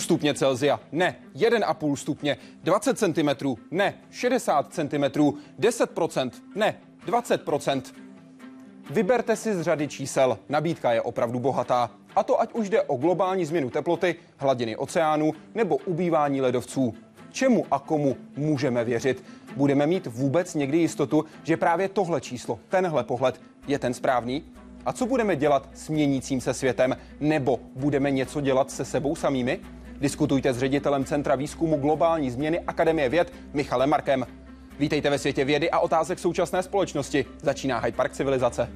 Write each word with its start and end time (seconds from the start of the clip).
stupně 0.00 0.34
Celzia, 0.34 0.80
ne, 0.92 1.16
1,5 1.34 1.96
stupně, 1.96 2.36
20 2.62 2.98
cm, 2.98 3.56
ne, 3.70 3.94
60 4.10 4.74
cm, 4.74 5.04
10%, 5.58 6.30
ne, 6.54 6.74
20%. 7.06 7.82
Vyberte 8.90 9.36
si 9.36 9.54
z 9.54 9.62
řady 9.62 9.88
čísel, 9.88 10.38
nabídka 10.48 10.92
je 10.92 11.02
opravdu 11.02 11.38
bohatá. 11.38 11.90
A 12.16 12.22
to 12.22 12.40
ať 12.40 12.52
už 12.52 12.68
jde 12.68 12.82
o 12.82 12.96
globální 12.96 13.44
změnu 13.44 13.70
teploty, 13.70 14.14
hladiny 14.36 14.76
oceánu 14.76 15.32
nebo 15.54 15.76
ubývání 15.76 16.40
ledovců. 16.40 16.94
Čemu 17.32 17.66
a 17.70 17.78
komu 17.78 18.16
můžeme 18.36 18.84
věřit? 18.84 19.24
Budeme 19.56 19.86
mít 19.86 20.06
vůbec 20.06 20.54
někdy 20.54 20.78
jistotu, 20.78 21.24
že 21.42 21.56
právě 21.56 21.88
tohle 21.88 22.20
číslo, 22.20 22.60
tenhle 22.68 23.04
pohled 23.04 23.40
je 23.66 23.78
ten 23.78 23.94
správný? 23.94 24.44
A 24.86 24.92
co 24.92 25.06
budeme 25.06 25.36
dělat 25.36 25.68
s 25.74 25.88
měnícím 25.88 26.40
se 26.40 26.54
světem? 26.54 26.96
Nebo 27.20 27.60
budeme 27.74 28.10
něco 28.10 28.40
dělat 28.40 28.70
se 28.70 28.84
sebou 28.84 29.16
samými? 29.16 29.60
Diskutujte 30.00 30.52
s 30.52 30.58
ředitelem 30.58 31.04
Centra 31.04 31.34
výzkumu 31.34 31.76
globální 31.76 32.30
změny 32.30 32.60
Akademie 32.60 33.08
věd 33.08 33.32
Michalem 33.52 33.90
Markem. 33.90 34.26
Vítejte 34.78 35.10
ve 35.10 35.18
světě 35.18 35.44
vědy 35.44 35.70
a 35.70 35.78
otázek 35.78 36.18
současné 36.18 36.62
společnosti. 36.62 37.24
Začíná 37.42 37.78
Hyde 37.78 37.96
Park 37.96 38.12
civilizace. 38.12 38.68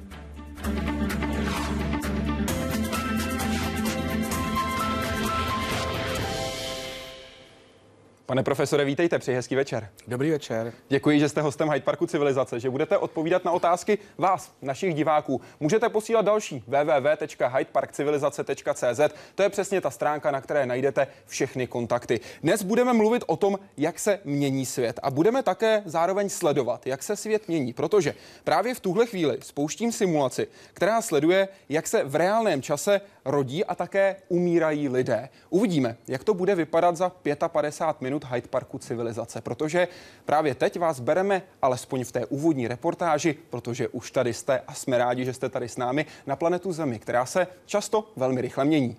Pane 8.25 8.43
profesore, 8.43 8.85
vítejte, 8.85 9.19
přeji 9.19 9.35
hezký 9.35 9.55
večer. 9.55 9.89
Dobrý 10.07 10.31
večer. 10.31 10.73
Děkuji, 10.89 11.19
že 11.19 11.29
jste 11.29 11.41
hostem 11.41 11.69
Hyde 11.69 11.85
Parku 11.85 12.07
Civilizace, 12.07 12.59
že 12.59 12.69
budete 12.69 12.97
odpovídat 12.97 13.45
na 13.45 13.51
otázky 13.51 13.97
vás, 14.17 14.51
našich 14.61 14.93
diváků. 14.93 15.41
Můžete 15.59 15.89
posílat 15.89 16.25
další 16.25 16.63
www.hydeparkcivilizace.cz. 16.67 18.99
To 19.35 19.43
je 19.43 19.49
přesně 19.49 19.81
ta 19.81 19.89
stránka, 19.89 20.31
na 20.31 20.41
které 20.41 20.65
najdete 20.65 21.07
všechny 21.25 21.67
kontakty. 21.67 22.19
Dnes 22.43 22.63
budeme 22.63 22.93
mluvit 22.93 23.23
o 23.27 23.37
tom, 23.37 23.59
jak 23.77 23.99
se 23.99 24.19
mění 24.23 24.65
svět 24.65 24.99
a 25.03 25.11
budeme 25.11 25.43
také 25.43 25.83
zároveň 25.85 26.29
sledovat, 26.29 26.87
jak 26.87 27.03
se 27.03 27.15
svět 27.15 27.47
mění, 27.47 27.73
protože 27.73 28.13
právě 28.43 28.73
v 28.73 28.79
tuhle 28.79 29.05
chvíli 29.05 29.37
spouštím 29.41 29.91
simulaci, 29.91 30.47
která 30.73 31.01
sleduje, 31.01 31.47
jak 31.69 31.87
se 31.87 32.03
v 32.03 32.15
reálném 32.15 32.61
čase 32.61 33.01
rodí 33.25 33.65
a 33.65 33.75
také 33.75 34.15
umírají 34.27 34.89
lidé. 34.89 35.29
Uvidíme, 35.49 35.97
jak 36.07 36.23
to 36.23 36.33
bude 36.33 36.55
vypadat 36.55 36.97
za 36.97 37.11
55 37.47 38.01
minut 38.01 38.25
Hyde 38.25 38.47
Parku 38.47 38.77
civilizace, 38.77 39.41
protože 39.41 39.87
právě 40.25 40.55
teď 40.55 40.79
vás 40.79 40.99
bereme 40.99 41.41
alespoň 41.61 42.03
v 42.03 42.11
té 42.11 42.25
úvodní 42.25 42.67
reportáži, 42.67 43.35
protože 43.49 43.87
už 43.87 44.11
tady 44.11 44.33
jste 44.33 44.59
a 44.67 44.73
jsme 44.73 44.97
rádi, 44.97 45.25
že 45.25 45.33
jste 45.33 45.49
tady 45.49 45.69
s 45.69 45.77
námi 45.77 46.05
na 46.27 46.35
planetu 46.35 46.71
Zemi, 46.71 46.99
která 46.99 47.25
se 47.25 47.47
často 47.65 48.11
velmi 48.15 48.41
rychle 48.41 48.65
mění. 48.65 48.97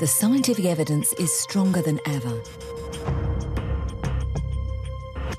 The 0.00 0.06
scientific 0.06 0.64
evidence 0.64 1.16
is 1.18 1.30
stronger 1.30 1.82
than 1.82 1.98
ever. 2.06 2.42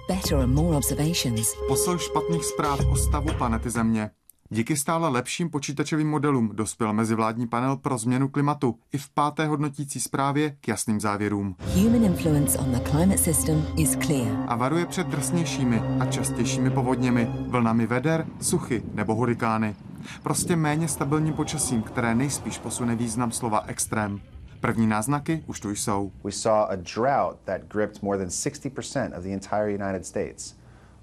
Better 0.08 0.38
and 0.38 0.54
more 0.54 0.78
observations. 0.78 1.56
Posel 1.68 1.98
špatných 1.98 2.46
zpráv 2.46 2.80
o 2.92 2.96
stavu 2.96 3.34
planety 3.38 3.70
Země. 3.70 4.10
Díky 4.50 4.78
stále 4.78 5.10
lepším 5.10 5.50
počítačovým 5.50 6.10
modelům 6.10 6.50
dospěl 6.54 6.94
mezivládní 6.94 7.48
panel 7.48 7.78
pro 7.78 7.98
změnu 7.98 8.30
klimatu 8.30 8.76
i 8.94 8.98
v 8.98 9.10
páté 9.10 9.46
hodnotící 9.48 10.00
zprávě 10.00 10.56
k 10.62 10.68
jasným 10.68 11.00
závěrům. 11.00 11.56
Human 11.74 12.04
influence 12.04 12.58
on 12.60 12.72
the 12.72 12.90
climate 12.90 13.18
system 13.18 13.68
is 13.78 13.98
clear. 14.06 14.46
A 14.48 14.56
varuje 14.56 14.86
před 14.86 15.08
drsnějšími 15.08 15.80
a 16.00 16.06
častějšími 16.06 16.70
povodněmi, 16.70 17.28
vlnami 17.48 17.88
veder, 17.88 18.28
suchy 18.42 18.84
nebo 18.94 19.16
hurikány. 19.16 19.76
Prostě 20.24 20.56
méně 20.56 20.88
stabilním 20.88 21.34
počasím, 21.34 21.82
které 21.82 22.16
nejspíš 22.16 22.58
posune 22.58 22.96
význam 22.96 23.32
slova 23.32 23.64
extrém. 23.68 24.22
První 24.60 24.88
náznaky 24.88 25.44
už 25.48 25.60
tu 25.60 25.70
jsou. 25.70 26.12
We 26.24 26.32
saw 26.32 26.66
a 26.70 26.76
drought 26.76 27.40
that 27.46 27.62
gripped 27.74 28.04
more 28.04 28.18
than 28.18 28.28
60% 28.28 29.18
of 29.18 29.24
the 29.24 29.30
entire 29.30 29.72
United 29.72 30.06
States. 30.06 30.56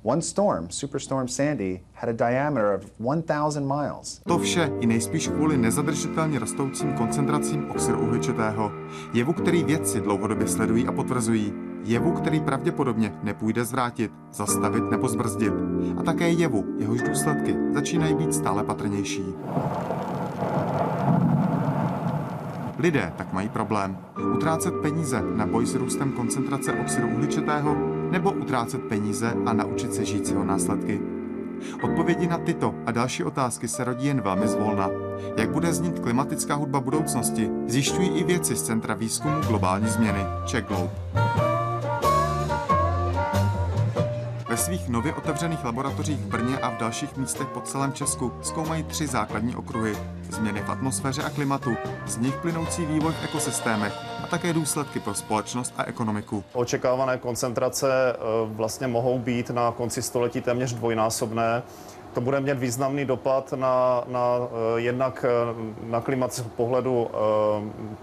One 0.04 0.22
storm, 0.22 0.66
Superstorm 0.70 1.28
Sandy, 1.28 1.80
had 1.94 2.08
a 2.08 2.12
diameter 2.12 2.74
of 2.74 2.90
1000 2.98 3.66
miles. 3.66 4.20
To 4.26 4.38
vše 4.38 4.70
i 4.80 4.86
nejspíš 4.86 5.28
kvůli 5.28 5.56
nezadržitelně 5.56 6.38
rostoucím 6.38 6.92
koncentracím 6.92 7.70
oxidu 7.70 7.98
uhličitého. 7.98 8.72
Jevu, 9.12 9.32
který 9.32 9.64
vědci 9.64 10.00
dlouhodobě 10.00 10.48
sledují 10.48 10.86
a 10.86 10.92
potvrzují. 10.92 11.52
Jevu, 11.84 12.12
který 12.12 12.41
pravděpodobně 12.41 13.14
nepůjde 13.22 13.64
zvrátit, 13.64 14.12
zastavit 14.32 14.91
nebo 14.91 15.08
zbrzdit. 15.08 15.52
A 15.96 16.02
také 16.02 16.30
jevu, 16.30 16.64
jehož 16.78 17.02
důsledky 17.02 17.56
začínají 17.74 18.14
být 18.14 18.34
stále 18.34 18.64
patrnější. 18.64 19.24
Lidé 22.78 23.12
tak 23.16 23.32
mají 23.32 23.48
problém 23.48 23.98
utrácet 24.34 24.74
peníze 24.74 25.22
na 25.36 25.46
boj 25.46 25.66
s 25.66 25.74
růstem 25.74 26.12
koncentrace 26.12 26.72
oxidu 26.72 27.08
uhličitého 27.08 27.91
nebo 28.12 28.30
utrácet 28.32 28.82
peníze 28.82 29.34
a 29.46 29.52
naučit 29.52 29.94
se 29.94 30.04
žít 30.04 30.28
jeho 30.28 30.44
následky. 30.44 31.00
Odpovědi 31.82 32.26
na 32.26 32.38
tyto 32.38 32.74
a 32.86 32.90
další 32.90 33.24
otázky 33.24 33.68
se 33.68 33.84
rodí 33.84 34.06
jen 34.06 34.20
velmi 34.20 34.48
zvolna. 34.48 34.90
Jak 35.36 35.50
bude 35.50 35.72
znít 35.74 35.98
klimatická 35.98 36.54
hudba 36.54 36.80
budoucnosti, 36.80 37.50
zjišťují 37.66 38.08
i 38.08 38.24
věci 38.24 38.56
z 38.56 38.62
Centra 38.62 38.94
výzkumu 38.94 39.40
globální 39.48 39.88
změny 39.88 40.20
Czech 40.46 40.64
Globe. 40.64 41.51
Ve 44.52 44.58
svých 44.58 44.88
nově 44.88 45.14
otevřených 45.14 45.64
laboratořích 45.64 46.18
v 46.18 46.26
Brně 46.26 46.58
a 46.58 46.70
v 46.70 46.78
dalších 46.78 47.16
místech 47.16 47.46
po 47.46 47.60
celém 47.60 47.92
Česku 47.92 48.32
zkoumají 48.42 48.82
tři 48.82 49.06
základní 49.06 49.56
okruhy. 49.56 49.96
Změny 50.30 50.60
v 50.60 50.70
atmosféře 50.70 51.22
a 51.22 51.30
klimatu, 51.30 51.76
z 52.06 52.16
nich 52.16 52.36
plynoucí 52.36 52.86
vývoj 52.86 53.12
v 53.12 53.24
ekosystémech 53.24 53.92
a 54.24 54.26
také 54.26 54.52
důsledky 54.52 55.00
pro 55.00 55.14
společnost 55.14 55.74
a 55.76 55.84
ekonomiku. 55.84 56.44
Očekávané 56.52 57.18
koncentrace 57.18 58.12
eh, 58.12 58.16
vlastně 58.44 58.86
mohou 58.86 59.18
být 59.18 59.50
na 59.50 59.72
konci 59.72 60.02
století 60.02 60.41
téměř 60.41 60.74
dvojnásobné 60.74 61.62
to 62.14 62.20
bude 62.20 62.41
mít 62.41 62.58
významný 62.58 63.04
dopad 63.04 63.52
na, 63.52 64.04
na 64.06 64.36
eh, 64.38 64.80
jednak 64.80 65.24
eh, 65.28 65.91
na 65.91 66.00
klimat 66.00 66.32
z 66.32 66.41
pohledu 66.41 67.10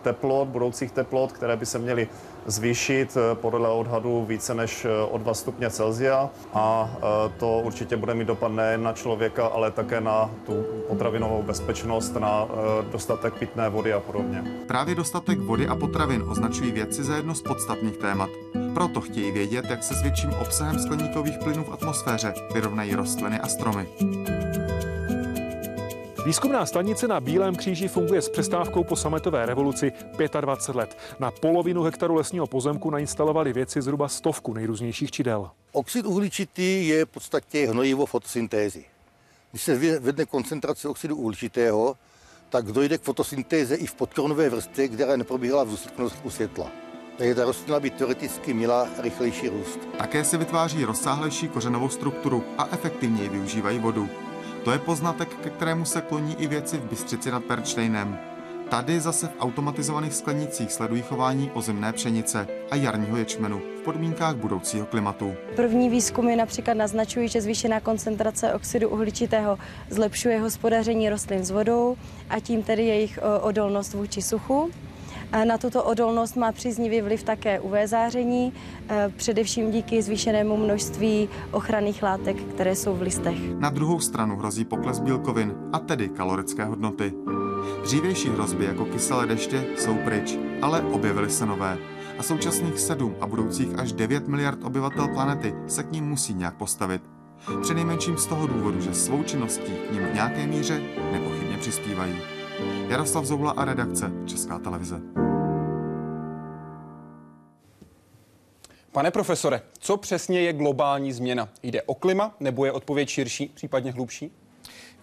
teplot, 0.02 0.48
budoucích 0.48 0.92
teplot, 0.92 1.32
které 1.32 1.58
by 1.58 1.66
se 1.66 1.80
měly 1.80 2.08
zvýšit 2.50 3.18
podle 3.34 3.70
odhadu 3.70 4.26
více 4.26 4.54
než 4.54 4.88
o 5.10 5.18
2 5.18 5.34
stupně 5.34 5.70
Celsia 5.70 6.30
a 6.54 6.90
to 7.38 7.62
určitě 7.64 7.98
bude 7.98 8.14
mít 8.14 8.28
dopad 8.28 8.52
nejen 8.52 8.84
na 8.84 8.94
člověka, 8.94 9.48
ale 9.48 9.72
také 9.72 10.02
na 10.02 10.30
tu 10.46 10.66
potravinovou 10.88 11.44
bezpečnost, 11.44 12.16
na 12.16 12.48
dostatek 12.92 13.34
pitné 13.34 13.70
vody 13.70 13.94
a 13.94 14.00
podobně. 14.00 14.44
Právě 14.68 14.96
dostatek 14.96 15.40
vody 15.40 15.68
a 15.68 15.76
potravin 15.76 16.24
označují 16.30 16.72
vědci 16.72 17.04
za 17.04 17.16
jedno 17.16 17.36
z 17.36 17.42
podstatných 17.42 17.98
témat. 17.98 18.30
Proto 18.74 19.02
chtějí 19.02 19.32
vědět, 19.32 19.66
jak 19.70 19.84
se 19.84 19.94
s 19.94 20.02
větším 20.02 20.34
obsahem 20.42 20.80
skleníkových 20.80 21.38
plynů 21.38 21.64
v 21.64 21.74
atmosféře 21.74 22.34
vyrovnají 22.54 22.96
rostliny 22.96 23.40
a 23.40 23.48
stromy. 23.48 23.88
Výzkumná 26.26 26.66
stanice 26.66 27.08
na 27.08 27.20
Bílém 27.20 27.56
kříži 27.56 27.88
funguje 27.88 28.22
s 28.22 28.30
přestávkou 28.30 28.84
po 28.84 28.96
sametové 28.96 29.46
revoluci 29.46 29.92
25 30.42 30.76
let. 30.76 30.98
Na 31.20 31.32
polovinu 31.32 31.84
hektaru 31.84 32.16
lesního 32.16 32.48
pozemku 32.48 32.90
nainstalovali 32.90 33.54
věci 33.54 33.82
zhruba 33.82 34.08
stovku 34.08 34.54
nejrůznějších 34.54 35.12
čidel. 35.12 35.52
Oxid 35.72 36.06
uhličitý 36.06 36.88
je 36.88 37.06
v 37.06 37.10
podstatě 37.10 37.68
hnojivo 37.68 38.06
fotosyntézy. 38.06 38.86
Když 39.52 39.64
se 39.64 40.00
vedne 40.00 40.26
koncentrace 40.26 40.88
oxidu 40.88 41.16
uhličitého, 41.16 41.96
tak 42.50 42.66
dojde 42.66 42.98
k 42.98 43.02
fotosyntéze 43.02 43.76
i 43.76 43.86
v 43.86 43.96
podkornové 43.96 44.50
vrstvě, 44.50 44.88
která 44.88 45.16
neprobíhala 45.16 45.64
v 45.64 45.70
důsledku 45.70 46.30
světla. 46.30 46.72
Takže 47.18 47.36
ta 47.36 47.46
rostlina 47.46 47.80
by 47.80 47.90
teoreticky 47.90 48.54
měla 48.54 48.88
rychlejší 49.02 49.50
růst. 49.50 49.80
Také 49.98 50.26
se 50.26 50.38
vytváří 50.38 50.86
rozsáhlejší 50.86 51.48
kořenovou 51.48 51.90
strukturu 51.90 52.44
a 52.58 52.68
efektivněji 52.72 53.30
využívají 53.30 53.80
vodu. 53.80 54.10
To 54.70 54.74
je 54.74 54.80
poznatek, 54.80 55.30
ke 55.44 55.50
kterému 55.50 55.86
se 55.86 56.02
kloní 56.02 56.36
i 56.42 56.48
věci 56.48 56.78
v 56.78 56.90
Bystřici 56.90 57.32
nad 57.32 57.44
Perčtejnem. 57.44 58.20
Tady 58.70 59.00
zase 59.00 59.28
v 59.28 59.36
automatizovaných 59.40 60.14
sklenicích 60.14 60.72
sledují 60.72 61.02
chování 61.02 61.52
ozimné 61.54 61.94
pšenice 61.94 62.48
a 62.72 62.76
jarního 62.76 63.18
ječmenu 63.18 63.62
v 63.82 63.84
podmínkách 63.84 64.36
budoucího 64.36 64.86
klimatu. 64.86 65.34
První 65.56 65.90
výzkumy 65.90 66.36
například 66.36 66.74
naznačují, 66.74 67.28
že 67.28 67.42
zvýšená 67.42 67.80
koncentrace 67.80 68.54
oxidu 68.54 68.90
uhličitého 68.90 69.58
zlepšuje 69.90 70.40
hospodaření 70.40 71.10
rostlin 71.10 71.46
s 71.46 71.52
vodou 71.52 71.96
a 72.30 72.40
tím 72.40 72.64
tedy 72.64 72.86
jejich 72.86 73.20
odolnost 73.42 73.94
vůči 73.94 74.22
suchu. 74.22 74.72
Na 75.44 75.58
tuto 75.58 75.84
odolnost 75.84 76.36
má 76.36 76.52
příznivý 76.52 77.02
vliv 77.02 77.24
také 77.24 77.60
UV 77.60 77.74
záření, 77.86 78.54
e, 78.90 79.10
především 79.16 79.72
díky 79.72 80.02
zvýšenému 80.02 80.58
množství 80.58 81.30
ochranných 81.52 82.04
látek, 82.04 82.38
které 82.38 82.76
jsou 82.76 82.96
v 82.96 83.02
listech. 83.02 83.38
Na 83.58 83.70
druhou 83.70 84.00
stranu 84.00 84.36
hrozí 84.36 84.66
pokles 84.66 85.00
bílkovin 85.00 85.56
a 85.74 85.80
tedy 85.80 86.10
kalorické 86.10 86.66
hodnoty. 86.66 87.14
Dřívější 87.84 88.30
hrozby 88.30 88.66
jako 88.66 88.86
kyselé 88.86 89.28
deště 89.28 89.66
jsou 89.78 89.96
pryč, 89.96 90.38
ale 90.62 90.82
objevily 90.82 91.30
se 91.30 91.46
nové. 91.46 91.78
A 92.20 92.24
současných 92.24 92.80
7 92.80 93.16
a 93.22 93.28
budoucích 93.28 93.80
až 93.80 93.92
9 93.92 94.28
miliard 94.28 94.64
obyvatel 94.64 95.08
planety 95.08 95.56
se 95.68 95.84
k 95.84 95.92
ním 95.92 96.06
musí 96.06 96.34
nějak 96.34 96.56
postavit. 96.56 97.02
Přinejmenším 97.62 98.18
z 98.18 98.26
toho 98.26 98.48
důvodu, 98.48 98.82
že 98.82 98.94
svou 98.94 99.24
činností 99.24 99.72
k 99.72 99.92
ním 99.92 100.06
v 100.06 100.14
nějaké 100.14 100.48
míře 100.48 100.82
nepochybně 101.12 101.58
přispívají. 101.58 102.39
Jaroslav 102.88 103.26
Zoula 103.26 103.52
a 103.52 103.66
redakce 103.66 104.12
Česká 104.26 104.60
televize. 104.60 105.02
Pane 108.92 109.12
profesore, 109.12 109.62
co 109.80 109.98
přesně 109.98 110.42
je 110.42 110.54
globální 110.54 111.14
změna? 111.14 111.50
Jde 111.64 111.82
o 111.82 111.96
klima 111.96 112.36
nebo 112.40 112.66
je 112.66 112.72
odpověď 112.72 113.10
širší, 113.10 113.52
případně 113.56 113.92
hlubší? 113.92 114.32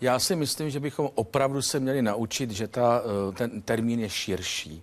Já 0.00 0.18
si 0.18 0.36
myslím, 0.36 0.70
že 0.70 0.80
bychom 0.80 1.10
opravdu 1.14 1.62
se 1.62 1.80
měli 1.80 2.02
naučit, 2.02 2.50
že 2.50 2.68
ta, 2.68 3.02
eh, 3.02 3.32
ten 3.32 3.62
termín 3.62 4.00
je 4.00 4.10
širší. 4.10 4.82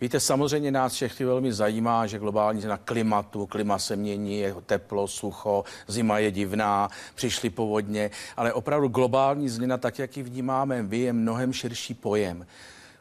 Víte, 0.00 0.20
samozřejmě 0.20 0.70
nás 0.70 0.92
všechny 0.92 1.26
velmi 1.26 1.52
zajímá, 1.52 2.06
že 2.06 2.18
globální 2.18 2.60
změna 2.60 2.76
klimatu, 2.76 3.46
klima 3.46 3.78
se 3.78 3.96
mění, 3.96 4.38
je 4.38 4.54
teplo, 4.66 5.08
sucho, 5.08 5.64
zima 5.86 6.18
je 6.18 6.30
divná, 6.30 6.88
přišly 7.14 7.50
povodně, 7.50 8.10
ale 8.36 8.52
opravdu 8.52 8.88
globální 8.88 9.48
změna, 9.48 9.78
tak 9.78 9.98
jak 9.98 10.16
ji 10.16 10.22
vnímáme 10.22 10.82
my, 10.82 10.98
je 10.98 11.12
mnohem 11.12 11.52
širší 11.52 11.94
pojem 11.94 12.46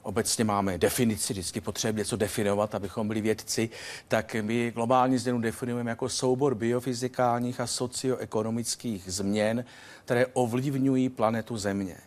obecně 0.03 0.43
máme 0.43 0.77
definici, 0.77 1.33
vždycky 1.33 1.61
potřebujeme 1.61 1.99
něco 1.99 2.15
definovat, 2.15 2.75
abychom 2.75 3.07
byli 3.07 3.21
vědci, 3.21 3.69
tak 4.07 4.35
my 4.41 4.71
globální 4.71 5.17
změnu 5.17 5.41
definujeme 5.41 5.89
jako 5.89 6.09
soubor 6.09 6.55
biofyzikálních 6.55 7.59
a 7.59 7.67
socioekonomických 7.67 9.03
změn, 9.07 9.65
které 10.05 10.25
ovlivňují 10.25 11.09
planetu 11.09 11.57
Země. 11.57 11.97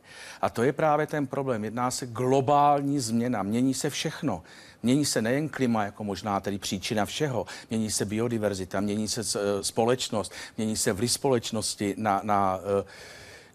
A 0.40 0.50
to 0.50 0.62
je 0.62 0.72
právě 0.72 1.06
ten 1.06 1.26
problém. 1.26 1.64
Jedná 1.64 1.90
se 1.90 2.06
globální 2.06 3.00
změna, 3.00 3.42
mění 3.42 3.74
se 3.74 3.90
všechno. 3.90 4.42
Mění 4.82 5.04
se 5.04 5.22
nejen 5.22 5.48
klima 5.48 5.84
jako 5.84 6.04
možná 6.04 6.40
tedy 6.40 6.58
příčina 6.58 7.06
všeho, 7.06 7.46
mění 7.70 7.90
se 7.90 8.04
biodiverzita, 8.04 8.80
mění 8.80 9.08
se 9.08 9.20
eh, 9.20 9.64
společnost, 9.64 10.32
mění 10.56 10.76
se 10.76 10.92
vliv 10.92 11.12
společnosti 11.12 11.94
na, 11.98 12.20
na 12.24 12.56
uh, 12.56 12.62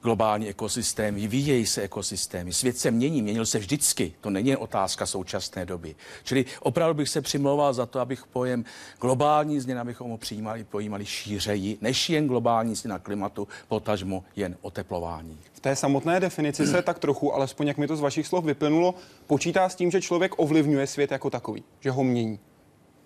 globální 0.04 0.50
ekosystémy, 0.50 1.22
vyvíjejí 1.22 1.66
se 1.66 1.82
ekosystémy. 1.82 2.54
Svět 2.54 2.78
se 2.78 2.92
mění, 2.92 3.22
měnil 3.22 3.46
se 3.46 3.60
vždycky. 3.60 4.14
To 4.22 4.30
není 4.30 4.50
jen 4.50 4.58
otázka 4.62 5.06
současné 5.06 5.66
doby. 5.66 5.96
Čili 6.24 6.46
opravdu 6.60 6.94
bych 6.94 7.10
se 7.10 7.22
přimlouval 7.22 7.74
za 7.74 7.86
to, 7.86 8.00
abych 8.00 8.26
pojem 8.26 8.66
globální 9.02 9.60
změna, 9.60 9.82
abychom 9.82 10.12
ho 10.12 10.18
přijímali, 10.18 10.64
pojímali 10.64 11.06
šířeji, 11.06 11.78
než 11.82 12.10
jen 12.10 12.28
globální 12.28 12.76
změna 12.76 13.00
klimatu, 13.00 13.48
potažmo 13.68 14.24
jen 14.36 14.58
oteplování. 14.62 15.38
V 15.54 15.60
té 15.60 15.76
samotné 15.76 16.20
definici 16.20 16.68
se 16.68 16.82
tak 16.82 17.00
trochu, 17.00 17.34
alespoň 17.34 17.68
jak 17.68 17.78
mi 17.78 17.88
to 17.88 17.96
z 17.96 18.02
vašich 18.02 18.28
slov 18.28 18.46
vyplynulo, 18.46 18.96
počítá 19.28 19.70
s 19.70 19.76
tím, 19.76 19.92
že 19.92 20.02
člověk 20.02 20.32
ovlivňuje 20.38 20.88
svět 20.88 21.12
jako 21.12 21.30
takový, 21.30 21.64
že 21.80 21.92
ho 21.92 22.04
mění. 22.04 22.40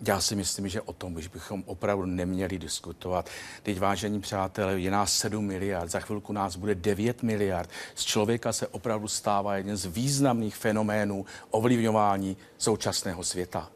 Já 0.02 0.22
si 0.22 0.36
myslím, 0.36 0.68
že 0.68 0.82
o 0.82 0.94
tom 0.94 1.16
už 1.16 1.28
bychom 1.28 1.64
opravdu 1.66 2.06
neměli 2.06 2.60
diskutovat. 2.60 3.30
Teď, 3.64 3.80
vážení 3.80 4.22
přátelé, 4.22 4.80
je 4.80 4.92
nás 4.92 5.18
7 5.18 5.46
miliard, 5.46 5.92
za 5.92 6.00
chvilku 6.00 6.34
nás 6.34 6.56
bude 6.56 6.76
9 6.76 7.24
miliard. 7.24 7.70
Z 7.96 8.04
člověka 8.04 8.54
se 8.54 8.68
opravdu 8.68 9.08
stává 9.08 9.58
jeden 9.58 9.78
z 9.78 9.86
významných 9.86 10.56
fenoménů 10.56 11.26
ovlivňování 11.52 12.38
současného 12.58 13.24
světa. 13.24 13.70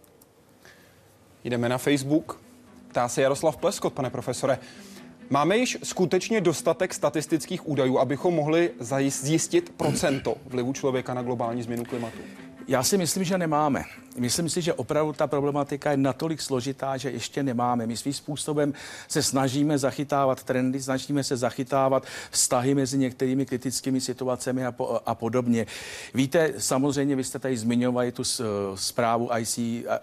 Jdeme 1.43 1.69
na 1.69 1.77
Facebook. 1.77 2.41
Ptá 2.87 3.07
se 3.07 3.21
Jaroslav 3.21 3.57
Pleskot, 3.57 3.93
pane 3.93 4.09
profesore. 4.09 4.59
Máme 5.29 5.57
již 5.57 5.77
skutečně 5.83 6.41
dostatek 6.41 6.93
statistických 6.93 7.67
údajů, 7.67 7.99
abychom 7.99 8.33
mohli 8.33 8.71
zjistit 9.09 9.73
procento 9.77 10.35
vlivu 10.45 10.73
člověka 10.73 11.13
na 11.13 11.21
globální 11.21 11.63
změnu 11.63 11.83
klimatu? 11.83 12.17
Já 12.67 12.83
si 12.83 12.97
myslím, 12.97 13.23
že 13.23 13.37
nemáme. 13.37 13.83
Myslím 14.19 14.49
si, 14.49 14.61
že 14.61 14.73
opravdu 14.73 15.13
ta 15.13 15.27
problematika 15.27 15.91
je 15.91 15.97
natolik 15.97 16.41
složitá, 16.41 16.97
že 16.97 17.11
ještě 17.11 17.43
nemáme. 17.43 17.87
My 17.87 17.97
svým 17.97 18.13
způsobem 18.13 18.73
se 19.07 19.23
snažíme 19.23 19.77
zachytávat 19.77 20.43
trendy, 20.43 20.81
snažíme 20.81 21.23
se 21.23 21.37
zachytávat 21.37 22.03
vztahy 22.31 22.75
mezi 22.75 22.97
některými 22.97 23.45
kritickými 23.45 24.01
situacemi 24.01 24.65
a, 24.65 24.71
po, 24.71 24.99
a 25.05 25.15
podobně. 25.15 25.65
Víte, 26.13 26.53
samozřejmě 26.57 27.15
vy 27.15 27.23
jste 27.23 27.39
tady 27.39 27.57
zmiňovali 27.57 28.11
tu 28.11 28.23
zprávu 28.75 29.29
IC, 29.37 29.59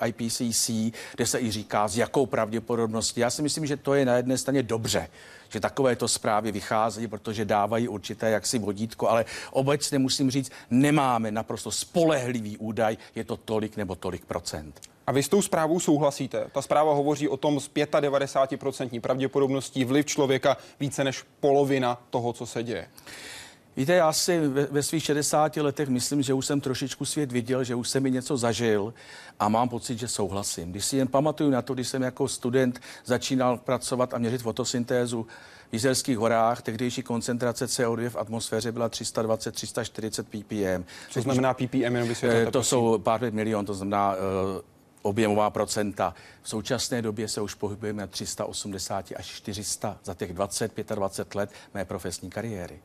IPCC, 0.07 0.71
kde 1.15 1.27
se 1.27 1.41
i 1.41 1.51
říká, 1.51 1.89
s 1.89 1.97
jakou 1.97 2.27
pravděpodobností. 2.27 3.21
Já 3.21 3.31
si 3.31 3.43
myslím, 3.43 3.67
že 3.67 3.77
to 3.77 3.95
je 3.95 4.05
na 4.05 4.17
jedné 4.17 4.39
straně 4.39 4.63
dobře 4.63 5.09
že 5.49 5.61
takovéto 5.61 6.09
zprávy 6.09 6.53
vycházejí, 6.53 7.07
protože 7.07 7.45
dávají 7.45 7.89
určité 7.89 8.31
jaksi 8.31 8.59
vodítko, 8.59 9.09
ale 9.09 9.25
obecně 9.51 9.99
musím 9.99 10.31
říct, 10.31 10.53
nemáme 10.71 11.31
naprosto 11.31 11.71
spolehlivý 11.71 12.57
údaj, 12.57 12.97
je 13.15 13.25
to 13.25 13.37
tolik 13.37 13.77
nebo 13.77 13.95
tolik 13.95 14.06
procent. 14.25 14.81
A 15.07 15.13
vy 15.13 15.23
s 15.23 15.29
tou 15.29 15.43
zprávou 15.43 15.81
souhlasíte? 15.81 16.47
Ta 16.53 16.63
zpráva 16.63 16.95
hovoří 16.95 17.29
o 17.29 17.37
tom 17.37 17.61
z 17.61 17.71
95% 17.71 19.01
pravděpodobností 19.01 19.85
vliv 19.85 20.07
člověka 20.07 20.57
více 20.81 21.05
než 21.05 21.25
polovina 21.41 22.03
toho, 22.11 22.33
co 22.33 22.47
se 22.47 22.63
děje. 22.63 22.89
Víte, 23.77 23.95
já 23.95 24.13
si 24.13 24.39
ve, 24.39 24.67
ve 24.67 24.83
svých 24.83 25.05
60 25.05 25.57
letech 25.57 25.89
myslím, 25.89 26.23
že 26.23 26.35
už 26.35 26.47
jsem 26.47 26.61
trošičku 26.61 27.05
svět 27.05 27.33
viděl, 27.33 27.65
že 27.65 27.75
už 27.75 27.89
jsem 27.89 28.03
mi 28.03 28.11
něco 28.11 28.37
zažil 28.37 28.95
a 29.41 29.49
mám 29.49 29.69
pocit, 29.69 29.99
že 29.99 30.09
souhlasím. 30.09 30.71
Když 30.71 30.85
si 30.85 30.97
jen 30.97 31.09
pamatuju 31.09 31.51
na 31.51 31.63
to, 31.63 31.75
když 31.75 31.89
jsem 31.89 32.03
jako 32.03 32.29
student 32.29 32.81
začínal 33.05 33.59
pracovat 33.59 34.15
a 34.15 34.19
měřit 34.19 34.43
fotosyntézu 34.43 35.27
v 35.71 35.73
Jizerských 35.73 36.19
horách, 36.19 36.63
tehdejší 36.63 37.03
koncentrace 37.03 37.67
CO2 37.67 38.09
v 38.09 38.17
atmosféře 38.17 38.73
byla 38.73 38.89
320-340 38.89 40.23
ppm. 40.23 40.85
Co 41.11 41.21
znamená 41.21 41.55
ppm, 41.55 41.75
jenom 41.75 42.09
vysvětlete? 42.09 42.51
To 42.51 42.63
jsou 42.63 42.99
pár 42.99 43.33
milion, 43.33 43.67
to 43.67 43.75
znamená 43.75 44.15
uh, 44.15 44.21
objemová 45.03 45.51
procenta. 45.51 46.15
V 46.43 46.49
současné 46.49 47.03
době 47.03 47.29
se 47.29 47.41
už 47.41 47.55
pohybujeme 47.55 48.01
na 48.01 48.07
380 48.07 49.13
až 49.17 49.27
400 49.27 49.99
za 50.05 50.15
těch 50.15 50.35
20-25 50.35 51.37
let 51.37 51.51
mé 51.75 51.85
profesní 51.85 52.31
kariéry 52.31 52.81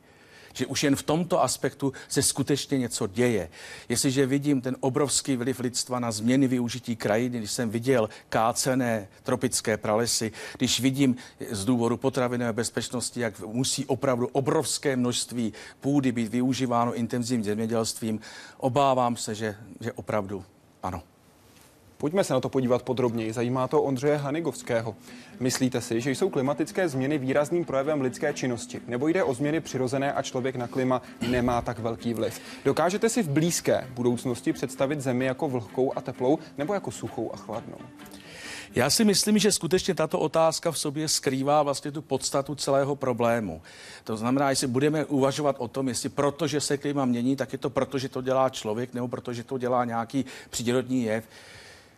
že 0.52 0.66
už 0.66 0.82
jen 0.82 0.96
v 0.96 1.02
tomto 1.02 1.42
aspektu 1.42 1.92
se 2.08 2.22
skutečně 2.22 2.78
něco 2.78 3.06
děje. 3.06 3.48
Jestliže 3.88 4.26
vidím 4.26 4.60
ten 4.60 4.76
obrovský 4.80 5.36
vliv 5.36 5.60
lidstva 5.60 5.98
na 6.00 6.12
změny 6.12 6.48
využití 6.48 6.96
krajiny, 6.96 7.38
když 7.38 7.50
jsem 7.50 7.70
viděl 7.70 8.08
kácené 8.28 9.08
tropické 9.22 9.76
pralesy, 9.76 10.32
když 10.58 10.80
vidím 10.80 11.16
z 11.50 11.64
důvodu 11.64 11.96
potravinové 11.96 12.52
bezpečnosti, 12.52 13.20
jak 13.20 13.40
musí 13.40 13.86
opravdu 13.86 14.26
obrovské 14.26 14.96
množství 14.96 15.52
půdy 15.80 16.12
být 16.12 16.28
využíváno 16.28 16.94
intenzivním 16.94 17.44
zemědělstvím, 17.44 18.20
obávám 18.56 19.16
se, 19.16 19.34
že, 19.34 19.56
že 19.80 19.92
opravdu 19.92 20.44
ano. 20.82 21.11
Pojďme 22.02 22.24
se 22.24 22.34
na 22.34 22.40
to 22.40 22.48
podívat 22.48 22.82
podrobněji. 22.82 23.32
Zajímá 23.32 23.68
to 23.68 23.82
Ondřeje 23.82 24.16
Hanigovského. 24.16 24.94
Myslíte 25.40 25.80
si, 25.80 26.00
že 26.00 26.10
jsou 26.10 26.30
klimatické 26.30 26.88
změny 26.88 27.18
výrazným 27.18 27.64
projevem 27.64 28.00
lidské 28.00 28.32
činnosti? 28.32 28.80
Nebo 28.86 29.08
jde 29.08 29.24
o 29.24 29.34
změny 29.34 29.60
přirozené 29.60 30.12
a 30.12 30.22
člověk 30.22 30.56
na 30.56 30.66
klima 30.66 31.02
nemá 31.28 31.62
tak 31.62 31.78
velký 31.78 32.14
vliv? 32.14 32.40
Dokážete 32.64 33.08
si 33.08 33.22
v 33.22 33.28
blízké 33.28 33.88
budoucnosti 33.90 34.52
představit 34.52 35.00
Zemi 35.00 35.24
jako 35.24 35.48
vlhkou 35.48 35.92
a 35.96 36.00
teplou 36.00 36.38
nebo 36.58 36.74
jako 36.74 36.90
suchou 36.90 37.34
a 37.34 37.36
chladnou? 37.36 37.78
Já 38.74 38.90
si 38.90 39.04
myslím, 39.04 39.38
že 39.38 39.52
skutečně 39.52 39.94
tato 39.94 40.18
otázka 40.18 40.70
v 40.70 40.78
sobě 40.78 41.08
skrývá 41.08 41.62
vlastně 41.62 41.90
tu 41.90 42.02
podstatu 42.02 42.54
celého 42.54 42.96
problému. 42.96 43.62
To 44.04 44.16
znamená, 44.16 44.50
jestli 44.50 44.66
budeme 44.66 45.04
uvažovat 45.04 45.56
o 45.58 45.68
tom, 45.68 45.88
jestli 45.88 46.08
protože 46.08 46.60
se 46.60 46.78
klima 46.78 47.04
mění, 47.04 47.36
tak 47.36 47.52
je 47.52 47.58
to 47.58 47.70
proto, 47.70 47.98
že 47.98 48.08
to 48.08 48.22
dělá 48.22 48.48
člověk, 48.48 48.94
nebo 48.94 49.08
protože 49.08 49.44
to 49.44 49.58
dělá 49.58 49.84
nějaký 49.84 50.24
přírodní 50.50 51.02
jev. 51.02 51.24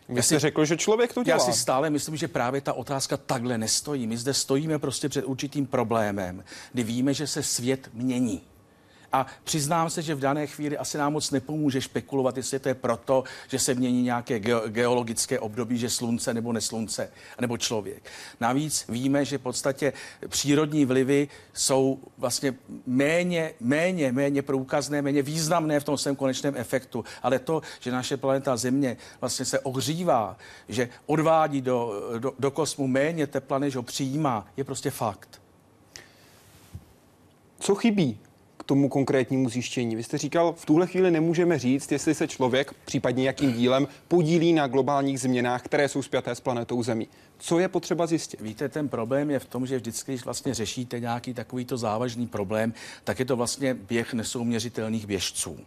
Vy 0.09 0.23
jste 0.23 0.39
řekl, 0.39 0.65
že 0.65 0.77
člověk 0.77 1.13
to 1.13 1.23
dělá. 1.23 1.37
Já 1.37 1.43
si 1.43 1.53
stále 1.53 1.89
myslím, 1.89 2.15
že 2.15 2.27
právě 2.27 2.61
ta 2.61 2.73
otázka 2.73 3.17
takhle 3.17 3.57
nestojí. 3.57 4.07
My 4.07 4.17
zde 4.17 4.33
stojíme 4.33 4.79
prostě 4.79 5.09
před 5.09 5.25
určitým 5.25 5.65
problémem, 5.65 6.43
kdy 6.73 6.83
víme, 6.83 7.13
že 7.13 7.27
se 7.27 7.43
svět 7.43 7.89
mění. 7.93 8.41
A 9.13 9.25
přiznám 9.43 9.89
se, 9.89 10.01
že 10.01 10.15
v 10.15 10.19
dané 10.19 10.47
chvíli 10.47 10.77
asi 10.77 10.97
nám 10.97 11.13
moc 11.13 11.31
nepomůže 11.31 11.81
špekulovat, 11.81 12.37
jestli 12.37 12.59
to 12.59 12.69
je 12.69 12.75
proto, 12.75 13.23
že 13.47 13.59
se 13.59 13.73
mění 13.73 14.01
nějaké 14.03 14.39
geologické 14.67 15.39
období, 15.39 15.77
že 15.77 15.89
slunce 15.89 16.33
nebo 16.33 16.53
neslunce, 16.53 17.11
nebo 17.41 17.57
člověk. 17.57 18.03
Navíc 18.39 18.85
víme, 18.89 19.25
že 19.25 19.37
v 19.37 19.41
podstatě 19.41 19.93
přírodní 20.27 20.85
vlivy 20.85 21.27
jsou 21.53 21.99
vlastně 22.17 22.55
méně, 22.85 23.53
méně, 23.59 24.11
méně 24.11 24.41
průkazné, 24.41 25.01
méně 25.01 25.21
významné 25.21 25.79
v 25.79 25.83
tom 25.83 25.97
svém 25.97 26.15
konečném 26.15 26.53
efektu. 26.57 27.05
Ale 27.23 27.39
to, 27.39 27.61
že 27.79 27.91
naše 27.91 28.17
planeta 28.17 28.57
Země 28.57 28.97
vlastně 29.21 29.45
se 29.45 29.59
ohřívá, 29.59 30.37
že 30.69 30.89
odvádí 31.05 31.61
do, 31.61 32.01
do, 32.19 32.33
do 32.39 32.51
kosmu 32.51 32.87
méně 32.87 33.27
tepla, 33.27 33.59
než 33.59 33.75
ho 33.75 33.83
přijímá, 33.83 34.47
je 34.57 34.63
prostě 34.63 34.91
fakt. 34.91 35.41
Co 37.59 37.75
chybí 37.75 38.19
tomu 38.65 38.89
konkrétnímu 38.89 39.49
zjištění. 39.49 39.95
Vy 39.95 40.03
jste 40.03 40.17
říkal, 40.17 40.53
v 40.57 40.65
tuhle 40.65 40.87
chvíli 40.87 41.11
nemůžeme 41.11 41.59
říct, 41.59 41.91
jestli 41.91 42.15
se 42.15 42.27
člověk, 42.27 42.73
případně 42.85 43.27
jakým 43.27 43.53
dílem, 43.53 43.87
podílí 44.07 44.53
na 44.53 44.67
globálních 44.67 45.19
změnách, 45.19 45.61
které 45.61 45.89
jsou 45.89 46.01
spjaté 46.01 46.35
s 46.35 46.39
planetou 46.39 46.83
Zemí. 46.83 47.07
Co 47.37 47.59
je 47.59 47.67
potřeba 47.67 48.07
zjistit? 48.07 48.41
Víte, 48.41 48.69
ten 48.69 48.89
problém 48.89 49.31
je 49.31 49.39
v 49.39 49.45
tom, 49.45 49.67
že 49.67 49.77
vždycky, 49.77 50.11
když 50.11 50.25
vlastně 50.25 50.53
řešíte 50.53 50.99
nějaký 50.99 51.33
takovýto 51.33 51.77
závažný 51.77 52.27
problém, 52.27 52.73
tak 53.03 53.19
je 53.19 53.25
to 53.25 53.35
vlastně 53.35 53.73
běh 53.73 54.13
nesouměřitelných 54.13 55.05
běžců. 55.05 55.59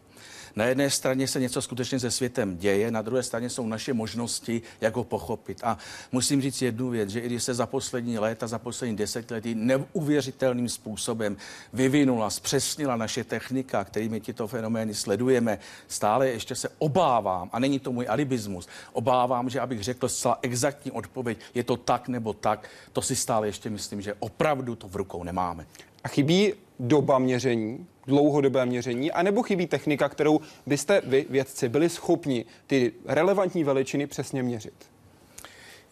Na 0.57 0.65
jedné 0.65 0.91
straně 0.91 1.29
se 1.29 1.41
něco 1.41 1.63
skutečně 1.63 2.01
se 2.01 2.11
světem 2.11 2.59
děje, 2.59 2.91
na 2.91 3.03
druhé 3.03 3.23
straně 3.23 3.51
jsou 3.51 3.67
naše 3.67 3.93
možnosti, 3.95 4.63
jak 4.81 4.97
ho 4.97 5.05
pochopit. 5.05 5.61
A 5.65 5.79
musím 6.13 6.43
říct 6.43 6.63
jednu 6.63 6.91
věc, 6.91 7.11
že 7.11 7.21
i 7.21 7.27
když 7.27 7.43
se 7.43 7.55
za 7.55 7.67
poslední 7.67 8.19
léta, 8.19 8.47
za 8.47 8.59
poslední 8.59 8.97
desetiletí 8.97 9.55
neuvěřitelným 9.55 10.69
způsobem 10.69 11.37
vyvinula, 11.73 12.31
zpřesnila 12.31 12.97
naše 12.97 13.25
technika, 13.25 13.85
kterými 13.85 14.21
tyto 14.21 14.49
fenomény 14.49 14.95
sledujeme, 14.95 15.59
stále 15.89 16.29
ještě 16.29 16.55
se 16.55 16.69
obávám, 16.79 17.51
a 17.53 17.59
není 17.59 17.79
to 17.79 17.93
můj 17.93 18.07
alibismus, 18.09 18.69
obávám, 18.93 19.51
že 19.51 19.61
abych 19.61 19.83
řekl 19.83 20.09
zcela 20.09 20.39
exaktní 20.43 20.91
odpověď, 20.91 21.39
je 21.55 21.65
to 21.65 21.77
tak 21.77 22.09
nebo 22.09 22.33
tak, 22.33 22.69
to 22.93 23.03
si 23.03 23.17
stále 23.17 23.47
ještě 23.47 23.71
myslím, 23.71 24.03
že 24.03 24.15
opravdu 24.19 24.77
to 24.77 24.89
v 24.89 24.97
rukou 24.97 25.25
nemáme. 25.25 25.67
A 26.09 26.11
chybí 26.11 26.53
doba 26.81 27.19
měření, 27.19 27.87
dlouhodobé 28.07 28.67
měření, 28.67 29.13
anebo 29.13 29.43
chybí 29.43 29.67
technika, 29.67 30.09
kterou 30.09 30.41
byste 30.67 31.03
vy, 31.05 31.27
vědci, 31.31 31.69
byli 31.69 31.89
schopni 31.89 32.45
ty 32.67 32.93
relevantní 33.05 33.65
veličiny 33.65 34.07
přesně 34.07 34.43
měřit? 34.43 34.75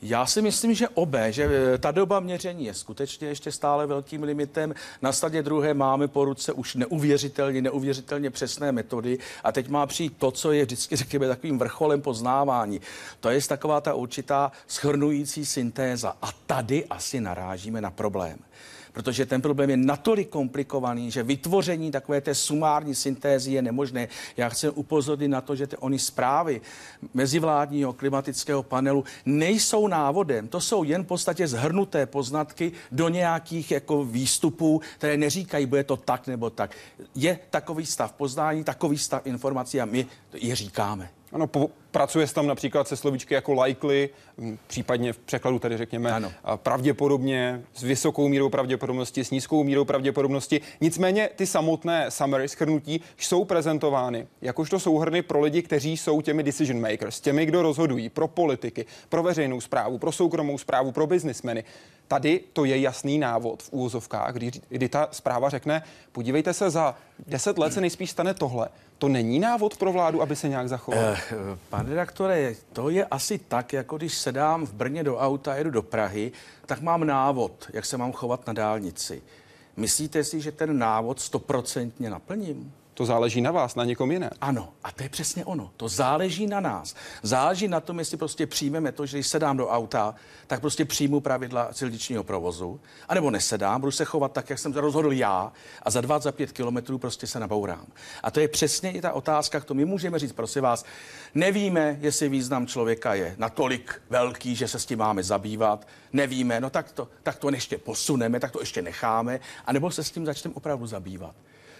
Já 0.02 0.26
si 0.26 0.42
myslím, 0.42 0.74
že 0.74 0.88
obé, 0.88 1.32
že 1.32 1.44
eh, 1.74 1.78
ta 1.78 1.90
doba 1.90 2.20
měření 2.20 2.64
je 2.64 2.74
skutečně 2.74 3.28
ještě 3.28 3.52
stále 3.52 3.86
velkým 3.86 4.22
limitem. 4.22 4.74
Na 5.02 5.12
stadě 5.12 5.42
druhé 5.42 5.74
máme 5.74 6.08
po 6.08 6.24
ruce 6.24 6.52
už 6.52 6.74
neuvěřitelně, 6.74 7.62
neuvěřitelně 7.62 8.30
přesné 8.30 8.72
metody 8.72 9.18
a 9.44 9.52
teď 9.52 9.68
má 9.68 9.86
přijít 9.86 10.16
to, 10.18 10.30
co 10.30 10.52
je 10.52 10.64
vždycky, 10.64 10.96
řekněme, 10.96 11.28
takovým 11.28 11.58
vrcholem 11.58 12.02
poznávání. 12.02 12.80
To 13.20 13.30
je 13.30 13.42
taková 13.42 13.80
ta 13.80 13.94
určitá 13.94 14.52
schrnující 14.66 15.46
syntéza. 15.46 16.16
A 16.22 16.28
tady 16.46 16.84
asi 16.84 17.20
narážíme 17.20 17.80
na 17.80 17.90
problém 17.90 18.38
protože 18.96 19.26
ten 19.26 19.42
problém 19.42 19.70
je 19.70 19.76
natolik 19.76 20.28
komplikovaný, 20.28 21.10
že 21.10 21.22
vytvoření 21.22 21.90
takové 21.90 22.20
té 22.20 22.34
sumární 22.34 22.94
syntézy 22.94 23.52
je 23.52 23.62
nemožné. 23.62 24.08
Já 24.36 24.48
chci 24.48 24.70
upozornit 24.70 25.28
na 25.28 25.40
to, 25.40 25.56
že 25.56 25.66
ty 25.66 25.76
ony 25.76 25.98
zprávy 25.98 26.60
mezivládního 27.14 27.92
klimatického 27.92 28.62
panelu 28.62 29.04
nejsou 29.26 29.86
návodem, 29.88 30.48
to 30.48 30.60
jsou 30.60 30.84
jen 30.84 31.04
v 31.04 31.06
podstatě 31.06 31.48
zhrnuté 31.48 32.06
poznatky 32.06 32.72
do 32.92 33.08
nějakých 33.08 33.70
jako 33.70 34.04
výstupů, 34.04 34.80
které 34.98 35.16
neříkají, 35.16 35.66
bude 35.66 35.84
to 35.84 35.96
tak 35.96 36.26
nebo 36.26 36.50
tak. 36.50 36.72
Je 37.14 37.38
takový 37.50 37.86
stav 37.86 38.12
poznání, 38.12 38.64
takový 38.64 38.98
stav 38.98 39.26
informací 39.26 39.80
a 39.80 39.84
my 39.84 40.06
je 40.34 40.56
říkáme. 40.56 41.10
Ano, 41.32 41.46
po, 41.46 41.70
pracuje 41.96 42.26
se 42.26 42.34
tam 42.34 42.46
například 42.46 42.88
se 42.88 42.96
slovíčky 42.96 43.34
jako 43.34 43.62
likely, 43.62 44.10
případně 44.66 45.12
v 45.12 45.18
překladu 45.18 45.58
tady 45.58 45.76
řekněme 45.76 46.12
ano. 46.12 46.32
pravděpodobně, 46.56 47.62
s 47.74 47.82
vysokou 47.82 48.28
mírou 48.28 48.48
pravděpodobnosti, 48.48 49.24
s 49.24 49.30
nízkou 49.30 49.64
mírou 49.64 49.84
pravděpodobnosti. 49.84 50.60
Nicméně 50.80 51.30
ty 51.36 51.46
samotné 51.46 52.10
summary, 52.10 52.48
schrnutí, 52.48 53.00
jsou 53.18 53.44
prezentovány 53.44 54.26
jakožto 54.42 54.80
souhrny 54.80 55.22
pro 55.22 55.40
lidi, 55.40 55.62
kteří 55.62 55.96
jsou 55.96 56.20
těmi 56.20 56.42
decision 56.42 56.80
makers, 56.80 57.20
těmi, 57.20 57.46
kdo 57.46 57.62
rozhodují, 57.62 58.08
pro 58.08 58.28
politiky, 58.28 58.86
pro 59.08 59.22
veřejnou 59.22 59.60
zprávu, 59.60 59.98
pro 59.98 60.12
soukromou 60.12 60.58
zprávu, 60.58 60.92
pro 60.92 61.06
biznismeny. 61.06 61.64
Tady 62.08 62.40
to 62.52 62.64
je 62.64 62.78
jasný 62.78 63.18
návod 63.18 63.62
v 63.62 63.72
úvozovkách, 63.72 64.32
kdy, 64.32 64.50
kdy 64.68 64.88
ta 64.88 65.08
zpráva 65.12 65.48
řekne, 65.48 65.82
podívejte 66.12 66.52
se, 66.52 66.70
za 66.70 66.94
deset 67.26 67.58
let 67.58 67.72
se 67.72 67.80
nejspíš 67.80 68.10
stane 68.10 68.34
tohle. 68.34 68.68
To 68.98 69.08
není 69.08 69.38
návod 69.38 69.76
pro 69.76 69.92
vládu, 69.92 70.22
aby 70.22 70.36
se 70.36 70.48
nějak 70.48 70.68
zachoval? 70.68 71.04
Eh, 71.04 71.18
pane 71.68 71.85
redaktore, 71.86 72.54
to 72.72 72.90
je 72.90 73.04
asi 73.04 73.38
tak, 73.38 73.72
jako 73.72 73.96
když 73.96 74.18
sedám 74.18 74.66
v 74.66 74.72
Brně 74.72 75.04
do 75.04 75.18
auta, 75.18 75.54
jedu 75.54 75.70
do 75.70 75.82
Prahy, 75.82 76.32
tak 76.66 76.80
mám 76.80 77.06
návod, 77.06 77.70
jak 77.72 77.84
se 77.84 77.96
mám 77.96 78.12
chovat 78.12 78.46
na 78.46 78.52
dálnici. 78.52 79.22
Myslíte 79.76 80.24
si, 80.24 80.40
že 80.40 80.52
ten 80.52 80.78
návod 80.78 81.20
stoprocentně 81.20 82.10
naplním? 82.10 82.72
To 82.96 83.04
záleží 83.04 83.40
na 83.40 83.50
vás, 83.50 83.74
na 83.74 83.84
někom 83.84 84.10
jiném. 84.10 84.30
Ano, 84.40 84.72
a 84.84 84.92
to 84.92 85.02
je 85.02 85.08
přesně 85.08 85.44
ono. 85.44 85.70
To 85.76 85.88
záleží 85.88 86.46
na 86.46 86.60
nás. 86.60 86.94
Záleží 87.22 87.68
na 87.68 87.80
tom, 87.80 87.98
jestli 87.98 88.16
prostě 88.16 88.46
přijmeme 88.46 88.92
to, 88.92 89.06
že 89.06 89.16
když 89.16 89.26
sedám 89.26 89.56
do 89.56 89.68
auta, 89.68 90.14
tak 90.46 90.60
prostě 90.60 90.84
přijmu 90.84 91.20
pravidla 91.20 91.68
silničního 91.72 92.24
provozu, 92.24 92.80
anebo 93.08 93.30
nesedám, 93.30 93.80
budu 93.80 93.90
se 93.90 94.04
chovat 94.04 94.32
tak, 94.32 94.50
jak 94.50 94.58
jsem 94.58 94.72
se 94.72 94.80
rozhodl 94.80 95.12
já 95.12 95.52
a 95.82 95.90
za 95.90 96.00
25 96.00 96.52
kilometrů 96.52 96.98
prostě 96.98 97.26
se 97.26 97.40
nabourám. 97.40 97.86
A 98.22 98.30
to 98.30 98.40
je 98.40 98.48
přesně 98.48 98.92
i 98.92 99.00
ta 99.00 99.12
otázka, 99.12 99.60
to 99.60 99.74
my 99.74 99.84
můžeme 99.84 100.18
říct, 100.18 100.32
prosím 100.32 100.62
vás, 100.62 100.84
nevíme, 101.34 101.98
jestli 102.00 102.28
význam 102.28 102.66
člověka 102.66 103.14
je 103.14 103.34
natolik 103.38 104.02
velký, 104.10 104.56
že 104.56 104.68
se 104.68 104.78
s 104.78 104.86
tím 104.86 104.98
máme 104.98 105.22
zabývat, 105.22 105.88
nevíme, 106.12 106.60
no 106.60 106.70
tak 106.70 106.92
to, 106.92 107.08
tak 107.22 107.36
to 107.36 107.50
ještě 107.50 107.78
posuneme, 107.78 108.40
tak 108.40 108.50
to 108.50 108.60
ještě 108.60 108.82
necháme, 108.82 109.40
anebo 109.66 109.90
se 109.90 110.04
s 110.04 110.10
tím 110.10 110.26
začneme 110.26 110.54
opravdu 110.54 110.86
zabývat. 110.86 111.34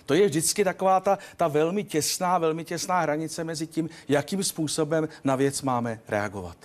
To 0.07 0.15
je 0.15 0.27
vždycky 0.27 0.65
taková 0.65 1.01
ta, 1.01 1.19
ta 1.37 1.49
velmi 1.49 1.85
těsná, 1.85 2.39
velmi 2.39 2.65
těsná 2.65 3.01
hranice 3.01 3.45
mezi 3.45 3.67
tím, 3.67 3.89
jakým 4.09 4.45
způsobem 4.45 5.09
na 5.25 5.37
věc 5.37 5.63
máme 5.63 6.01
reagovat. 6.09 6.57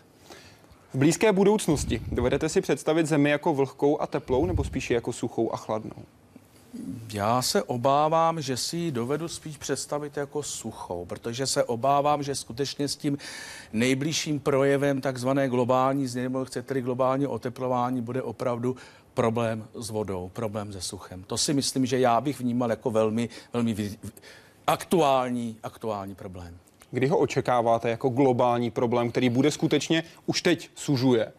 V 0.93 0.97
blízké 0.97 1.31
budoucnosti 1.31 2.01
dovedete 2.11 2.49
si 2.49 2.61
představit 2.61 3.07
zemi 3.07 3.29
jako 3.29 3.53
vlhkou 3.53 4.01
a 4.01 4.07
teplou, 4.07 4.45
nebo 4.45 4.63
spíše 4.63 4.93
jako 4.93 5.13
suchou 5.13 5.53
a 5.53 5.57
chladnou? 5.57 6.03
Já 7.13 7.41
se 7.41 7.63
obávám, 7.63 8.41
že 8.41 8.57
si 8.57 8.77
ji 8.77 8.91
dovedu 8.91 9.27
spíš 9.27 9.57
představit 9.57 10.17
jako 10.17 10.43
suchou, 10.43 11.05
protože 11.05 11.47
se 11.47 11.63
obávám, 11.63 12.23
že 12.23 12.35
skutečně 12.35 12.87
s 12.87 12.95
tím 12.95 13.17
nejbližším 13.73 14.39
projevem 14.39 15.01
takzvané 15.01 15.49
globální 15.49 16.07
změny, 16.07 16.23
nebo 16.23 16.45
chcete 16.45 16.81
globální 16.81 17.27
oteplování, 17.27 18.01
bude 18.01 18.21
opravdu 18.21 18.75
problém 19.13 19.67
s 19.73 19.89
vodou, 19.89 20.29
problém 20.33 20.73
se 20.73 20.81
suchem. 20.81 21.23
To 21.23 21.37
si 21.37 21.53
myslím, 21.53 21.85
že 21.85 21.99
já 21.99 22.21
bych 22.21 22.39
vnímal 22.39 22.69
jako 22.69 22.91
velmi, 22.91 23.29
velmi 23.53 23.97
aktuální, 24.67 25.57
aktuální 25.63 26.15
problém. 26.15 26.57
Kdy 26.91 27.07
ho 27.07 27.17
očekáváte 27.17 27.89
jako 27.89 28.09
globální 28.09 28.71
problém, 28.71 29.11
který 29.11 29.29
bude 29.29 29.51
skutečně 29.51 30.03
už 30.25 30.41
teď 30.41 30.69
sužuje 30.75 31.31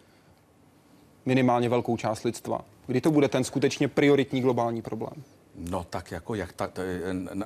minimálně 1.27 1.69
velkou 1.69 1.97
část 1.97 2.25
lidstva? 2.25 2.65
Kdy 2.87 3.01
to 3.01 3.11
bude 3.11 3.29
ten 3.29 3.45
skutečně 3.45 3.89
prioritní 3.89 4.41
globální 4.41 4.83
problém? 4.83 5.23
No 5.57 5.87
tak 5.91 6.11
jako 6.11 6.35
jak 6.35 6.53
ta, 6.53 6.71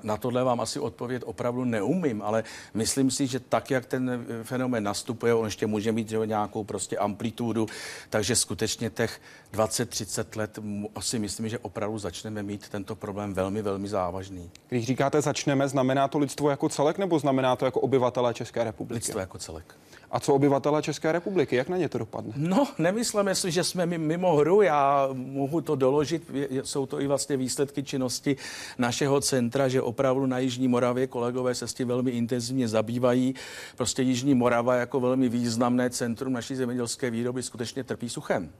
na 0.03 0.17
tohle 0.17 0.45
vám 0.45 0.61
asi 0.61 0.81
odpovědět 0.81 1.23
opravdu 1.27 1.65
neumím, 1.65 2.23
ale 2.23 2.45
myslím 2.75 3.11
si, 3.11 3.27
že 3.27 3.41
tak, 3.41 3.71
jak 3.71 3.87
ten 3.87 4.27
fenomén 4.43 4.85
nastupuje, 4.85 5.35
on 5.35 5.45
ještě 5.45 5.67
může 5.67 5.93
mít 5.93 6.09
že, 6.09 6.25
nějakou 6.25 6.65
prostě 6.65 6.99
amplitudu, 6.99 7.67
takže 8.11 8.37
skutečně 8.37 8.91
těch 8.91 9.21
20-30 9.55 10.39
let 10.39 10.59
asi 10.95 11.19
myslím, 11.19 11.49
že 11.49 11.59
opravdu 11.59 11.99
začneme 11.99 12.43
mít 12.43 12.69
tento 12.69 12.97
problém 12.97 13.35
velmi, 13.35 13.63
velmi 13.63 13.89
závažný. 13.89 14.51
Když 14.69 14.87
říkáte 14.87 15.21
začneme, 15.21 15.69
znamená 15.69 16.09
to 16.09 16.19
lidstvo 16.19 16.51
jako 16.51 16.69
celek 16.69 16.99
nebo 16.99 17.19
znamená 17.19 17.57
to 17.57 17.65
jako 17.65 17.81
obyvatelé 17.81 18.35
České 18.35 18.65
republiky? 18.65 18.95
Lidstvo 18.95 19.21
jako 19.21 19.39
celek. 19.39 19.75
A 20.11 20.21
co 20.21 20.35
obyvatele 20.35 20.83
České 20.83 21.13
republiky? 21.13 21.57
Jak 21.57 21.69
na 21.69 21.77
ně 21.77 21.89
to 21.89 21.99
dopadne? 21.99 22.33
No, 22.37 22.69
nemyslíme 22.79 23.35
si, 23.35 23.51
že 23.51 23.65
jsme 23.65 23.87
mimo 23.87 24.37
hru. 24.37 24.63
Já 24.63 25.09
mohu 25.13 25.61
to 25.61 25.77
doložit. 25.77 26.31
Jsou 26.63 26.87
to 26.87 27.01
i 27.01 27.07
vlastně 27.07 27.37
výsledky 27.37 27.83
činnosti 27.83 28.37
našeho 28.79 29.21
centra, 29.21 29.69
že 29.69 29.83
opravdu 29.83 30.27
na 30.27 30.39
Jižní 30.39 30.69
Moravě 30.69 31.07
kolegové 31.07 31.55
se 31.55 31.69
s 31.69 31.75
tím 31.75 31.89
velmi 31.89 32.11
intenzivně 32.11 32.69
zabývají. 32.69 33.35
Prostě 33.77 34.03
Jižní 34.03 34.35
Morava 34.35 34.75
jako 34.75 35.01
velmi 35.01 35.29
významné 35.29 35.91
centrum 35.91 36.33
naší 36.33 36.55
zemědělské 36.55 37.11
výroby 37.11 37.43
skutečně 37.43 37.85
trpí 37.85 38.09
suchem 38.09 38.51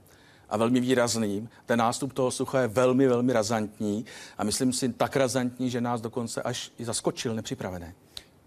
a 0.49 0.57
velmi 0.57 0.79
výrazným. 0.79 1.49
Ten 1.65 1.79
nástup 1.79 2.13
toho 2.13 2.31
sucha 2.31 2.61
je 2.61 2.67
velmi, 2.67 3.07
velmi 3.07 3.33
razantní 3.33 4.05
a 4.37 4.43
myslím 4.43 4.73
si 4.73 4.89
tak 4.89 5.15
razantní, 5.15 5.69
že 5.69 5.81
nás 5.81 6.01
dokonce 6.01 6.41
až 6.41 6.71
i 6.79 6.85
zaskočil 6.85 7.35
nepřipravené. 7.35 7.93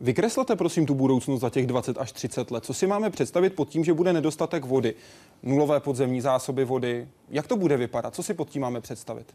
Vykreslete 0.01 0.57
prosím 0.57 0.87
tu 0.87 0.95
budoucnost 0.95 1.41
za 1.41 1.51
těch 1.51 1.67
20 1.67 1.99
až 1.99 2.13
30 2.13 2.51
let. 2.51 2.65
Co 2.65 2.75
si 2.75 2.87
máme 2.87 3.11
představit 3.11 3.51
pod 3.51 3.69
tím, 3.69 3.85
že 3.85 3.95
bude 3.95 4.13
nedostatek 4.13 4.65
vody? 4.65 4.95
Nulové 5.43 5.81
podzemní 5.81 6.21
zásoby 6.21 6.65
vody? 6.65 7.09
Jak 7.31 7.47
to 7.47 7.57
bude 7.57 7.77
vypadat? 7.77 8.15
Co 8.15 8.23
si 8.23 8.35
pod 8.35 8.51
tím 8.51 8.63
máme 8.63 8.81
představit? 8.81 9.35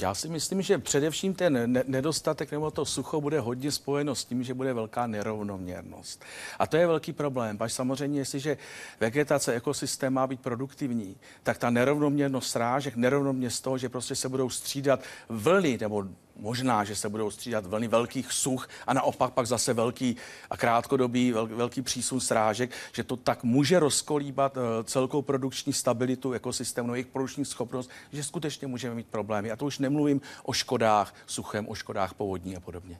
Já 0.00 0.14
si 0.14 0.28
myslím, 0.28 0.62
že 0.62 0.78
především 0.78 1.34
ten 1.34 1.82
nedostatek 1.86 2.52
nebo 2.52 2.70
to 2.70 2.84
sucho 2.84 3.20
bude 3.20 3.40
hodně 3.40 3.72
spojeno 3.72 4.14
s 4.14 4.24
tím, 4.24 4.42
že 4.42 4.54
bude 4.54 4.72
velká 4.72 5.06
nerovnoměrnost. 5.06 6.24
A 6.58 6.66
to 6.66 6.76
je 6.76 6.86
velký 6.86 7.12
problém. 7.12 7.58
Pač 7.58 7.72
samozřejmě, 7.72 8.20
jestliže 8.20 8.56
vegetace, 9.00 9.52
ekosystém 9.52 10.12
má 10.12 10.26
být 10.26 10.40
produktivní, 10.40 11.16
tak 11.42 11.58
ta 11.58 11.70
nerovnoměrnost 11.70 12.50
srážek, 12.50 12.96
nerovnoměrnost 12.96 13.60
toho, 13.60 13.78
že 13.78 13.88
prostě 13.88 14.14
se 14.14 14.28
budou 14.28 14.50
střídat 14.50 15.00
vlny 15.28 15.78
nebo 15.80 16.04
možná, 16.36 16.84
že 16.84 16.96
se 16.96 17.08
budou 17.08 17.30
střídat 17.30 17.66
vlny 17.66 17.88
velkých 17.88 18.32
such 18.32 18.68
a 18.86 18.94
naopak 18.94 19.32
pak 19.32 19.46
zase 19.46 19.72
velký 19.72 20.16
a 20.50 20.56
krátkodobý 20.56 21.32
vel, 21.32 21.46
velký 21.46 21.82
přísun 21.82 22.20
srážek, 22.20 22.70
že 22.92 23.04
to 23.04 23.16
tak 23.16 23.44
může 23.44 23.78
rozkolíbat 23.78 24.56
uh, 24.56 24.62
celkou 24.84 25.22
produkční 25.22 25.72
stabilitu 25.72 26.32
ekosystému, 26.32 26.94
jejich 26.94 27.06
produkční 27.34 27.44
schopnost, 27.44 27.90
že 28.12 28.24
skutečně 28.24 28.66
můžeme 28.66 28.94
mít 28.94 29.06
problémy. 29.06 29.50
A 29.50 29.56
to 29.56 29.66
už 29.66 29.78
nemluvím 29.78 30.20
o 30.44 30.52
škodách 30.52 31.14
suchem, 31.26 31.68
o 31.68 31.74
škodách 31.74 32.14
povodní 32.14 32.56
a 32.56 32.60
podobně. 32.60 32.98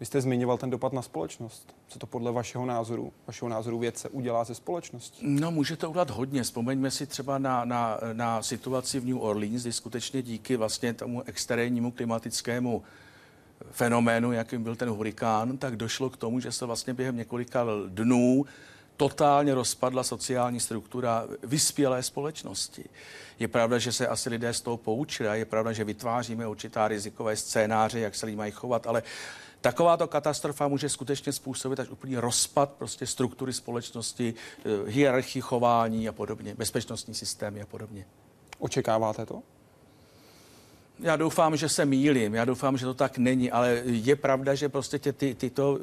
Vy 0.00 0.06
jste 0.06 0.20
zmiňoval 0.20 0.58
ten 0.58 0.70
dopad 0.70 0.92
na 0.92 1.02
společnost. 1.02 1.74
Co 1.88 1.98
to 1.98 2.06
podle 2.06 2.32
vašeho 2.32 2.66
názoru, 2.66 3.12
vašeho 3.26 3.48
názoru 3.48 3.78
vědce 3.78 4.08
udělá 4.08 4.44
ze 4.44 4.54
společností? 4.54 5.18
No, 5.22 5.50
může 5.50 5.76
to 5.76 5.90
udělat 5.90 6.10
hodně. 6.10 6.42
Vzpomeňme 6.42 6.90
si 6.90 7.06
třeba 7.06 7.38
na, 7.38 7.64
na, 7.64 7.98
na 8.12 8.42
situaci 8.42 9.00
v 9.00 9.06
New 9.06 9.22
Orleans, 9.22 9.62
kdy 9.62 9.72
skutečně 9.72 10.22
díky 10.22 10.56
vlastně 10.56 10.94
tomu 10.94 11.22
extrémnímu 11.22 11.90
klimatickému 11.90 12.82
fenoménu, 13.70 14.32
jakým 14.32 14.62
byl 14.62 14.76
ten 14.76 14.88
hurikán, 14.88 15.56
tak 15.56 15.76
došlo 15.76 16.10
k 16.10 16.16
tomu, 16.16 16.40
že 16.40 16.52
se 16.52 16.66
vlastně 16.66 16.94
během 16.94 17.16
několika 17.16 17.64
dnů 17.88 18.44
totálně 18.96 19.54
rozpadla 19.54 20.02
sociální 20.02 20.60
struktura 20.60 21.26
vyspělé 21.42 22.02
společnosti. 22.02 22.84
Je 23.38 23.48
pravda, 23.48 23.78
že 23.78 23.92
se 23.92 24.08
asi 24.08 24.30
lidé 24.30 24.52
z 24.52 24.60
toho 24.60 24.76
poučili 24.76 25.28
a 25.28 25.34
je 25.34 25.44
pravda, 25.44 25.72
že 25.72 25.84
vytváříme 25.84 26.46
určitá 26.46 26.88
rizikové 26.88 27.36
scénáře, 27.36 28.00
jak 28.00 28.14
se 28.14 28.26
lidi 28.26 28.36
mají 28.36 28.52
chovat, 28.52 28.86
ale 28.86 29.02
Takováto 29.60 30.06
katastrofa 30.06 30.68
může 30.68 30.88
skutečně 30.88 31.32
způsobit 31.32 31.80
až 31.80 31.88
úplný 31.88 32.16
rozpad 32.16 32.70
prostě 32.70 33.06
struktury 33.06 33.52
společnosti, 33.52 34.34
eh, 34.58 34.62
hierarchii 34.90 35.42
chování 35.42 36.08
a 36.08 36.12
podobně, 36.12 36.54
bezpečnostní 36.54 37.14
systémy 37.14 37.62
a 37.62 37.66
podobně. 37.66 38.06
Očekáváte 38.58 39.26
to? 39.26 39.42
Já 41.00 41.16
doufám, 41.16 41.56
že 41.56 41.68
se 41.68 41.84
mýlím, 41.84 42.34
já 42.34 42.44
doufám, 42.44 42.76
že 42.78 42.86
to 42.86 42.94
tak 42.94 43.18
není, 43.18 43.50
ale 43.50 43.82
je 43.84 44.16
pravda, 44.16 44.54
že 44.54 44.68
prostě 44.68 44.98
ty, 44.98 45.12
ty, 45.12 45.34
tyto 45.34 45.72
uh, 45.72 45.78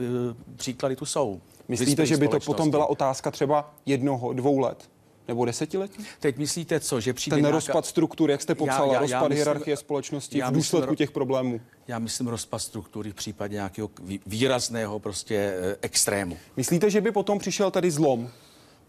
příklady 0.56 0.96
tu 0.96 1.06
jsou. 1.06 1.42
Myslíte, 1.68 2.06
že 2.06 2.18
by 2.18 2.28
to 2.28 2.40
potom 2.40 2.70
byla 2.70 2.86
otázka 2.86 3.32
třeba 3.32 3.74
jednoho, 3.86 4.34
dvou 4.34 4.60
let? 4.60 4.90
Nebo 5.28 5.46
desetiletí? 5.46 6.06
Teď 6.20 6.38
myslíte 6.38 6.80
co, 6.80 7.00
že 7.00 7.14
přijde 7.14 7.36
Ten 7.36 7.42
nějaká... 7.42 7.56
rozpad 7.56 7.86
struktur, 7.86 8.32
jak 8.32 8.42
jste 8.42 8.56
popsala, 8.56 8.88
já, 8.88 8.94
já, 8.94 9.00
rozpad 9.00 9.22
já 9.22 9.28
myslím, 9.28 9.36
hierarchie 9.36 9.78
společnosti 9.78 10.38
já 10.38 10.50
v 10.50 10.54
důsledku 10.54 10.92
myslím, 10.92 10.96
těch 10.96 11.12
problémů? 11.12 11.62
Já 11.88 12.00
myslím 12.00 12.28
rozpad 12.28 12.60
struktury 12.60 13.12
v 13.12 13.14
případě 13.14 13.54
nějakého 13.54 13.90
výrazného 14.26 15.00
prostě 15.00 15.36
eh, 15.36 15.76
extrému. 15.82 16.38
Myslíte, 16.58 16.90
že 16.90 17.02
by 17.02 17.12
potom 17.12 17.40
přišel 17.40 17.72
tady 17.72 17.92
zlom? 17.92 18.30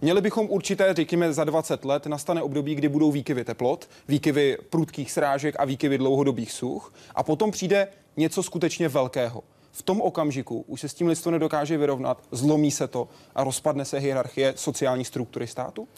Měli 0.00 0.20
bychom 0.20 0.46
určité, 0.50 0.94
řekněme, 0.94 1.32
za 1.32 1.44
20 1.44 1.84
let 1.84 2.06
nastane 2.06 2.42
období, 2.42 2.74
kdy 2.74 2.88
budou 2.88 3.10
výkyvy 3.12 3.44
teplot, 3.44 3.88
výkyvy 4.08 4.58
prudkých 4.70 5.12
srážek 5.12 5.54
a 5.58 5.64
výkyvy 5.64 5.98
dlouhodobých 5.98 6.52
such 6.52 6.92
a 7.14 7.22
potom 7.22 7.50
přijde 7.50 7.88
něco 8.16 8.42
skutečně 8.42 8.88
velkého 8.88 9.42
v 9.74 9.82
tom 9.82 10.00
okamžiku 10.00 10.64
už 10.68 10.80
se 10.80 10.88
s 10.88 10.94
tím 10.94 11.06
lidstvo 11.06 11.30
nedokáže 11.30 11.78
vyrovnat, 11.78 12.18
zlomí 12.30 12.70
se 12.70 12.88
to 12.88 13.08
a 13.34 13.44
rozpadne 13.44 13.84
se 13.84 13.98
hierarchie 13.98 14.54
sociální 14.56 15.04
struktury 15.04 15.46
státu? 15.46 15.88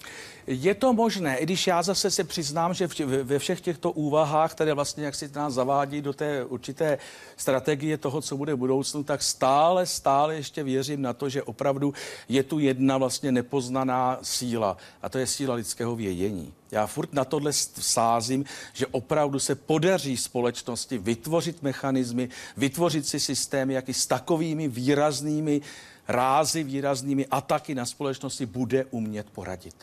Je 0.46 0.74
to 0.74 0.92
možné, 0.92 1.38
i 1.38 1.42
když 1.42 1.66
já 1.66 1.82
zase 1.82 2.10
se 2.10 2.24
přiznám, 2.24 2.74
že 2.74 2.88
ve 3.22 3.38
všech 3.38 3.60
těchto 3.60 3.90
úvahách, 3.90 4.52
které 4.52 4.74
vlastně 4.74 5.04
jak 5.04 5.14
si 5.14 5.30
nás 5.34 5.54
zavádí 5.54 6.02
do 6.02 6.12
té 6.12 6.44
určité 6.44 6.98
strategie 7.36 7.98
toho, 7.98 8.20
co 8.20 8.36
bude 8.36 8.54
v 8.54 8.58
budoucnu, 8.58 9.04
tak 9.04 9.22
stále, 9.22 9.86
stále 9.86 10.34
ještě 10.34 10.62
věřím 10.62 11.02
na 11.02 11.12
to, 11.12 11.28
že 11.28 11.42
opravdu 11.42 11.94
je 12.28 12.42
tu 12.42 12.58
jedna 12.58 12.98
vlastně 12.98 13.32
nepoznaná 13.32 14.18
síla 14.22 14.76
a 15.02 15.08
to 15.08 15.18
je 15.18 15.26
síla 15.26 15.54
lidského 15.54 15.96
vědění. 15.96 16.52
Já 16.70 16.86
furt 16.86 17.12
na 17.12 17.24
tohle 17.24 17.52
sázím, 17.52 18.44
že 18.72 18.86
opravdu 18.86 19.38
se 19.38 19.54
podaří 19.54 20.16
společnosti 20.16 20.98
vytvořit 20.98 21.62
mechanismy, 21.62 22.28
vytvořit 22.56 23.06
si 23.06 23.20
systémy, 23.20 23.74
jaký 23.74 23.94
s 23.94 24.06
takovými 24.06 24.68
výraznými 24.68 25.60
rázy, 26.08 26.62
výraznými 26.62 27.26
ataky 27.26 27.74
na 27.74 27.86
společnosti 27.86 28.46
bude 28.46 28.84
umět 28.84 29.30
poradit. 29.30 29.74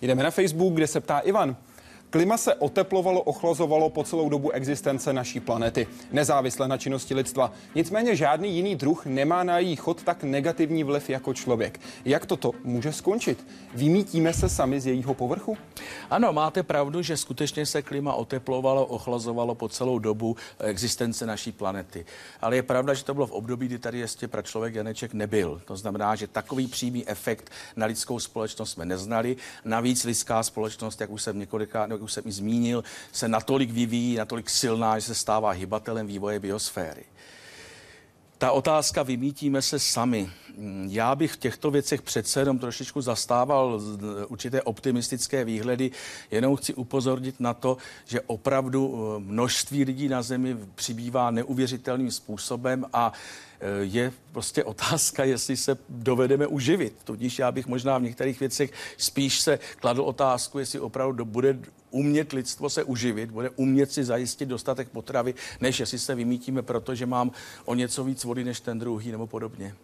Jdeme 0.00 0.22
na 0.22 0.30
Facebook, 0.30 0.74
kde 0.74 0.86
se 0.86 1.00
ptá 1.00 1.18
Ivan. 1.18 1.56
Klima 2.10 2.36
se 2.36 2.54
oteplovalo, 2.54 3.20
ochlazovalo 3.20 3.90
po 3.90 4.04
celou 4.04 4.28
dobu 4.28 4.50
existence 4.50 5.12
naší 5.12 5.40
planety, 5.40 5.86
nezávisle 6.12 6.68
na 6.68 6.78
činnosti 6.78 7.14
lidstva. 7.14 7.52
Nicméně 7.74 8.16
žádný 8.16 8.56
jiný 8.56 8.76
druh 8.76 9.06
nemá 9.06 9.44
na 9.44 9.58
její 9.58 9.76
chod 9.76 10.02
tak 10.02 10.22
negativní 10.22 10.84
vliv 10.84 11.10
jako 11.10 11.34
člověk. 11.34 11.80
Jak 12.04 12.26
toto 12.26 12.52
může 12.64 12.92
skončit? 12.92 13.46
Vymítíme 13.74 14.32
se 14.32 14.48
sami 14.48 14.80
z 14.80 14.86
jejího 14.86 15.14
povrchu? 15.14 15.56
Ano, 16.10 16.32
máte 16.32 16.62
pravdu, 16.62 17.02
že 17.02 17.16
skutečně 17.16 17.66
se 17.66 17.82
klima 17.82 18.14
oteplovalo, 18.14 18.86
ochlazovalo 18.86 19.54
po 19.54 19.68
celou 19.68 19.98
dobu 19.98 20.36
existence 20.58 21.26
naší 21.26 21.52
planety. 21.52 22.06
Ale 22.40 22.56
je 22.56 22.62
pravda, 22.62 22.94
že 22.94 23.04
to 23.04 23.14
bylo 23.14 23.26
v 23.26 23.32
období, 23.32 23.66
kdy 23.66 23.78
tady 23.78 23.98
ještě 23.98 24.28
pro 24.28 24.42
člověk 24.42 24.74
Janeček 24.74 25.14
nebyl. 25.14 25.60
To 25.64 25.76
znamená, 25.76 26.14
že 26.14 26.26
takový 26.26 26.66
přímý 26.66 27.08
efekt 27.08 27.50
na 27.76 27.86
lidskou 27.86 28.18
společnost 28.18 28.70
jsme 28.70 28.84
neznali. 28.84 29.36
Navíc 29.64 30.04
lidská 30.04 30.42
společnost, 30.42 31.00
jak 31.00 31.10
už 31.10 31.22
jsem 31.22 31.38
několika, 31.38 31.86
jak 31.98 32.02
už 32.04 32.12
jsem 32.12 32.24
i 32.26 32.32
zmínil, 32.32 32.84
se 33.12 33.28
natolik 33.28 33.70
vyvíjí, 33.70 34.16
natolik 34.16 34.50
silná, 34.50 34.98
že 34.98 35.06
se 35.06 35.14
stává 35.14 35.50
hybatelem 35.50 36.06
vývoje 36.06 36.40
biosféry. 36.40 37.04
Ta 38.38 38.52
otázka, 38.52 39.02
vymítíme 39.02 39.62
se 39.62 39.78
sami. 39.78 40.30
Já 40.88 41.14
bych 41.14 41.32
v 41.32 41.36
těchto 41.36 41.70
věcech 41.70 42.02
přece 42.02 42.40
jenom 42.40 42.58
trošičku 42.58 43.00
zastával 43.00 43.80
určité 44.28 44.62
optimistické 44.62 45.44
výhledy. 45.44 45.90
Jenom 46.30 46.56
chci 46.56 46.74
upozornit 46.74 47.40
na 47.40 47.54
to, 47.54 47.76
že 48.04 48.20
opravdu 48.20 48.94
eh, 48.94 49.20
množství 49.20 49.84
lidí 49.84 50.08
na 50.08 50.22
Zemi 50.22 50.56
přibývá 50.74 51.30
neuvěřitelným 51.30 52.10
způsobem 52.10 52.86
a 52.92 53.12
eh, 53.60 53.66
je 53.80 54.12
prostě 54.32 54.64
otázka, 54.64 55.24
jestli 55.24 55.56
se 55.56 55.78
dovedeme 55.88 56.46
uživit. 56.46 56.94
Tudíž 57.04 57.38
já 57.38 57.52
bych 57.52 57.66
možná 57.66 57.98
v 57.98 58.02
některých 58.02 58.40
věcech 58.40 58.72
spíš 58.96 59.40
se 59.40 59.58
kladl 59.80 60.02
otázku, 60.02 60.58
jestli 60.58 60.80
opravdu 60.80 61.24
bude 61.24 61.58
umět 61.90 62.32
lidstvo 62.32 62.70
se 62.70 62.84
uživit, 62.84 63.30
bude 63.30 63.50
umět 63.50 63.92
si 63.92 64.04
zajistit 64.04 64.46
dostatek 64.46 64.88
potravy, 64.88 65.34
než 65.60 65.80
jestli 65.80 65.98
se 65.98 66.14
vymítíme, 66.14 66.62
protože 66.62 67.06
mám 67.06 67.30
o 67.64 67.74
něco 67.74 68.04
víc 68.04 68.24
vody 68.24 68.44
než 68.44 68.60
ten 68.60 68.78
druhý 68.78 69.12
nebo 69.12 69.26
podobně. 69.26 69.74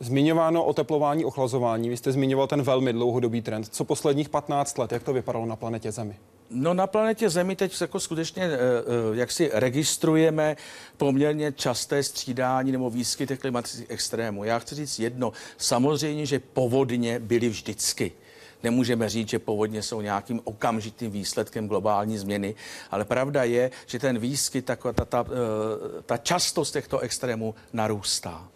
Zmiňováno 0.00 0.64
oteplování, 0.64 1.24
ochlazování. 1.24 1.88
Vy 1.88 1.96
jste 1.96 2.12
zmiňoval 2.12 2.46
ten 2.46 2.62
velmi 2.62 2.92
dlouhodobý 2.92 3.42
trend. 3.42 3.68
Co 3.70 3.84
posledních 3.84 4.28
15 4.28 4.78
let, 4.78 4.92
jak 4.92 5.02
to 5.02 5.12
vypadalo 5.12 5.46
na 5.46 5.56
planetě 5.56 5.92
Zemi? 5.92 6.16
No 6.50 6.74
na 6.74 6.86
planetě 6.86 7.30
Zemi 7.30 7.56
teď 7.56 7.80
jako 7.80 8.00
skutečně, 8.00 8.44
eh, 8.44 8.48
eh, 8.52 9.16
jak 9.16 9.32
si 9.32 9.50
registrujeme 9.52 10.56
poměrně 10.96 11.52
časté 11.52 12.02
střídání 12.02 12.72
nebo 12.72 12.90
výskyty 12.90 13.36
klimatických 13.36 13.90
extrémů. 13.90 14.44
Já 14.44 14.58
chci 14.58 14.74
říct 14.74 14.98
jedno, 14.98 15.32
samozřejmě, 15.56 16.26
že 16.26 16.38
povodně 16.38 17.18
byly 17.18 17.48
vždycky. 17.48 18.12
Nemůžeme 18.62 19.08
říct, 19.08 19.28
že 19.28 19.38
povodně 19.38 19.82
jsou 19.82 20.00
nějakým 20.00 20.40
okamžitým 20.44 21.10
výsledkem 21.10 21.68
globální 21.68 22.18
změny, 22.18 22.54
ale 22.90 23.04
pravda 23.04 23.44
je, 23.44 23.70
že 23.86 23.98
ten 23.98 24.18
výskyt, 24.18 24.64
ta, 24.64 24.76
ta, 24.76 25.04
ta, 25.04 25.26
eh, 25.28 26.02
ta 26.02 26.16
častost 26.16 26.72
těchto 26.72 26.98
extrémů 26.98 27.54
narůstá. 27.72 28.48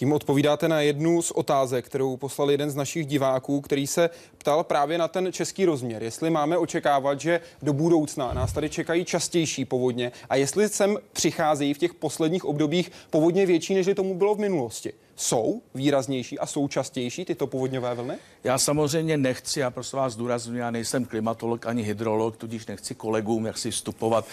Tím 0.00 0.12
odpovídáte 0.12 0.68
na 0.68 0.80
jednu 0.80 1.22
z 1.22 1.30
otázek, 1.30 1.86
kterou 1.86 2.16
poslal 2.16 2.50
jeden 2.50 2.70
z 2.70 2.74
našich 2.74 3.06
diváků, 3.06 3.60
který 3.60 3.86
se 3.86 4.10
ptal 4.38 4.64
právě 4.64 4.98
na 4.98 5.08
ten 5.08 5.32
český 5.32 5.64
rozměr. 5.64 6.02
Jestli 6.02 6.30
máme 6.30 6.58
očekávat, 6.58 7.20
že 7.20 7.40
do 7.62 7.72
budoucna 7.72 8.32
nás 8.32 8.52
tady 8.52 8.70
čekají 8.70 9.04
častější 9.04 9.64
povodně 9.64 10.12
a 10.28 10.36
jestli 10.36 10.68
sem 10.68 10.98
přicházejí 11.12 11.74
v 11.74 11.78
těch 11.78 11.94
posledních 11.94 12.44
obdobích 12.44 12.92
povodně 13.10 13.46
větší, 13.46 13.74
než 13.74 13.88
tomu 13.94 14.14
bylo 14.14 14.34
v 14.34 14.38
minulosti 14.38 14.92
jsou 15.20 15.62
výraznější 15.74 16.38
a 16.38 16.46
součastější 16.46 17.24
tyto 17.24 17.46
povodňové 17.46 17.94
vlny? 17.94 18.18
Já 18.44 18.58
samozřejmě 18.58 19.16
nechci, 19.16 19.60
já 19.60 19.70
prostě 19.70 19.96
vás 19.96 20.12
zdůraznuju, 20.12 20.58
já 20.58 20.70
nejsem 20.70 21.04
klimatolog 21.04 21.66
ani 21.66 21.82
hydrolog, 21.82 22.36
tudíž 22.36 22.66
nechci 22.66 22.94
kolegům 22.94 23.46
jak 23.46 23.58
si 23.58 23.70
vstupovat 23.70 24.24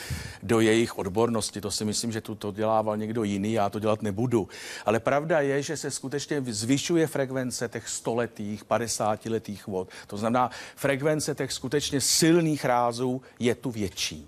do 0.43 0.60
jejich 0.60 0.97
odbornosti. 0.97 1.62
To 1.62 1.71
si 1.71 1.86
myslím, 1.86 2.12
že 2.12 2.21
tu 2.21 2.36
to 2.36 2.52
dělával 2.52 2.97
někdo 2.97 3.23
jiný, 3.23 3.54
já 3.54 3.69
to 3.69 3.80
dělat 3.80 4.02
nebudu. 4.02 4.47
Ale 4.86 5.00
pravda 5.00 5.41
je, 5.41 5.62
že 5.62 5.78
se 5.78 5.91
skutečně 5.91 6.41
zvyšuje 6.47 7.08
frekvence 7.08 7.69
těch 7.69 7.89
stoletých, 7.89 8.65
50 8.65 9.26
letých 9.26 9.67
vod. 9.67 9.89
To 10.08 10.17
znamená, 10.17 10.52
frekvence 10.76 11.36
těch 11.36 11.52
skutečně 11.52 12.02
silných 12.02 12.65
rázů 12.65 13.21
je 13.39 13.56
tu 13.56 13.71
větší. 13.71 14.28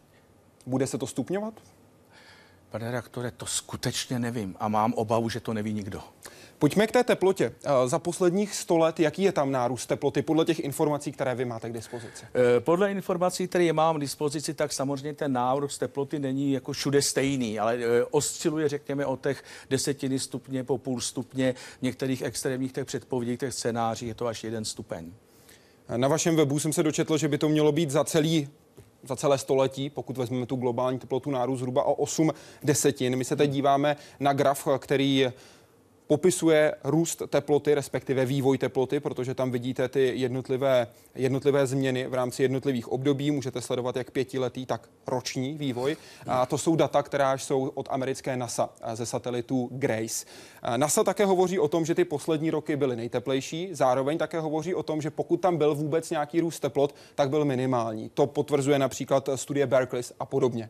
Bude 0.65 0.87
se 0.87 0.97
to 0.97 1.07
stupňovat? 1.07 1.53
Pane 2.69 2.85
redaktore, 2.85 3.31
to 3.31 3.45
skutečně 3.45 4.19
nevím 4.19 4.55
a 4.59 4.67
mám 4.67 4.93
obavu, 4.93 5.29
že 5.29 5.39
to 5.39 5.53
neví 5.53 5.73
nikdo. 5.73 6.01
Pojďme 6.59 6.87
k 6.87 6.91
té 6.91 7.03
teplotě. 7.03 7.53
Eh, 7.63 7.87
za 7.87 7.99
posledních 7.99 8.55
100 8.55 8.77
let, 8.77 8.99
jaký 8.99 9.23
je 9.23 9.31
tam 9.31 9.51
nárůst 9.51 9.85
teploty 9.85 10.21
podle 10.21 10.45
těch 10.45 10.59
informací, 10.59 11.11
které 11.11 11.35
vy 11.35 11.45
máte 11.45 11.69
k 11.69 11.73
dispozici? 11.73 12.25
Eh, 12.33 12.59
podle 12.59 12.91
informací, 12.91 13.47
které 13.47 13.73
mám 13.73 13.97
k 13.97 13.99
dispozici, 13.99 14.53
tak 14.53 14.73
samozřejmě 14.73 15.13
ten 15.13 15.33
nárůst 15.33 15.77
teploty 15.77 16.19
není 16.19 16.51
jako 16.51 16.71
všude 16.71 17.01
stejný, 17.01 17.59
ale 17.59 17.75
eh, 17.75 18.03
osciluje, 18.11 18.69
řekněme, 18.69 19.05
od 19.05 19.23
těch 19.23 19.43
desetiny 19.69 20.19
stupně 20.19 20.63
po 20.63 20.77
půl 20.77 21.01
stupně. 21.01 21.55
V 21.79 21.81
některých 21.81 22.21
extrémních 22.21 22.71
těch 22.71 22.85
předpovědích, 22.85 23.39
těch 23.39 23.53
scénářích 23.53 24.07
je 24.07 24.15
to 24.15 24.27
až 24.27 24.43
jeden 24.43 24.65
stupeň. 24.65 25.11
Na 25.95 26.07
vašem 26.07 26.35
webu 26.35 26.59
jsem 26.59 26.73
se 26.73 26.83
dočetl, 26.83 27.17
že 27.17 27.27
by 27.27 27.37
to 27.37 27.49
mělo 27.49 27.71
být 27.71 27.91
za 27.91 28.03
celý 28.03 28.47
za 29.03 29.15
celé 29.15 29.37
století, 29.37 29.89
pokud 29.89 30.17
vezmeme 30.17 30.45
tu 30.45 30.55
globální 30.55 30.99
teplotu 30.99 31.31
nárůst 31.31 31.59
zhruba 31.59 31.83
o 31.83 31.93
8 31.93 32.31
desetin. 32.63 33.15
My 33.15 33.25
se 33.25 33.35
teď 33.35 33.51
díváme 33.51 33.95
na 34.19 34.33
graf, 34.33 34.67
který 34.79 35.27
popisuje 36.09 36.75
růst 36.83 37.21
teploty, 37.29 37.73
respektive 37.73 38.25
vývoj 38.25 38.57
teploty, 38.57 38.99
protože 38.99 39.33
tam 39.33 39.51
vidíte 39.51 39.89
ty 39.89 40.11
jednotlivé, 40.15 40.87
jednotlivé 41.15 41.67
změny 41.67 42.07
v 42.07 42.13
rámci 42.13 42.41
jednotlivých 42.43 42.91
období. 42.91 43.31
Můžete 43.31 43.61
sledovat 43.61 43.95
jak 43.95 44.11
pětiletý, 44.11 44.65
tak 44.65 44.89
roční 45.07 45.53
vývoj. 45.53 45.97
A 46.27 46.45
to 46.45 46.57
jsou 46.57 46.75
data, 46.75 47.03
která 47.03 47.37
jsou 47.37 47.71
od 47.73 47.87
americké 47.91 48.37
NASA 48.37 48.69
ze 48.93 49.05
satelitu 49.05 49.69
Grace. 49.71 50.25
NASA 50.77 51.03
také 51.03 51.25
hovoří 51.25 51.59
o 51.59 51.67
tom, 51.67 51.85
že 51.85 51.95
ty 51.95 52.05
poslední 52.05 52.51
roky 52.51 52.75
byly 52.75 52.95
nejteplejší, 52.95 53.69
zároveň 53.71 54.17
také 54.17 54.39
hovoří 54.39 54.75
o 54.75 54.83
tom, 54.83 55.01
že 55.01 55.09
pokud 55.09 55.37
tam 55.37 55.57
byl 55.57 55.75
vůbec 55.75 56.09
nějaký 56.09 56.41
růst 56.41 56.59
teplot, 56.59 56.95
tak 57.15 57.29
byl 57.29 57.45
minimální. 57.45 58.09
To 58.13 58.27
potvrzuje 58.27 58.79
například 58.79 59.29
studie 59.35 59.67
Berkeley 59.67 60.03
a 60.19 60.25
podobně. 60.25 60.69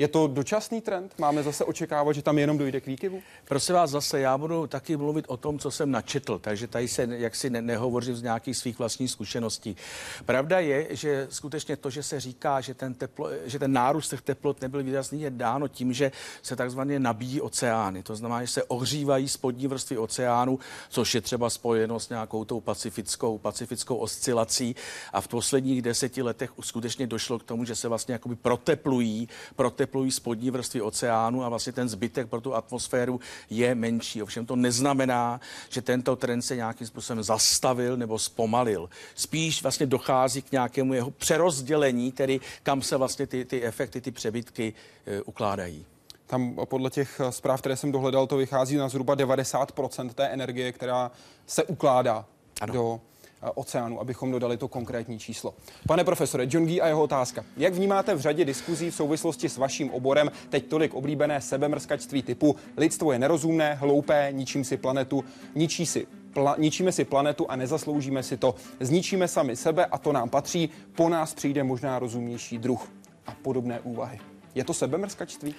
Je 0.00 0.08
to 0.08 0.26
dočasný 0.26 0.80
trend? 0.80 1.14
Máme 1.18 1.42
zase 1.42 1.64
očekávat, 1.64 2.12
že 2.12 2.22
tam 2.22 2.38
jenom 2.38 2.58
dojde 2.58 2.80
k 2.80 2.86
výkyvu? 2.86 3.22
Prosím 3.44 3.74
vás, 3.74 3.90
zase 3.90 4.20
já 4.20 4.38
budu 4.38 4.66
taky 4.66 4.96
mluvit 4.96 5.24
o 5.28 5.36
tom, 5.36 5.58
co 5.58 5.70
jsem 5.70 5.90
načetl, 5.90 6.38
takže 6.38 6.66
tady 6.66 6.88
se 6.88 7.08
jaksi 7.10 7.50
ne, 7.50 7.62
nehovořím 7.62 8.16
z 8.16 8.22
nějakých 8.22 8.56
svých 8.56 8.78
vlastních 8.78 9.10
zkušeností. 9.10 9.76
Pravda 10.24 10.60
je, 10.60 10.86
že 10.90 11.26
skutečně 11.30 11.76
to, 11.76 11.90
že 11.90 12.02
se 12.02 12.20
říká, 12.20 12.60
že 12.60 12.74
ten, 12.74 12.94
teplo, 12.94 13.30
že 13.44 13.58
ten 13.58 13.72
nárůst 13.72 14.08
těch 14.08 14.22
teplot 14.22 14.60
nebyl 14.60 14.82
výrazný, 14.82 15.22
je 15.22 15.30
dáno 15.30 15.68
tím, 15.68 15.92
že 15.92 16.12
se 16.42 16.56
takzvaně 16.56 17.00
nabíjí 17.00 17.40
oceány. 17.40 18.02
To 18.02 18.16
znamená, 18.16 18.44
že 18.44 18.48
se 18.48 18.62
ohřívají 18.64 19.28
spodní 19.28 19.66
vrstvy 19.66 19.98
oceánu, 19.98 20.58
což 20.88 21.14
je 21.14 21.20
třeba 21.20 21.50
spojeno 21.50 22.00
s 22.00 22.08
nějakou 22.08 22.44
tou 22.44 22.60
pacifickou, 22.60 23.38
pacifickou 23.38 23.96
oscilací. 23.96 24.76
A 25.12 25.20
v 25.20 25.28
posledních 25.28 25.82
deseti 25.82 26.22
letech 26.22 26.52
skutečně 26.60 27.06
došlo 27.06 27.38
k 27.38 27.42
tomu, 27.44 27.64
že 27.64 27.76
se 27.76 27.88
vlastně 27.88 28.12
jakoby 28.12 28.36
proteplují, 28.36 29.28
proteplují 29.56 29.89
oteplují 29.90 30.10
spodní 30.10 30.50
vrstvy 30.50 30.80
oceánu 30.80 31.44
a 31.44 31.48
vlastně 31.48 31.72
ten 31.72 31.88
zbytek 31.88 32.28
pro 32.28 32.40
tu 32.40 32.54
atmosféru 32.54 33.20
je 33.50 33.74
menší. 33.74 34.22
Ovšem 34.22 34.46
to 34.46 34.56
neznamená, 34.56 35.40
že 35.68 35.82
tento 35.82 36.16
trend 36.16 36.42
se 36.42 36.56
nějakým 36.56 36.86
způsobem 36.86 37.22
zastavil 37.22 37.96
nebo 37.96 38.18
zpomalil. 38.18 38.90
Spíš 39.14 39.62
vlastně 39.62 39.86
dochází 39.86 40.42
k 40.42 40.52
nějakému 40.52 40.94
jeho 40.94 41.10
přerozdělení, 41.10 42.12
tedy 42.12 42.40
kam 42.62 42.82
se 42.82 42.96
vlastně 42.96 43.26
ty, 43.26 43.44
ty 43.44 43.62
efekty, 43.62 44.00
ty 44.00 44.10
přebytky 44.10 44.74
e, 45.06 45.22
ukládají. 45.22 45.86
Tam 46.26 46.56
podle 46.64 46.90
těch 46.90 47.20
zpráv, 47.30 47.60
které 47.60 47.76
jsem 47.76 47.92
dohledal, 47.92 48.26
to 48.26 48.36
vychází 48.36 48.76
na 48.76 48.88
zhruba 48.88 49.16
90% 49.16 50.10
té 50.14 50.26
energie, 50.28 50.72
která 50.72 51.10
se 51.46 51.64
ukládá 51.64 52.24
ano. 52.60 52.72
do 52.72 53.00
Eh, 53.00 53.19
oceánu, 53.54 54.00
abychom 54.00 54.30
dodali 54.30 54.56
to 54.56 54.68
konkrétní 54.68 55.18
číslo. 55.18 55.54
Pane 55.86 56.04
profesore, 56.04 56.46
John 56.50 56.66
Gee 56.66 56.80
a 56.80 56.86
jeho 56.86 57.02
otázka. 57.02 57.44
Jak 57.56 57.74
vnímáte 57.74 58.14
v 58.14 58.20
řadě 58.20 58.44
diskuzí 58.44 58.90
v 58.90 58.94
souvislosti 58.94 59.48
s 59.48 59.56
vaším 59.56 59.90
oborem 59.90 60.30
teď 60.48 60.66
tolik 60.66 60.94
oblíbené 60.94 61.40
sebemrskačství 61.40 62.22
typu 62.22 62.56
lidstvo 62.76 63.12
je 63.12 63.18
nerozumné, 63.18 63.74
hloupé, 63.74 64.28
ničím 64.32 64.64
si 64.64 64.76
planetu, 64.76 65.24
ničí 65.54 65.86
si 65.86 66.06
Pla- 66.34 66.54
ničíme 66.58 66.92
si 66.92 67.04
planetu 67.04 67.50
a 67.50 67.56
nezasloužíme 67.56 68.22
si 68.22 68.36
to. 68.36 68.54
Zničíme 68.80 69.28
sami 69.28 69.56
sebe 69.56 69.86
a 69.86 69.98
to 69.98 70.12
nám 70.12 70.28
patří. 70.28 70.70
Po 70.94 71.08
nás 71.08 71.34
přijde 71.34 71.64
možná 71.64 71.98
rozumnější 71.98 72.58
druh 72.58 72.92
a 73.26 73.34
podobné 73.42 73.80
úvahy. 73.80 74.18
Je 74.54 74.64
to 74.64 74.74
sebemrskačství? 74.74 75.54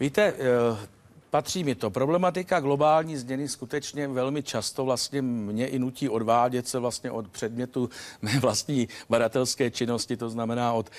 Víte, 0.00 0.22
eh, 0.22 0.88
Patří 1.30 1.64
mi 1.64 1.74
to. 1.74 1.90
Problematika 1.90 2.60
globální 2.60 3.16
změny 3.16 3.48
skutečně 3.48 4.08
velmi 4.08 4.42
často 4.42 4.84
vlastně 4.84 5.22
mě 5.22 5.66
i 5.66 5.78
nutí 5.78 6.08
odvádět 6.08 6.68
se 6.68 6.78
vlastně 6.78 7.10
od 7.10 7.28
předmětu 7.28 7.90
mé 8.22 8.38
vlastní 8.40 8.88
badatelské 9.08 9.70
činnosti, 9.70 10.16
to 10.16 10.30
znamená 10.30 10.72
od 10.72 10.90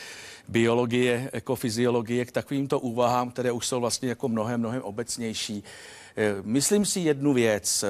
biologie, 0.47 1.29
ekofyziologie 1.33 2.25
k 2.25 2.31
takovýmto 2.31 2.79
úvahám, 2.79 3.31
které 3.31 3.51
už 3.51 3.67
jsou 3.67 3.79
vlastně 3.79 4.09
jako 4.09 4.29
mnohem, 4.29 4.59
mnohem 4.59 4.81
obecnější. 4.81 5.63
Eh, 6.15 6.35
myslím 6.41 6.85
si 6.85 6.99
jednu 6.99 7.33
věc. 7.33 7.83
Eh, 7.83 7.87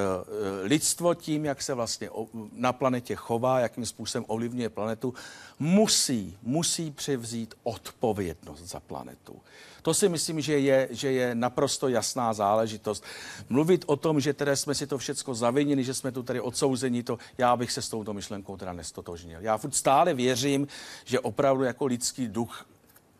lidstvo 0.64 1.14
tím, 1.14 1.46
jak 1.46 1.62
se 1.62 1.74
vlastně 1.74 2.10
na 2.52 2.74
planetě 2.74 3.16
chová, 3.16 3.60
jakým 3.60 3.86
způsobem 3.86 4.26
ovlivňuje 4.28 4.70
planetu, 4.70 5.14
musí, 5.60 6.38
musí 6.44 6.92
převzít 6.92 7.56
odpovědnost 7.64 8.62
za 8.62 8.80
planetu. 8.80 9.42
To 9.82 9.94
si 9.94 10.10
myslím, 10.10 10.42
že 10.42 10.60
je, 10.60 10.88
že 10.92 11.12
je 11.12 11.36
naprosto 11.36 11.88
jasná 11.88 12.34
záležitost. 12.34 13.04
Mluvit 13.50 13.84
o 13.88 13.96
tom, 13.96 14.20
že 14.20 14.34
teda 14.34 14.56
jsme 14.56 14.76
si 14.76 14.88
to 14.88 14.98
všechno 14.98 15.36
zavinili, 15.36 15.84
že 15.84 15.94
jsme 15.94 16.12
tu 16.12 16.24
tady 16.24 16.42
odsouzení, 16.42 17.04
to 17.04 17.18
já 17.38 17.58
bych 17.58 17.72
se 17.72 17.82
s 17.82 17.90
touto 17.90 18.14
myšlenkou 18.14 18.58
teda 18.58 18.74
nestotožnil. 18.74 19.42
Já 19.42 19.58
furt 19.58 19.76
stále 19.76 20.14
věřím, 20.14 20.68
že 21.06 21.20
opravdu 21.20 21.64
jako 21.64 21.86
lidský 21.86 22.28
duch 22.28 22.66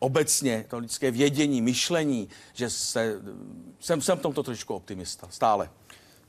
obecně, 0.02 0.64
to 0.68 0.78
lidské 0.78 1.10
vědění, 1.10 1.60
myšlení, 1.60 2.28
že 2.52 2.70
se, 2.70 3.20
jsem, 3.80 4.00
jsem 4.00 4.18
v 4.18 4.22
tomto 4.22 4.42
trošku 4.42 4.74
optimista, 4.74 5.26
stále. 5.30 5.70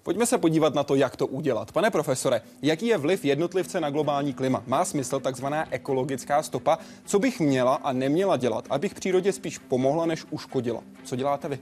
Pojďme 0.04 0.26
se 0.26 0.38
podívat 0.38 0.74
na 0.76 0.84
to, 0.84 0.96
jak 0.96 1.16
to 1.16 1.28
udělat. 1.28 1.72
Pane 1.72 1.92
profesore, 1.92 2.42
jaký 2.62 2.88
je 2.88 2.98
vliv 2.98 3.26
jednotlivce 3.26 3.82
na 3.82 3.90
globální 3.90 4.34
klima? 4.34 4.64
Má 4.68 4.86
smysl 4.86 5.20
takzvaná 5.20 5.74
ekologická 5.74 6.44
stopa? 6.44 6.78
Co 7.06 7.20
bych 7.20 7.40
měla 7.40 7.76
a 7.76 7.94
neměla 7.94 8.38
dělat, 8.38 8.66
abych 8.70 8.94
přírodě 8.94 9.34
spíš 9.34 9.58
pomohla, 9.58 10.06
než 10.06 10.26
uškodila? 10.30 10.82
Co 11.04 11.16
děláte 11.16 11.50
vy? 11.50 11.60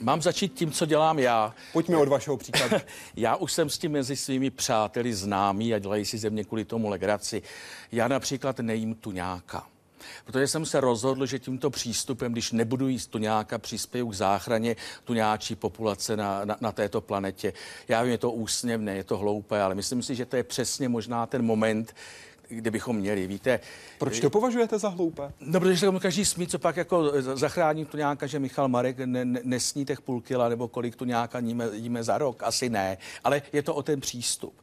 Mám 0.00 0.22
začít 0.22 0.54
tím, 0.54 0.70
co 0.70 0.86
dělám 0.86 1.18
já. 1.18 1.54
Pojďme 1.72 1.96
od 1.96 2.08
vašeho 2.08 2.36
příkladu. 2.36 2.76
já 3.16 3.36
už 3.36 3.52
jsem 3.52 3.70
s 3.70 3.78
tím 3.78 3.92
mezi 3.92 4.16
svými 4.16 4.50
přáteli 4.50 5.14
známý 5.14 5.74
a 5.74 5.78
dělají 5.78 6.04
si 6.04 6.18
ze 6.18 6.30
mě 6.30 6.44
kvůli 6.44 6.64
tomu 6.64 6.88
legraci. 6.88 7.42
Já 7.92 8.08
například 8.08 8.58
nejím 8.58 8.94
tu 8.94 9.10
nějaká. 9.10 9.71
Protože 10.24 10.48
jsem 10.48 10.66
se 10.66 10.80
rozhodl, 10.80 11.26
že 11.26 11.38
tímto 11.38 11.70
přístupem, 11.70 12.32
když 12.32 12.52
nebudu 12.52 12.88
jíst 12.88 13.06
tu 13.06 13.18
nějaká 13.18 13.58
přispěju 13.58 14.08
k 14.08 14.14
záchraně 14.14 14.76
tu 15.04 15.14
nějaký 15.14 15.54
populace 15.54 16.16
na, 16.16 16.44
na, 16.44 16.56
na 16.60 16.72
této 16.72 17.00
planetě. 17.00 17.52
Já 17.88 18.02
vím, 18.02 18.12
je 18.12 18.18
to 18.18 18.30
úsměvné, 18.30 18.96
je 18.96 19.04
to 19.04 19.18
hloupé, 19.18 19.62
ale 19.62 19.74
myslím 19.74 20.02
si, 20.02 20.14
že 20.14 20.26
to 20.26 20.36
je 20.36 20.42
přesně 20.42 20.88
možná 20.88 21.26
ten 21.26 21.42
moment, 21.42 21.94
kde 22.48 22.70
bychom 22.70 22.96
měli. 22.96 23.26
Víte, 23.26 23.60
proč 23.98 24.20
to 24.20 24.30
považujete 24.30 24.78
za 24.78 24.88
hloupé? 24.88 25.32
No, 25.40 25.60
protože 25.60 25.78
se 25.78 25.98
každý 26.00 26.24
smí, 26.24 26.46
co 26.46 26.58
pak 26.58 26.76
jako 26.76 27.12
zachrání 27.20 27.84
tu 27.84 27.96
nějaká, 27.96 28.26
že 28.26 28.38
Michal 28.38 28.68
Marek 28.68 28.98
ne, 28.98 29.24
ne, 29.24 29.40
nesní 29.44 29.84
těch 29.84 30.00
půl 30.00 30.20
kila, 30.20 30.48
nebo 30.48 30.68
kolik 30.68 30.96
tu 30.96 31.04
nějaká 31.04 31.38
jíme, 31.38 31.68
jíme 31.72 32.04
za 32.04 32.18
rok, 32.18 32.42
asi 32.42 32.68
ne. 32.68 32.98
Ale 33.24 33.42
je 33.52 33.62
to 33.62 33.74
o 33.74 33.82
ten 33.82 34.00
přístup. 34.00 34.54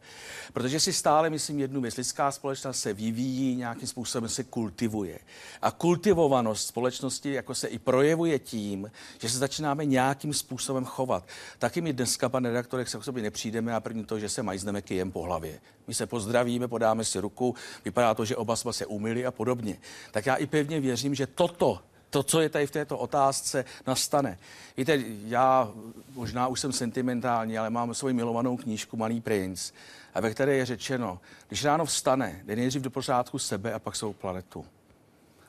Protože 0.54 0.80
si 0.80 0.94
stále 0.94 1.30
myslím 1.30 1.60
jednu 1.60 1.82
věc. 1.82 1.98
Lidská 1.98 2.32
společnost 2.32 2.80
se 2.80 2.94
vyvíjí, 2.94 3.56
nějakým 3.56 3.88
způsobem 3.88 4.30
se 4.30 4.44
kultivuje. 4.44 5.20
A 5.62 5.72
kultivovanost 5.72 6.68
společnosti 6.68 7.34
jako 7.34 7.56
se 7.56 7.68
i 7.68 7.80
projevuje 7.80 8.40
tím, 8.40 8.92
že 9.22 9.30
se 9.30 9.38
začínáme 9.38 9.86
nějakým 9.86 10.34
způsobem 10.34 10.86
chovat. 10.86 11.28
Taky 11.60 11.82
my 11.82 11.94
dneska, 11.94 12.30
pane 12.30 12.50
redaktorek, 12.50 12.88
se 12.88 12.98
k 12.98 13.04
sobě 13.04 13.24
nepřijdeme 13.24 13.76
a 13.76 13.80
první 13.80 14.06
to, 14.06 14.20
že 14.20 14.30
se 14.30 14.44
majzneme 14.44 14.82
kyjem 14.82 15.12
po 15.12 15.22
hlavě. 15.22 15.60
My 15.88 15.94
se 15.94 16.06
pozdravíme, 16.06 16.68
podáme 16.68 17.06
si 17.06 17.20
ruku, 17.20 17.56
vypadá 17.86 18.14
to, 18.14 18.26
že 18.26 18.36
oba 18.36 18.56
jsme 18.56 18.74
se 18.74 18.86
umili 18.86 19.26
a 19.26 19.32
podobně. 19.32 19.78
Tak 20.12 20.26
já 20.26 20.36
i 20.36 20.46
pevně 20.46 20.80
věřím, 20.80 21.16
že 21.16 21.28
toto 21.28 21.80
to, 22.10 22.24
co 22.24 22.42
je 22.42 22.50
tady 22.50 22.68
v 22.68 22.72
této 22.72 22.98
otázce, 22.98 23.66
nastane. 23.88 24.38
Víte, 24.78 25.04
já 25.26 25.72
možná 26.14 26.48
už 26.48 26.60
jsem 26.60 26.72
sentimentální, 26.72 27.58
ale 27.58 27.70
mám 27.70 27.94
svoji 27.94 28.14
milovanou 28.14 28.58
knížku 28.58 28.98
Malý 28.98 29.22
princ, 29.22 29.72
a 30.14 30.22
ve 30.22 30.32
které 30.32 30.56
je 30.56 30.66
řečeno, 30.66 31.20
když 31.48 31.66
ráno 31.66 31.86
vstane, 31.86 32.42
jde 32.46 32.56
nejdřív 32.56 32.82
do 32.82 32.90
pořádku 32.90 33.40
sebe 33.40 33.74
a 33.74 33.80
pak 33.80 33.96
svou 33.96 34.14
planetu. 34.14 34.66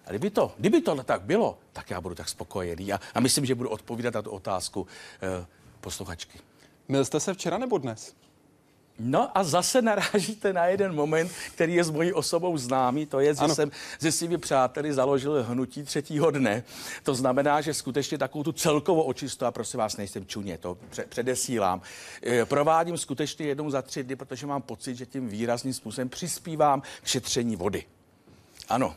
A 0.07 0.11
kdyby 0.11 0.31
to, 0.31 0.55
kdyby 0.59 0.81
to 0.81 1.03
tak 1.03 1.23
bylo, 1.23 1.59
tak 1.73 1.91
já 1.91 2.01
budu 2.01 2.15
tak 2.15 2.29
spokojený. 2.29 2.93
A, 2.93 3.01
a 3.15 3.21
myslím, 3.21 3.47
že 3.47 3.55
budu 3.55 3.69
odpovídat 3.69 4.15
na 4.15 4.23
tu 4.23 4.31
otázku 4.31 4.87
eh, 5.23 5.47
posluchačky. 5.81 6.39
Měl 6.89 7.05
jste 7.05 7.21
se 7.21 7.35
včera 7.35 7.59
nebo 7.59 7.79
dnes? 7.79 8.15
No 9.03 9.39
a 9.39 9.45
zase 9.45 9.83
narážíte 9.83 10.53
na 10.53 10.67
jeden 10.67 10.95
moment, 10.95 11.33
který 11.55 11.75
je 11.75 11.85
s 11.85 11.91
mojí 11.91 12.13
osobou 12.13 12.59
známý, 12.59 13.07
to 13.07 13.21
je, 13.21 13.35
že 13.35 13.41
ano. 13.41 13.55
jsem 13.55 13.71
se 14.01 14.13
svými 14.13 14.39
přáteli 14.39 14.93
založil 14.93 15.45
hnutí 15.49 15.83
třetího 15.83 16.31
dne. 16.31 16.65
To 17.03 17.15
znamená, 17.15 17.61
že 17.61 17.75
skutečně 17.75 18.19
takovou 18.19 18.45
tu 18.45 18.53
celkovou 18.53 19.03
očistu, 19.03 19.47
a 19.47 19.51
prosím 19.51 19.79
vás, 19.79 19.97
nejsem 19.97 20.27
čuně, 20.27 20.59
to 20.59 20.79
předesílám, 21.09 21.81
eh, 22.23 22.45
provádím 22.45 22.99
skutečně 22.99 23.47
jednou 23.47 23.71
za 23.71 23.83
tři 23.83 24.03
dny, 24.05 24.17
protože 24.17 24.47
mám 24.47 24.63
pocit, 24.63 24.97
že 24.97 25.07
tím 25.07 25.29
výrazným 25.29 25.75
způsobem 25.75 26.09
přispívám 26.09 26.81
k 27.03 27.07
šetření 27.07 27.57
vody. 27.57 27.85
Ano. 28.69 28.97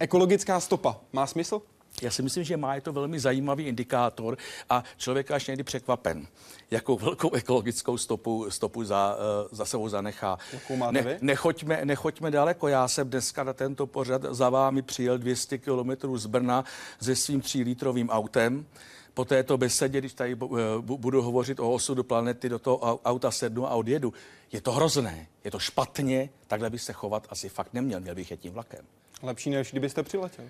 Ekologická 0.00 0.60
stopa 0.60 1.00
má 1.12 1.26
smysl? 1.26 1.62
Já 2.02 2.10
si 2.10 2.22
myslím, 2.22 2.44
že 2.44 2.56
má 2.56 2.74
je 2.74 2.80
to 2.80 2.92
velmi 2.92 3.20
zajímavý 3.20 3.64
indikátor 3.64 4.38
a 4.70 4.84
člověk 4.96 5.30
až 5.30 5.46
někdy 5.46 5.62
překvapen, 5.62 6.26
jakou 6.70 6.98
velkou 6.98 7.32
ekologickou 7.32 7.98
stopu, 7.98 8.50
stopu 8.50 8.84
za, 8.84 9.16
uh, 9.16 9.48
za 9.56 9.64
sebou 9.64 9.88
zanechá. 9.88 10.38
Jakou 10.52 10.76
máte 10.76 10.92
ne, 10.92 11.02
vy? 11.02 11.18
Nechoďme, 11.20 11.84
nechoďme 11.84 12.30
daleko. 12.30 12.68
Já 12.68 12.88
jsem 12.88 13.10
dneska 13.10 13.44
na 13.44 13.52
tento 13.52 13.86
pořad 13.86 14.22
za 14.22 14.50
vámi 14.50 14.82
přijel 14.82 15.18
200 15.18 15.58
kilometrů 15.58 16.18
z 16.18 16.26
Brna 16.26 16.64
se 17.00 17.16
svým 17.16 17.40
třílítrovým 17.40 18.10
autem. 18.10 18.66
Po 19.14 19.24
této 19.24 19.58
besedě, 19.58 19.98
když 19.98 20.14
tady 20.14 20.34
uh, 20.34 20.58
budu 20.80 21.22
hovořit 21.22 21.60
o 21.60 21.72
osudu 21.72 22.02
planety, 22.02 22.48
do 22.48 22.58
toho 22.58 23.00
auta 23.04 23.30
sednu 23.30 23.66
a 23.66 23.70
odjedu. 23.70 24.12
Je 24.52 24.60
to 24.60 24.72
hrozné, 24.72 25.26
je 25.44 25.50
to 25.50 25.58
špatně, 25.58 26.30
takhle 26.46 26.70
by 26.70 26.78
se 26.78 26.92
chovat 26.92 27.26
asi 27.30 27.48
fakt 27.48 27.72
neměl, 27.72 28.00
měl 28.00 28.14
bych 28.14 28.30
jet 28.30 28.40
tím 28.40 28.52
vlakem. 28.52 28.84
Lepší, 29.22 29.50
než 29.50 29.70
kdybyste 29.70 30.02
přiletěl. 30.02 30.44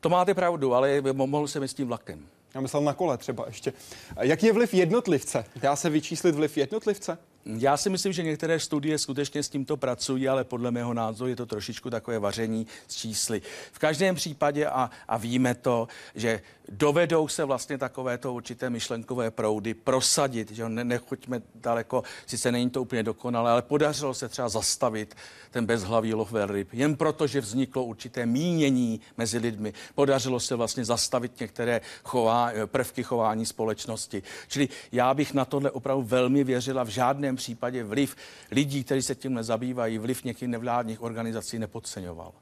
To 0.00 0.08
máte 0.08 0.34
pravdu, 0.34 0.74
ale 0.74 1.02
mohl 1.12 1.48
jsem 1.48 1.62
s 1.62 1.74
tím 1.74 1.88
vlakem. 1.88 2.26
Já 2.54 2.60
myslel 2.60 2.82
na 2.82 2.92
kole 2.92 3.18
třeba 3.18 3.44
ještě. 3.46 3.72
Jaký 4.20 4.46
je 4.46 4.52
vliv 4.52 4.74
jednotlivce? 4.74 5.44
Dá 5.56 5.76
se 5.76 5.90
vyčíslit 5.90 6.34
vliv 6.34 6.56
jednotlivce? 6.56 7.18
Já 7.56 7.76
si 7.76 7.90
myslím, 7.90 8.12
že 8.12 8.22
některé 8.22 8.60
studie 8.60 8.98
skutečně 8.98 9.42
s 9.42 9.48
tímto 9.48 9.76
pracují, 9.76 10.28
ale 10.28 10.44
podle 10.44 10.70
mého 10.70 10.94
názoru 10.94 11.30
je 11.30 11.36
to 11.36 11.46
trošičku 11.46 11.90
takové 11.90 12.18
vaření 12.18 12.66
s 12.88 12.96
čísly. 12.96 13.42
V 13.72 13.78
každém 13.78 14.14
případě, 14.14 14.66
a, 14.66 14.90
a 15.08 15.16
víme 15.16 15.54
to, 15.54 15.88
že 16.14 16.40
dovedou 16.68 17.28
se 17.28 17.44
vlastně 17.44 17.78
takovéto 17.78 18.32
určité 18.32 18.70
myšlenkové 18.70 19.30
proudy 19.30 19.74
prosadit, 19.74 20.50
že 20.50 20.68
ne, 20.68 20.84
nechoďme 20.84 21.42
daleko, 21.54 22.02
sice 22.26 22.52
není 22.52 22.70
to 22.70 22.82
úplně 22.82 23.02
dokonalé, 23.02 23.50
ale 23.50 23.62
podařilo 23.62 24.14
se 24.14 24.28
třeba 24.28 24.48
zastavit 24.48 25.14
ten 25.50 25.66
bezhlavý 25.66 26.14
lov 26.14 26.32
velryb, 26.32 26.68
jen 26.72 26.96
proto, 26.96 27.26
že 27.26 27.40
vzniklo 27.40 27.84
určité 27.84 28.26
mínění 28.26 29.00
mezi 29.16 29.38
lidmi. 29.38 29.72
Podařilo 29.94 30.40
se 30.40 30.54
vlastně 30.54 30.84
zastavit 30.84 31.40
některé 31.40 31.80
chová, 32.04 32.50
prvky 32.66 33.02
chování 33.02 33.46
společnosti. 33.46 34.22
Čili 34.48 34.68
já 34.92 35.14
bych 35.14 35.34
na 35.34 35.44
tohle 35.44 35.70
opravdu 35.70 36.02
velmi 36.02 36.44
věřila. 36.44 36.84
V 36.84 36.88
žádném 36.88 37.37
případě 37.38 37.84
vliv 37.84 38.16
lidí, 38.50 38.84
kteří 38.84 39.02
se 39.02 39.14
tím 39.14 39.34
nezabývají, 39.34 39.98
vliv 39.98 40.24
některých 40.24 40.50
nevládních 40.50 41.02
organizací 41.02 41.58
nepodceňoval. 41.58 42.32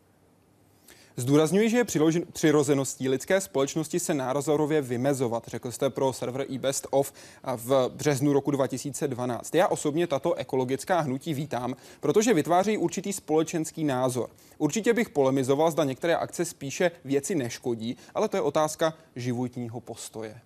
Zdůrazňuji, 1.19 1.71
že 1.71 1.77
je 1.77 1.85
přirozeností 2.33 3.09
lidské 3.09 3.41
společnosti 3.41 4.01
se 4.01 4.15
nárazorově 4.15 4.83
vymezovat, 4.83 5.45
řekl 5.47 5.73
jste 5.73 5.91
pro 5.91 6.13
server 6.13 6.47
eBest 6.55 6.87
of 6.91 7.13
v 7.57 7.91
březnu 7.95 8.33
roku 8.33 8.51
2012. 8.51 9.55
Já 9.55 9.69
osobně 9.69 10.07
tato 10.07 10.35
ekologická 10.35 11.01
hnutí 11.01 11.35
vítám, 11.35 11.77
protože 12.01 12.35
vytváří 12.35 12.79
určitý 12.79 13.13
společenský 13.13 13.85
názor. 13.85 14.31
Určitě 14.59 14.93
bych 14.93 15.09
polemizoval, 15.11 15.71
zda 15.71 15.85
některé 15.85 16.17
akce 16.17 16.45
spíše 16.45 16.91
věci 17.05 17.35
neškodí, 17.35 17.97
ale 18.15 18.29
to 18.29 18.37
je 18.37 18.41
otázka 18.41 18.95
životního 19.17 19.81
postoje. 19.81 20.41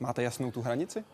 Máte 0.00 0.22
jasnou 0.22 0.50
tu 0.50 0.62
hranici? 0.62 1.04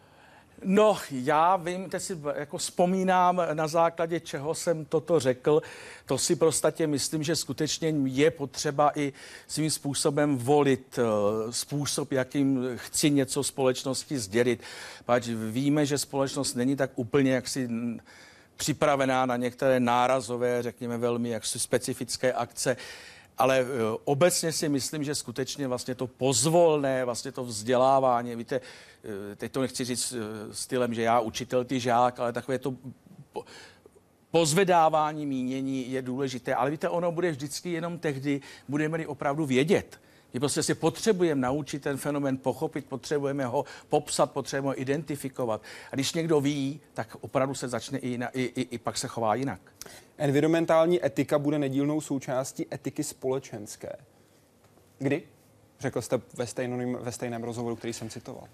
No, 0.63 0.99
já 1.11 1.57
vím, 1.57 1.91
teď 1.91 2.03
si 2.03 2.19
jako 2.37 2.59
vzpomínám, 2.59 3.43
na 3.53 3.69
základě 3.69 4.21
čeho 4.21 4.55
jsem 4.55 4.85
toto 4.85 5.21
řekl. 5.21 5.63
To 6.07 6.19
si 6.19 6.37
prostě 6.37 6.87
myslím, 6.87 7.23
že 7.23 7.37
skutečně 7.37 7.95
je 8.05 8.31
potřeba 8.31 8.99
i 8.99 9.13
svým 9.47 9.71
způsobem 9.71 10.39
volit 10.39 10.99
eh, 10.99 11.03
způsob, 11.53 12.13
jakým 12.13 12.69
chci 12.77 13.11
něco 13.11 13.45
společnosti 13.45 14.19
sdělit. 14.19 14.63
Pač 15.05 15.29
víme, 15.29 15.87
že 15.87 15.99
společnost 15.99 16.55
není 16.55 16.77
tak 16.77 16.91
úplně 16.95 17.33
jaksi 17.33 17.69
připravená 18.57 19.27
na 19.27 19.37
některé 19.37 19.81
nárazové, 19.81 20.63
řekněme 20.63 20.99
velmi 20.99 21.31
jaksi 21.31 21.59
specifické 21.59 22.33
akce 22.33 22.77
ale 23.39 23.61
eh, 23.61 23.67
obecně 24.05 24.53
si 24.53 24.69
myslím, 24.69 25.05
že 25.05 25.15
skutečně 25.15 25.69
vlastně 25.69 25.95
to 25.95 26.07
pozvolné, 26.07 27.05
vlastně 27.05 27.33
to 27.33 27.45
vzdělávání, 27.45 28.37
víte, 28.37 28.61
eh, 29.33 29.37
teď 29.37 29.53
to 29.53 29.61
nechci 29.61 29.85
říct 29.85 30.13
eh, 30.13 30.55
stylem, 30.55 30.95
že 30.95 31.03
já 31.03 31.21
učitel, 31.21 31.65
ty 31.65 31.81
žák, 31.81 32.21
ale 32.21 32.33
takové 32.33 32.59
to 32.59 32.75
pozvedávání 34.31 35.27
mínění 35.27 35.91
je 35.91 36.03
důležité. 36.03 36.55
Ale 36.55 36.71
víte, 36.71 36.89
ono 36.89 37.13
bude 37.13 37.31
vždycky 37.31 37.73
jenom 37.73 37.99
tehdy, 37.99 38.41
budeme-li 38.69 39.07
opravdu 39.07 39.47
vědět, 39.47 40.01
my 40.35 40.41
prostě 40.41 40.63
si 40.63 40.75
potřebujeme 40.75 41.41
naučit 41.41 41.83
ten 41.83 41.97
fenomen 41.97 42.39
pochopit, 42.39 42.87
potřebujeme 42.87 43.47
ho 43.47 43.65
popsat, 43.89 44.33
potřebujeme 44.33 44.69
ho 44.69 44.81
identifikovat. 44.81 45.63
A 45.93 45.95
když 45.95 46.15
někdo 46.15 46.41
ví, 46.41 46.81
tak 46.95 47.17
opravdu 47.21 47.55
se 47.55 47.69
začne 47.69 47.99
i, 47.99 48.19
i, 48.33 48.43
i, 48.43 48.61
i 48.71 48.79
pak 48.79 48.99
se 48.99 49.09
chová 49.09 49.35
jinak. 49.35 49.61
Environmentální 50.19 51.07
etika 51.07 51.39
bude 51.39 51.59
nedílnou 51.59 52.01
součástí 52.01 52.67
etiky 52.73 53.05
společenské. 53.05 53.93
Kdy? 54.99 55.23
Řekl 55.81 56.03
jste 56.03 56.21
ve 56.35 56.47
stejném, 56.47 56.97
ve 57.01 57.13
stejném 57.13 57.45
rozhovoru, 57.45 57.77
který 57.77 57.93
jsem 57.93 58.11
citoval. 58.11 58.49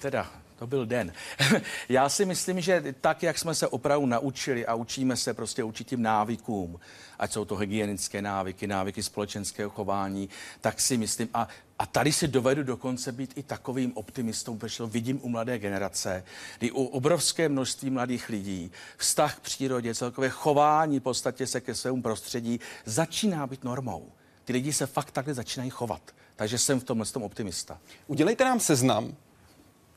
Teda, 0.00 0.30
to 0.56 0.66
byl 0.66 0.86
den. 0.86 1.12
Já 1.88 2.08
si 2.08 2.24
myslím, 2.24 2.60
že 2.60 2.94
tak, 3.00 3.22
jak 3.22 3.38
jsme 3.38 3.54
se 3.54 3.68
opravdu 3.68 4.06
naučili 4.06 4.66
a 4.66 4.74
učíme 4.74 5.16
se 5.16 5.34
prostě 5.34 5.64
určitým 5.64 6.02
návykům, 6.02 6.80
ať 7.18 7.32
jsou 7.32 7.44
to 7.44 7.56
hygienické 7.56 8.22
návyky, 8.22 8.66
návyky 8.66 9.02
společenského 9.02 9.70
chování, 9.70 10.28
tak 10.60 10.80
si 10.80 10.96
myslím, 10.96 11.28
a, 11.34 11.48
a 11.78 11.86
tady 11.86 12.12
si 12.12 12.28
dovedu 12.28 12.62
dokonce 12.62 13.12
být 13.12 13.32
i 13.36 13.42
takovým 13.42 13.92
optimistou, 13.94 14.56
protože 14.56 14.86
vidím 14.86 15.20
u 15.22 15.28
mladé 15.28 15.58
generace, 15.58 16.24
kdy 16.58 16.70
u 16.70 16.84
obrovské 16.84 17.48
množství 17.48 17.90
mladých 17.90 18.28
lidí 18.28 18.72
vztah 18.96 19.36
k 19.36 19.40
přírodě, 19.40 19.94
celkové 19.94 20.28
chování 20.28 21.00
v 21.00 21.02
podstatě 21.02 21.46
se 21.46 21.60
ke 21.60 21.74
svému 21.74 22.02
prostředí 22.02 22.60
začíná 22.84 23.46
být 23.46 23.64
normou. 23.64 24.12
Ty 24.44 24.52
lidi 24.52 24.72
se 24.72 24.86
fakt 24.86 25.10
takhle 25.10 25.34
začínají 25.34 25.70
chovat. 25.70 26.02
Takže 26.36 26.58
jsem 26.58 26.80
v 26.80 26.84
tomhle 26.84 27.06
tom 27.06 27.22
optimista. 27.22 27.78
Udělejte 28.06 28.44
nám 28.44 28.60
seznam 28.60 29.16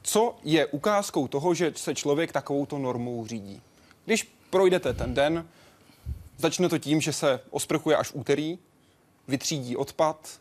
co 0.08 0.36
je 0.43 0.65
ukázkou 0.65 1.28
toho, 1.28 1.54
že 1.54 1.74
se 1.76 1.96
člověk 1.96 2.32
takovouto 2.32 2.78
normou 2.78 3.28
řídí. 3.28 3.62
Když 4.06 4.32
projdete 4.50 4.93
ten 4.93 5.13
den, 5.13 5.48
začne 6.38 6.70
to 6.70 6.78
tím, 6.78 7.02
že 7.02 7.13
se 7.13 7.39
osprchuje 7.50 7.98
až 7.98 8.12
úterý, 8.13 8.60
vytřídí 9.28 9.76
odpad, 9.76 10.39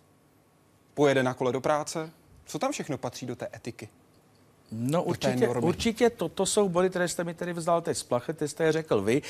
pojede 0.95 1.23
na 1.23 1.35
kole 1.35 1.53
do 1.53 1.61
práce. 1.61 2.11
Co 2.47 2.59
tam 2.59 2.73
všechno 2.73 2.99
patří 2.99 3.27
do 3.27 3.37
té 3.37 3.49
etiky? 3.55 3.89
No 4.73 5.03
určitě, 5.03 5.49
určitě 5.49 6.11
toto 6.11 6.47
jsou 6.47 6.69
body, 6.69 6.91
které 6.91 7.09
jste 7.09 7.25
mi 7.25 7.35
tady 7.35 7.53
vzal 7.53 7.83
teď 7.83 7.97
z 7.97 8.03
plachet, 8.03 8.43
jste 8.43 8.65
je 8.65 8.73
řekl 8.73 9.03
vy, 9.03 9.23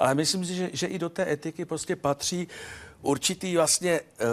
ale 0.00 0.14
myslím 0.14 0.44
si, 0.44 0.54
že, 0.54 0.70
že 0.72 0.86
i 0.86 0.98
do 0.98 1.08
té 1.08 1.32
etiky 1.32 1.64
prostě 1.64 1.96
patří 1.96 2.48
určitý 3.02 3.56
vlastně 3.56 4.00
uh, 4.00 4.28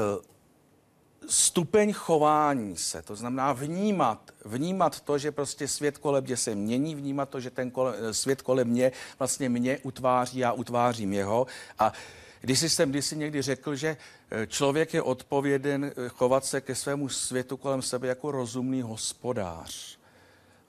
stupeň 1.28 1.94
chování 1.94 2.78
se, 2.78 3.02
to 3.02 3.16
znamená 3.16 3.54
vnímat, 3.54 4.32
vnímat 4.46 5.00
to, 5.00 5.18
že 5.18 5.32
prostě 5.32 5.68
svět 5.68 5.98
kolem 5.98 6.24
mě 6.24 6.38
se 6.38 6.56
mění, 6.56 6.96
vnímat 6.96 7.30
to, 7.30 7.40
že 7.40 7.50
ten 7.50 7.72
kole, 7.72 7.96
svět 8.12 8.42
kolem 8.42 8.68
mě 8.68 8.92
vlastně 9.20 9.50
mě 9.50 9.80
utváří, 9.84 10.40
já 10.40 10.52
utvářím 10.52 11.14
jeho 11.14 11.48
a 11.80 11.94
když 12.42 12.60
jsem 12.60 12.90
kdysi 12.90 13.16
někdy 13.18 13.42
řekl, 13.42 13.76
že 13.76 13.98
eh, 14.32 14.48
člověk 14.48 14.94
je 14.94 15.02
odpověden 15.02 15.86
eh, 15.86 16.10
chovat 16.10 16.46
se 16.46 16.62
ke 16.62 16.76
svému 16.76 17.10
světu 17.10 17.58
kolem 17.58 17.82
sebe 17.82 18.08
jako 18.08 18.32
rozumný 18.32 18.82
hospodář. 18.82 19.99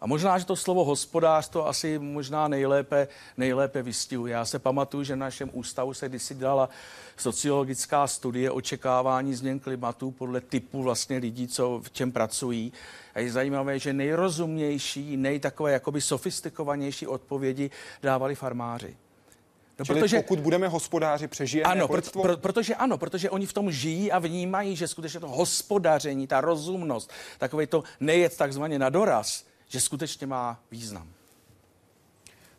A 0.01 0.07
možná, 0.07 0.39
že 0.39 0.47
to 0.47 0.57
slovo 0.57 0.85
hospodář 0.85 1.49
to 1.49 1.69
asi 1.69 1.99
možná 1.99 2.49
nejlépe, 2.49 3.09
nejlépe 3.37 3.83
vystihuje. 3.83 4.33
Já 4.33 4.45
se 4.45 4.59
pamatuju, 4.59 5.05
že 5.05 5.15
v 5.15 5.19
našem 5.19 5.51
ústavu 5.53 5.95
se 5.95 6.09
kdysi 6.09 6.35
dělala 6.35 6.69
sociologická 7.17 8.07
studie 8.07 8.51
očekávání 8.51 9.35
změn 9.35 9.61
klimatu 9.61 10.11
podle 10.11 10.41
typu 10.41 10.83
vlastně 10.83 11.19
lidí, 11.19 11.49
co 11.49 11.81
v 11.85 11.91
čem 11.91 12.13
pracují. 12.13 12.73
A 13.15 13.21
je 13.21 13.33
zajímavé, 13.33 13.79
že 13.79 13.93
nejrozumnější, 13.93 15.17
nejtakové 15.17 15.73
jakoby 15.73 16.01
sofistikovanější 16.01 17.07
odpovědi 17.07 17.71
dávali 18.03 18.35
farmáři. 18.35 18.97
No, 19.79 19.85
Čili 19.85 20.01
protože, 20.01 20.17
pokud 20.17 20.41
budeme 20.41 20.69
hospodáři, 20.69 21.29
přežijeme 21.29 21.71
ano, 21.71 21.89
pro, 21.89 22.03
pro, 22.23 22.37
protože 22.37 22.75
ano, 22.75 22.99
protože 22.99 23.31
oni 23.31 23.47
v 23.47 23.53
tom 23.53 23.73
žijí 23.73 24.13
a 24.13 24.19
vnímají, 24.19 24.77
že 24.77 24.89
skutečně 24.89 25.21
to 25.21 25.29
hospodaření, 25.29 26.27
ta 26.27 26.41
rozumnost, 26.41 27.11
takové 27.39 27.67
to 27.67 27.85
nejet 28.01 28.37
takzvaně 28.37 28.79
na 28.79 28.89
doraz, 28.89 29.45
že 29.71 29.81
skutečně 29.81 30.27
má 30.27 30.61
význam. 30.71 31.09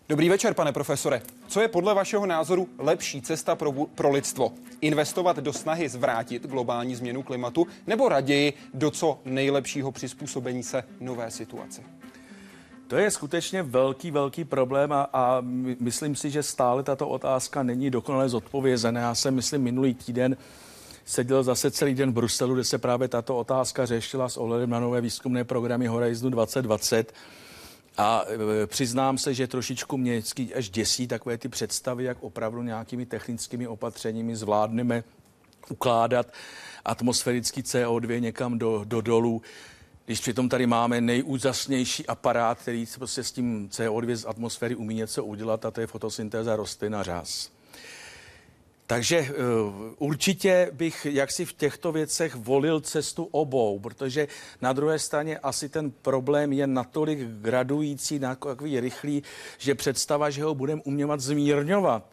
Dobrý 0.10 0.30
večer, 0.30 0.54
pane 0.54 0.72
profesore. 0.72 1.22
Co 1.48 1.62
je 1.62 1.68
podle 1.68 1.94
vašeho 1.94 2.26
názoru 2.26 2.70
lepší 2.78 3.22
cesta 3.22 3.56
pro, 3.56 3.72
pro 3.72 4.12
lidstvo? 4.12 4.54
Investovat 4.82 5.38
do 5.38 5.54
snahy 5.54 5.90
zvrátit 5.90 6.48
globální 6.48 6.96
změnu 6.96 7.24
klimatu 7.24 7.68
nebo 7.88 8.10
raději 8.10 8.54
do 8.74 8.92
co 8.92 9.20
nejlepšího 9.26 9.92
přizpůsobení 9.92 10.64
se 10.64 10.84
nové 11.00 11.32
situaci? 11.32 11.84
To 12.88 12.98
je 12.98 13.12
skutečně 13.12 13.64
velký, 13.64 14.12
velký 14.12 14.44
problém 14.44 14.92
a, 14.92 15.10
a 15.14 15.38
myslím 15.80 16.16
si, 16.16 16.30
že 16.30 16.44
stále 16.44 16.84
tato 16.84 17.10
otázka 17.10 17.64
není 17.64 17.90
dokonale 17.90 18.30
zodpovězená. 18.30 19.02
Já 19.02 19.16
jsem, 19.16 19.36
myslím, 19.36 19.62
minulý 19.62 19.94
týden 19.94 20.38
seděl 21.06 21.44
zase 21.44 21.72
celý 21.72 21.96
den 21.96 22.12
v 22.12 22.14
Bruselu, 22.14 22.54
kde 22.54 22.64
se 22.64 22.78
právě 22.78 23.08
tato 23.08 23.38
otázka 23.38 23.86
řešila 23.86 24.30
s 24.30 24.38
ohledem 24.38 24.70
na 24.70 24.80
nové 24.80 25.02
výzkumné 25.02 25.44
programy 25.44 25.88
Horizon 25.88 26.32
2020. 26.32 27.14
A 27.98 28.24
e, 28.64 28.68
přiznám 28.68 29.18
se, 29.18 29.34
že 29.34 29.48
trošičku 29.48 29.98
mě 29.98 30.22
až 30.56 30.70
děsí 30.70 31.08
takové 31.08 31.38
ty 31.38 31.50
představy, 31.50 32.04
jak 32.04 32.24
opravdu 32.24 32.62
nějakými 32.64 33.06
technickými 33.06 33.68
opatřeními 33.68 34.36
zvládneme 34.36 35.04
ukládat 35.70 36.34
atmosférický 36.86 37.62
CO2 37.62 38.22
někam 38.22 38.60
do, 38.60 38.82
do 38.86 39.02
dolů, 39.02 39.42
když 40.06 40.20
přitom 40.20 40.50
tady 40.50 40.68
máme 40.68 41.02
nejúžasnější 41.02 42.08
aparát, 42.08 42.60
který 42.60 42.86
prostě 42.96 43.24
s 43.24 43.32
tím 43.32 43.70
CO2 43.70 44.16
z 44.16 44.26
atmosféry 44.26 44.76
umí 44.76 44.96
něco 44.96 45.26
udělat, 45.26 45.66
a 45.66 45.72
to 45.72 45.82
je 45.82 45.88
fotosyntéza 45.88 46.56
rostlin 46.56 46.96
a 46.96 47.04
řas. 47.04 47.52
Takže 48.92 49.22
uh, 49.22 49.28
určitě 49.98 50.70
bych 50.74 51.06
jaksi 51.06 51.46
v 51.46 51.54
těchto 51.54 51.92
věcech 51.92 52.36
volil 52.36 52.82
cestu 52.82 53.24
obou, 53.32 53.80
protože 53.80 54.28
na 54.62 54.74
druhé 54.74 55.00
straně 55.00 55.38
asi 55.40 55.70
ten 55.70 55.92
problém 55.92 56.54
je 56.54 56.68
natolik 56.68 57.20
gradující, 57.20 58.20
takový 58.20 58.80
rychlý, 58.80 59.24
že 59.58 59.76
představa, 59.76 60.30
že 60.30 60.44
ho 60.44 60.56
budeme 60.56 60.82
uměvat 60.86 61.20
zmírňovat, 61.20 62.04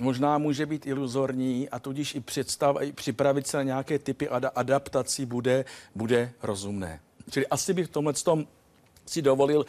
možná 0.00 0.38
může 0.38 0.66
být 0.66 0.86
iluzorní 0.86 1.68
a 1.68 1.78
tudíž 1.78 2.14
i, 2.14 2.20
představ, 2.20 2.76
i 2.80 2.92
připravit 2.92 3.46
se 3.46 3.56
na 3.56 3.62
nějaké 3.62 3.98
typy 3.98 4.28
ad- 4.28 4.52
adaptací 4.54 5.26
bude, 5.26 5.64
bude 5.94 6.32
rozumné. 6.42 7.00
Čili 7.30 7.46
asi 7.46 7.74
bych 7.74 7.86
v 7.86 7.90
tomhle 7.90 8.12
tom 8.12 8.46
si 9.06 9.22
dovolil 9.22 9.66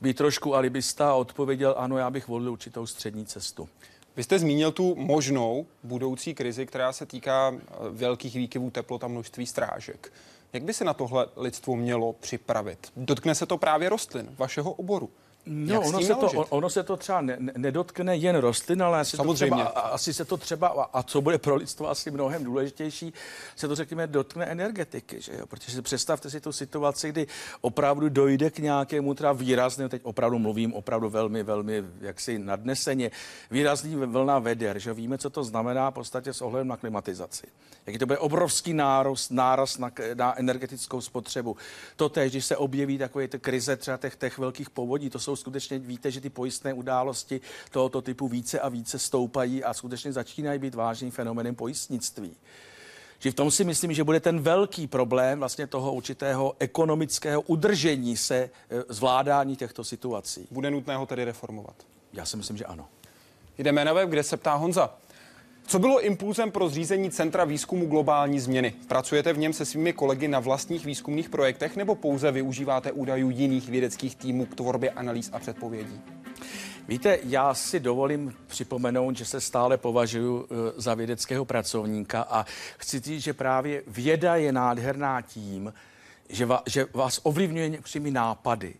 být 0.00 0.16
trošku 0.16 0.54
alibista 0.54 1.10
a 1.10 1.14
odpověděl, 1.14 1.74
ano, 1.78 1.98
já 1.98 2.10
bych 2.10 2.28
volil 2.28 2.52
určitou 2.52 2.86
střední 2.86 3.26
cestu. 3.26 3.68
Vy 4.16 4.22
jste 4.22 4.38
zmínil 4.38 4.72
tu 4.72 4.94
možnou 4.94 5.66
budoucí 5.82 6.34
krizi, 6.34 6.66
která 6.66 6.92
se 6.92 7.06
týká 7.06 7.52
eh, 7.54 7.60
velkých 7.90 8.34
výkyvů 8.34 8.70
teplot 8.70 9.04
a 9.04 9.08
množství 9.08 9.46
strážek. 9.46 10.12
Jak 10.52 10.62
by 10.62 10.74
se 10.74 10.84
na 10.84 10.94
tohle 10.94 11.26
lidstvo 11.36 11.76
mělo 11.76 12.12
připravit? 12.12 12.92
Dotkne 12.96 13.34
se 13.34 13.46
to 13.46 13.58
právě 13.58 13.88
rostlin, 13.88 14.34
vašeho 14.38 14.72
oboru. 14.72 15.10
No, 15.46 15.80
ono 15.80 16.00
se, 16.00 16.14
to, 16.14 16.28
ono 16.30 16.70
se 16.70 16.82
to 16.82 16.96
třeba 16.96 17.20
ne, 17.20 17.38
nedotkne 17.56 18.16
jen 18.16 18.36
rostlin, 18.36 18.82
ale 18.82 19.00
asi, 19.00 19.16
Samozřejmě. 19.16 19.64
To 19.64 19.70
třeba, 19.70 19.80
asi 19.80 20.14
se 20.14 20.24
to 20.24 20.36
třeba, 20.36 20.68
a 20.92 21.02
co 21.02 21.20
bude 21.20 21.38
pro 21.38 21.54
lidstvo 21.54 21.90
asi 21.90 22.10
mnohem 22.10 22.44
důležitější, 22.44 23.12
se 23.56 23.68
to 23.68 23.74
řekněme 23.74 24.06
dotkne 24.06 24.46
energetiky, 24.46 25.20
že 25.20 25.32
jo? 25.32 25.46
protože 25.46 25.82
představte 25.82 26.30
si 26.30 26.40
tu 26.40 26.52
situaci, 26.52 27.08
kdy 27.08 27.26
opravdu 27.60 28.08
dojde 28.08 28.50
k 28.50 28.58
nějakému 28.58 29.14
třeba 29.14 29.32
výraznému, 29.32 29.88
teď 29.88 30.04
opravdu 30.04 30.38
mluvím 30.38 30.74
opravdu 30.74 31.08
velmi, 31.10 31.42
velmi 31.42 31.84
jaksi 32.00 32.38
nadneseně, 32.38 33.10
výrazný 33.50 33.96
vlna 33.96 34.38
veder, 34.38 34.78
že 34.78 34.94
víme, 34.94 35.18
co 35.18 35.30
to 35.30 35.44
znamená 35.44 35.90
v 35.90 35.94
podstatě 35.94 36.32
s 36.32 36.42
ohledem 36.42 36.68
na 36.68 36.76
klimatizaci. 36.76 37.46
Jaký 37.86 37.98
to 37.98 38.06
bude 38.06 38.18
obrovský 38.18 38.72
nárost, 38.72 39.30
náraz 39.30 39.78
na, 39.78 39.90
na 40.14 40.38
energetickou 40.38 41.00
spotřebu. 41.00 41.56
To 41.96 42.08
tež, 42.08 42.32
když 42.32 42.44
se 42.44 42.56
objeví 42.56 42.98
takové 42.98 43.28
ty 43.28 43.38
krize 43.38 43.76
třeba 43.76 43.96
těch, 43.96 44.16
těch 44.16 44.38
velkých 44.38 44.70
povodí, 44.70 45.10
to 45.10 45.18
jsou 45.18 45.33
jsou 45.36 45.40
skutečně, 45.40 45.78
víte, 45.78 46.10
že 46.10 46.20
ty 46.20 46.30
pojistné 46.30 46.72
události 46.72 47.40
tohoto 47.70 48.02
typu 48.02 48.28
více 48.28 48.60
a 48.60 48.68
více 48.68 48.98
stoupají 48.98 49.64
a 49.64 49.74
skutečně 49.74 50.12
začínají 50.12 50.58
být 50.58 50.74
vážným 50.74 51.10
fenomenem 51.10 51.54
pojistnictví. 51.54 52.36
Že 53.18 53.30
v 53.30 53.34
tom 53.34 53.50
si 53.50 53.64
myslím, 53.64 53.92
že 53.92 54.04
bude 54.04 54.20
ten 54.20 54.40
velký 54.40 54.86
problém 54.86 55.38
vlastně 55.38 55.66
toho 55.66 55.92
určitého 55.92 56.54
ekonomického 56.58 57.40
udržení 57.40 58.16
se 58.16 58.36
e, 58.36 58.50
zvládání 58.88 59.56
těchto 59.56 59.84
situací. 59.84 60.48
Bude 60.50 60.70
nutné 60.70 60.96
ho 60.96 61.06
tedy 61.06 61.24
reformovat? 61.24 61.74
Já 62.12 62.24
si 62.24 62.36
myslím, 62.36 62.56
že 62.56 62.64
ano. 62.64 62.88
Jdeme 63.58 63.84
na 63.84 63.92
web, 63.92 64.08
kde 64.08 64.22
se 64.22 64.36
ptá 64.36 64.54
Honza. 64.54 64.94
Co 65.66 65.78
bylo 65.78 66.00
impulzem 66.00 66.50
pro 66.50 66.68
zřízení 66.68 67.10
Centra 67.10 67.44
výzkumu 67.44 67.86
globální 67.86 68.40
změny? 68.40 68.74
Pracujete 68.88 69.32
v 69.32 69.38
něm 69.38 69.52
se 69.52 69.64
svými 69.64 69.92
kolegy 69.92 70.28
na 70.28 70.40
vlastních 70.40 70.86
výzkumných 70.86 71.28
projektech 71.28 71.76
nebo 71.76 71.94
pouze 71.94 72.32
využíváte 72.32 72.92
údajů 72.92 73.30
jiných 73.30 73.68
vědeckých 73.68 74.16
týmů 74.16 74.46
k 74.46 74.54
tvorbě 74.54 74.90
analýz 74.90 75.30
a 75.32 75.38
předpovědí? 75.38 76.00
Víte, 76.88 77.18
já 77.24 77.54
si 77.54 77.80
dovolím 77.80 78.34
připomenout, 78.46 79.16
že 79.16 79.24
se 79.24 79.40
stále 79.40 79.76
považuji 79.76 80.44
eh, 80.44 80.54
za 80.76 80.94
vědeckého 80.94 81.44
pracovníka 81.44 82.22
a 82.22 82.46
chci 82.78 83.00
říct, 83.00 83.22
že 83.22 83.32
právě 83.32 83.82
věda 83.86 84.36
je 84.36 84.52
nádherná 84.52 85.20
tím, 85.20 85.72
že, 86.28 86.86
vás 86.92 87.20
ovlivňuje 87.22 87.68
některými 87.68 88.10
nápady. 88.10 88.74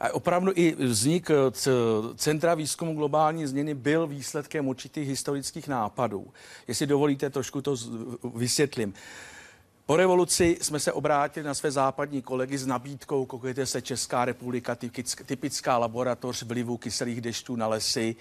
A 0.00 0.14
opravdu 0.14 0.52
i 0.54 0.74
vznik 0.78 1.30
eh, 1.30 1.34
Centra 2.16 2.54
výzkumu 2.54 2.94
globální 2.94 3.46
změny 3.46 3.74
byl 3.74 4.06
výsledkem 4.06 4.68
určitých 4.68 5.08
historických 5.08 5.68
nápadů. 5.68 6.26
Jestli 6.68 6.86
dovolíte, 6.86 7.30
trošku 7.30 7.62
to 7.62 7.76
vysvětlím. 8.34 8.94
Po 9.86 9.96
revoluci 9.96 10.58
jsme 10.60 10.80
se 10.80 10.92
obrátili 10.92 11.46
na 11.46 11.54
své 11.54 11.70
západní 11.70 12.22
kolegy 12.22 12.58
s 12.58 12.66
nabídkou, 12.66 13.26
koukejte 13.26 13.66
se 13.66 13.82
Česká 13.82 14.24
republika, 14.24 14.76
typická 15.26 15.78
laboratoř 15.78 16.42
vlivu 16.42 16.76
kyselých 16.76 17.20
dešťů 17.20 17.56
na 17.56 17.66
lesy, 17.68 18.16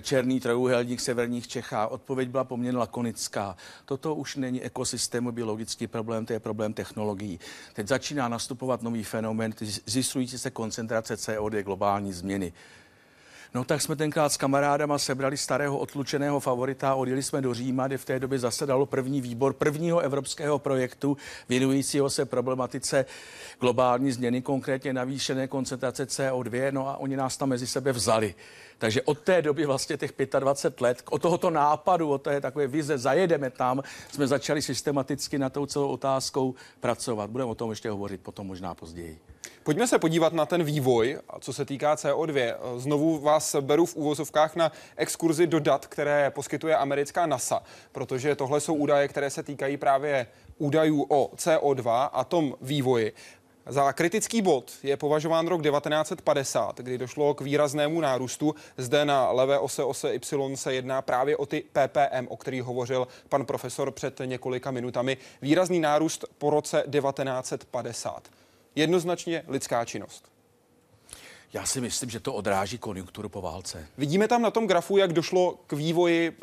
černý 0.00 0.40
trojuhelník 0.40 1.00
severních 1.00 1.48
Čechách. 1.48 1.90
Odpověď 1.90 2.28
byla 2.28 2.44
poměrně 2.44 2.78
lakonická. 2.78 3.56
Toto 3.84 4.14
už 4.14 4.36
není 4.36 4.62
ekosystému 4.62 5.32
biologický 5.32 5.86
problém, 5.86 6.26
to 6.26 6.32
je 6.32 6.40
problém 6.40 6.72
technologií. 6.72 7.40
Teď 7.72 7.88
začíná 7.88 8.28
nastupovat 8.28 8.82
nový 8.82 9.04
fenomén, 9.04 9.52
zjistující 9.86 10.38
se 10.38 10.50
koncentrace 10.50 11.14
CO2 11.14 11.62
globální 11.62 12.12
změny. 12.12 12.52
No 13.54 13.64
tak 13.64 13.82
jsme 13.82 13.96
tenkrát 13.96 14.32
s 14.32 14.36
kamarádama 14.36 14.98
sebrali 14.98 15.36
starého 15.36 15.78
otlučeného 15.78 16.40
favorita 16.40 16.90
a 16.90 16.94
odjeli 16.94 17.22
jsme 17.22 17.40
do 17.40 17.54
Říma, 17.54 17.86
kde 17.86 17.98
v 17.98 18.04
té 18.04 18.18
době 18.18 18.38
zasedalo 18.38 18.86
první 18.86 19.20
výbor 19.20 19.52
prvního 19.52 20.00
evropského 20.00 20.58
projektu 20.58 21.16
věnujícího 21.48 22.10
se 22.10 22.24
problematice 22.24 23.04
globální 23.60 24.12
změny, 24.12 24.42
konkrétně 24.42 24.92
navýšené 24.92 25.48
koncentrace 25.48 26.04
CO2, 26.04 26.72
no 26.72 26.88
a 26.88 26.96
oni 26.96 27.16
nás 27.16 27.36
tam 27.36 27.48
mezi 27.48 27.66
sebe 27.66 27.92
vzali. 27.92 28.34
Takže 28.78 29.02
od 29.02 29.18
té 29.18 29.42
doby 29.42 29.66
vlastně 29.66 29.96
těch 29.96 30.12
25 30.38 30.80
let, 30.80 31.02
od 31.10 31.22
tohoto 31.22 31.50
nápadu, 31.50 32.10
od 32.10 32.22
té 32.22 32.40
takové 32.40 32.66
vize, 32.66 32.98
zajedeme 32.98 33.50
tam, 33.50 33.82
jsme 34.12 34.26
začali 34.26 34.62
systematicky 34.62 35.38
na 35.38 35.50
tou 35.50 35.66
celou 35.66 35.88
otázkou 35.88 36.54
pracovat. 36.80 37.30
Budeme 37.30 37.50
o 37.50 37.54
tom 37.54 37.70
ještě 37.70 37.90
hovořit 37.90 38.20
potom 38.20 38.46
možná 38.46 38.74
později. 38.74 39.18
Pojďme 39.68 39.86
se 39.86 39.98
podívat 39.98 40.32
na 40.32 40.46
ten 40.46 40.64
vývoj, 40.64 41.18
co 41.40 41.52
se 41.52 41.64
týká 41.64 41.94
CO2. 41.94 42.54
Znovu 42.76 43.18
vás 43.18 43.56
beru 43.60 43.86
v 43.86 43.96
úvozovkách 43.96 44.56
na 44.56 44.72
exkurzi 44.96 45.46
do 45.46 45.60
dat, 45.60 45.86
které 45.86 46.30
poskytuje 46.30 46.76
americká 46.76 47.26
NASA, 47.26 47.62
protože 47.92 48.34
tohle 48.34 48.60
jsou 48.60 48.74
údaje, 48.74 49.08
které 49.08 49.30
se 49.30 49.42
týkají 49.42 49.76
právě 49.76 50.26
údajů 50.58 51.06
o 51.08 51.30
CO2 51.36 52.08
a 52.12 52.24
tom 52.24 52.54
vývoji. 52.60 53.12
Za 53.66 53.92
kritický 53.92 54.42
bod 54.42 54.72
je 54.82 54.96
považován 54.96 55.46
rok 55.46 55.62
1950, 55.62 56.78
kdy 56.78 56.98
došlo 56.98 57.34
k 57.34 57.40
výraznému 57.40 58.00
nárůstu. 58.00 58.54
Zde 58.76 59.04
na 59.04 59.30
levé 59.30 59.58
ose 59.58 59.84
ose 59.84 60.14
Y 60.14 60.56
se 60.56 60.74
jedná 60.74 61.02
právě 61.02 61.36
o 61.36 61.46
ty 61.46 61.64
ppm, 61.72 62.26
o 62.28 62.36
kterých 62.36 62.62
hovořil 62.62 63.08
pan 63.28 63.46
profesor 63.46 63.90
před 63.90 64.20
několika 64.24 64.70
minutami. 64.70 65.16
Výrazný 65.42 65.80
nárůst 65.80 66.24
po 66.38 66.50
roce 66.50 66.84
1950 66.90 68.37
jednoznačně 68.78 69.44
lidská 69.48 69.84
činnost. 69.84 70.28
Já 71.52 71.66
si 71.66 71.80
myslím, 71.80 72.10
že 72.10 72.20
to 72.20 72.34
odráží 72.34 72.78
konjunkturu 72.78 73.28
po 73.28 73.42
válce. 73.42 73.86
Vidíme 73.98 74.28
tam 74.28 74.42
na 74.42 74.50
tom 74.50 74.66
grafu, 74.66 74.96
jak 74.96 75.12
došlo 75.12 75.58
k 75.66 75.72
vývoji 75.72 76.38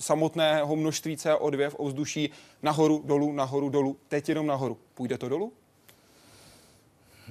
samotného 0.00 0.76
množství 0.76 1.16
CO2 1.16 1.70
v 1.70 1.74
ovzduší 1.78 2.30
nahoru, 2.62 3.02
dolů, 3.04 3.32
nahoru, 3.32 3.68
dolů. 3.68 3.96
Teď 4.08 4.28
jenom 4.28 4.46
nahoru. 4.46 4.78
Půjde 4.94 5.18
to 5.18 5.28
dolů? 5.28 5.52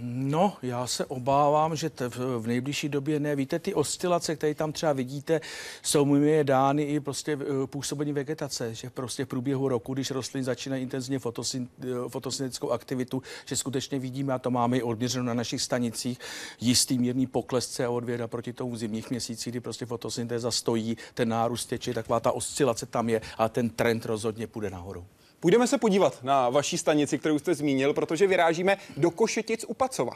No, 0.02 0.58
já 0.62 0.88
se 0.88 1.06
obávám, 1.06 1.76
že 1.76 1.90
t- 1.90 2.10
v 2.40 2.48
nejbližší 2.48 2.90
době 2.90 3.20
ne. 3.20 3.36
Víte, 3.36 3.60
ty 3.60 3.74
oscilace, 3.74 4.36
které 4.36 4.54
tam 4.54 4.72
třeba 4.72 4.94
vidíte, 4.94 5.42
jsou 5.84 6.06
mi 6.06 6.44
dány 6.44 6.84
i 6.84 7.00
prostě 7.00 7.38
eh, 7.42 7.68
působení 7.68 8.14
vegetace, 8.14 8.76
že 8.76 8.90
prostě 8.90 9.26
v 9.26 9.28
průběhu 9.28 9.68
roku, 9.68 9.94
když 9.94 10.12
rostliny 10.12 10.44
začínají 10.44 10.84
intenzivně 10.84 11.20
fotosyn, 11.20 11.70
eh, 11.82 12.10
fotosyntetickou 12.10 12.70
aktivitu, 12.70 13.24
že 13.46 13.56
skutečně 13.56 14.00
vidíme, 14.00 14.34
a 14.34 14.40
to 14.40 14.52
máme 14.52 14.78
i 14.78 14.84
odměřeno 14.84 15.26
na 15.26 15.34
našich 15.34 15.62
stanicích, 15.62 16.20
jistý 16.62 17.00
mírný 17.00 17.28
pokles 17.28 17.80
CO2 17.80 18.24
a 18.24 18.28
proti 18.28 18.54
tomu 18.54 18.72
v 18.72 18.78
zimních 18.78 19.10
měsících, 19.10 19.54
kdy 19.54 19.60
prostě 19.60 19.86
fotosyntéza 19.86 20.52
stojí, 20.52 20.98
ten 21.14 21.30
nárůst 21.30 21.66
teče, 21.66 21.94
taková 21.94 22.20
ta 22.20 22.32
oscilace 22.32 22.86
tam 22.86 23.10
je 23.10 23.22
a 23.38 23.50
ten 23.50 23.70
trend 23.70 24.06
rozhodně 24.06 24.48
půjde 24.48 24.70
nahoru. 24.70 25.06
Půjdeme 25.40 25.68
se 25.68 25.78
podívat 25.78 26.24
na 26.24 26.50
vaší 26.50 26.78
stanici, 26.78 27.18
kterou 27.18 27.40
jste 27.40 27.56
zmínil, 27.56 27.94
protože 27.94 28.28
vyrážíme 28.28 28.78
do 28.98 29.12
Košetic 29.12 29.66
u 29.68 29.74
Pacova. 29.74 30.14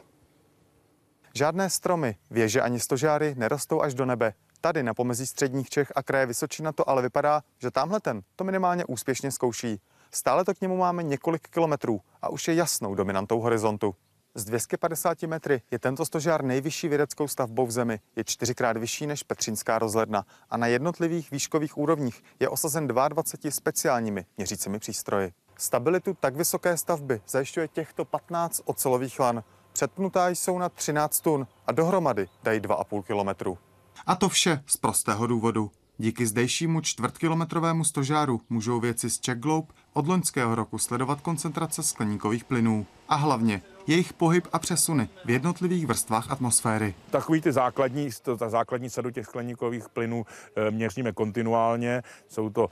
Žádné 1.35 1.69
stromy, 1.69 2.15
věže 2.29 2.61
ani 2.61 2.79
stožáry 2.79 3.35
nerostou 3.37 3.81
až 3.81 3.93
do 3.93 4.05
nebe. 4.05 4.33
Tady 4.61 4.83
na 4.83 4.93
pomezí 4.93 5.27
středních 5.27 5.69
Čech 5.69 5.91
a 5.95 6.03
kraje 6.03 6.25
Vysočina 6.25 6.71
to 6.71 6.89
ale 6.89 7.01
vypadá, 7.01 7.41
že 7.59 7.71
tamhle 7.71 7.99
ten 7.99 8.21
to 8.35 8.43
minimálně 8.43 8.85
úspěšně 8.85 9.31
zkouší. 9.31 9.81
Stále 10.11 10.45
to 10.45 10.53
k 10.53 10.61
němu 10.61 10.77
máme 10.77 11.03
několik 11.03 11.47
kilometrů 11.47 12.01
a 12.21 12.29
už 12.29 12.47
je 12.47 12.53
jasnou 12.53 12.95
dominantou 12.95 13.39
horizontu. 13.39 13.95
Z 14.35 14.45
250 14.45 15.23
metry 15.23 15.61
je 15.71 15.79
tento 15.79 16.05
stožár 16.05 16.43
nejvyšší 16.43 16.87
vědeckou 16.87 17.27
stavbou 17.27 17.65
v 17.65 17.71
zemi. 17.71 17.99
Je 18.15 18.23
čtyřikrát 18.23 18.77
vyšší 18.77 19.07
než 19.07 19.23
Petřínská 19.23 19.79
rozhledna 19.79 20.25
a 20.49 20.57
na 20.57 20.67
jednotlivých 20.67 21.31
výškových 21.31 21.77
úrovních 21.77 22.23
je 22.39 22.49
osazen 22.49 22.87
22 22.87 23.51
speciálními 23.51 24.25
měřícími 24.37 24.79
přístroji. 24.79 25.33
Stabilitu 25.57 26.17
tak 26.19 26.35
vysoké 26.35 26.77
stavby 26.77 27.21
zajišťuje 27.27 27.67
těchto 27.67 28.05
15 28.05 28.61
ocelových 28.65 29.19
lan. 29.19 29.43
Předpnutá 29.73 30.29
jsou 30.29 30.59
na 30.59 30.69
13 30.69 31.19
tun 31.19 31.47
a 31.67 31.71
dohromady 31.71 32.27
dají 32.43 32.59
2,5 32.59 33.03
kilometru. 33.03 33.57
A 34.05 34.15
to 34.15 34.29
vše 34.29 34.63
z 34.65 34.77
prostého 34.77 35.27
důvodu. 35.27 35.71
Díky 35.97 36.27
zdejšímu 36.27 36.81
čtvrtkilometrovému 36.81 37.83
stožáru 37.83 38.41
můžou 38.49 38.79
věci 38.79 39.09
z 39.09 39.19
Czech 39.19 39.37
Globe 39.37 39.67
od 39.93 40.07
loňského 40.07 40.55
roku 40.55 40.77
sledovat 40.77 41.21
koncentrace 41.21 41.83
skleníkových 41.83 42.43
plynů. 42.43 42.85
A 43.09 43.15
hlavně 43.15 43.61
jejich 43.87 44.13
pohyb 44.13 44.47
a 44.53 44.59
přesuny 44.59 45.09
v 45.25 45.29
jednotlivých 45.29 45.87
vrstvách 45.87 46.31
atmosféry. 46.31 46.93
Takový 47.09 47.41
ty 47.41 47.51
základní, 47.51 48.09
ta 48.37 48.49
základní 48.49 48.89
sadu 48.89 49.09
těch 49.09 49.25
skleníkových 49.25 49.89
plynů 49.89 50.25
e, 50.55 50.71
měříme 50.71 51.11
kontinuálně. 51.11 52.03
Jsou 52.27 52.49
to 52.49 52.69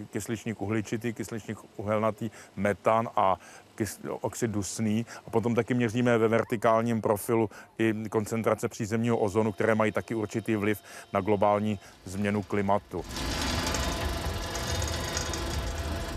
e, 0.00 0.04
kysličník 0.04 0.62
uhličitý, 0.62 1.12
kysličník 1.12 1.58
uhelnatý, 1.76 2.30
metan 2.56 3.08
a 3.16 3.36
oxid 4.20 4.50
dusný 4.50 5.06
a 5.26 5.30
potom 5.30 5.54
taky 5.54 5.74
měříme 5.74 6.18
ve 6.18 6.28
vertikálním 6.28 7.02
profilu 7.02 7.50
i 7.78 7.94
koncentrace 8.10 8.68
přízemního 8.68 9.18
ozonu, 9.18 9.52
které 9.52 9.74
mají 9.74 9.92
taky 9.92 10.14
určitý 10.14 10.56
vliv 10.56 10.82
na 11.12 11.20
globální 11.20 11.78
změnu 12.04 12.42
klimatu. 12.42 13.04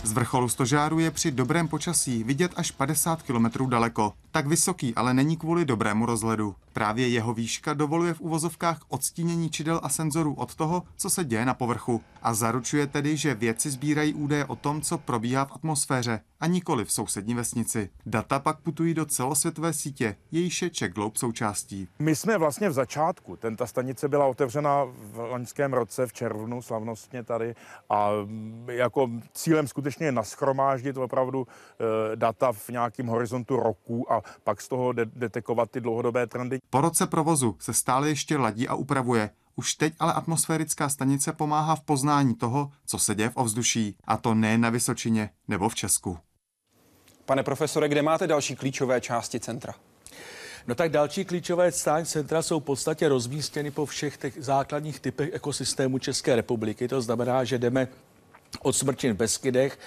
Z 0.04 0.12
vrcholu 0.12 0.50
stožáru 0.50 1.00
je 1.00 1.12
při 1.12 1.32
dobrém 1.32 1.68
počasí 1.68 2.24
vidět 2.24 2.52
až 2.56 2.72
50 2.72 3.22
kilometrů 3.22 3.68
daleko. 3.68 4.14
Tak 4.38 4.48
vysoký 4.48 4.96
ale 4.96 5.14
není 5.14 5.38
kvůli 5.38 5.66
dobrému 5.66 6.06
rozhledu. 6.06 6.56
Právě 6.74 7.08
jeho 7.08 7.34
výška 7.34 7.74
dovoluje 7.74 8.14
v 8.14 8.22
uvozovkách 8.22 8.82
odstínění 8.88 9.50
čidel 9.50 9.80
a 9.84 9.90
senzorů 9.90 10.34
od 10.34 10.56
toho, 10.56 10.84
co 10.98 11.10
se 11.10 11.26
děje 11.26 11.46
na 11.46 11.54
povrchu 11.54 12.02
a 12.22 12.34
zaručuje 12.34 12.88
tedy, 12.88 13.18
že 13.18 13.36
vědci 13.36 13.70
sbírají 13.70 14.14
údaje 14.14 14.46
o 14.46 14.56
tom, 14.56 14.82
co 14.82 14.98
probíhá 14.98 15.46
v 15.46 15.52
atmosféře 15.52 16.20
a 16.40 16.48
nikoli 16.48 16.86
v 16.86 16.92
sousední 16.92 17.34
vesnici. 17.34 17.90
Data 18.06 18.40
pak 18.40 18.60
putují 18.60 18.94
do 18.94 19.06
celosvětové 19.06 19.74
sítě, 19.74 20.16
jejíž 20.32 20.62
je 20.62 20.70
Czech 20.70 20.94
Globe 20.94 21.20
součástí. 21.20 21.88
My 22.00 22.16
jsme 22.16 22.38
vlastně 22.38 22.70
v 22.70 22.74
začátku. 22.74 23.36
Ten, 23.36 23.56
ta 23.56 23.68
stanice 23.68 24.08
byla 24.08 24.26
otevřena 24.26 24.84
v 24.84 25.18
loňském 25.18 25.74
roce 25.74 26.08
v 26.08 26.14
červnu 26.14 26.62
slavnostně 26.62 27.24
tady 27.24 27.56
a 27.90 28.10
jako 28.68 29.10
cílem 29.34 29.68
skutečně 29.68 30.06
je 30.06 30.12
naschromáždit 30.12 30.98
opravdu 30.98 31.48
e, 31.48 32.16
data 32.16 32.52
v 32.52 32.70
nějakém 32.70 33.08
horizontu 33.08 33.56
roku 33.56 34.14
a 34.14 34.22
pak 34.44 34.62
z 34.62 34.68
toho 34.68 34.94
de- 34.94 35.06
detekovat 35.06 35.72
ty 35.72 35.82
dlouhodobé 35.82 36.28
trendy. 36.28 36.60
Po 36.70 36.82
roce 36.82 37.08
provozu 37.08 37.56
se 37.60 37.74
stále 37.74 38.10
ještě 38.10 38.38
ladí 38.38 38.68
a 38.68 38.76
upravuje. 38.76 39.30
Už 39.56 39.74
teď 39.74 39.94
ale 40.00 40.14
atmosférická 40.14 40.90
stanice 40.90 41.34
pomáhá 41.34 41.76
v 41.76 41.82
poznání 41.82 42.36
toho, 42.36 42.72
co 42.86 43.00
se 43.00 43.16
děje 43.16 43.30
v 43.30 43.38
ovzduší. 43.38 43.98
A 44.04 44.18
to 44.18 44.34
ne 44.34 44.58
na 44.58 44.70
Vysočině 44.70 45.30
nebo 45.48 45.70
v 45.70 45.76
Česku. 45.76 46.18
Pane 47.26 47.44
profesore, 47.44 47.90
kde 47.90 48.02
máte 48.02 48.28
další 48.28 48.56
klíčové 48.56 49.02
části 49.02 49.40
centra? 49.40 49.74
No 50.68 50.76
tak 50.76 50.92
další 50.92 51.26
klíčové 51.26 51.72
stáň 51.72 52.06
centra 52.06 52.42
jsou 52.42 52.60
v 52.60 52.64
podstatě 52.64 53.10
rozmístěny 53.10 53.72
po 53.72 53.86
všech 53.86 54.18
těch 54.18 54.34
základních 54.40 55.00
typech 55.00 55.30
ekosystému 55.34 56.00
České 56.00 56.36
republiky. 56.36 56.88
To 56.88 57.02
znamená, 57.02 57.44
že 57.44 57.58
jdeme 57.58 57.88
od 58.62 58.74
Smrčin 58.74 59.14
v 59.14 59.18
Beskydech 59.18 59.80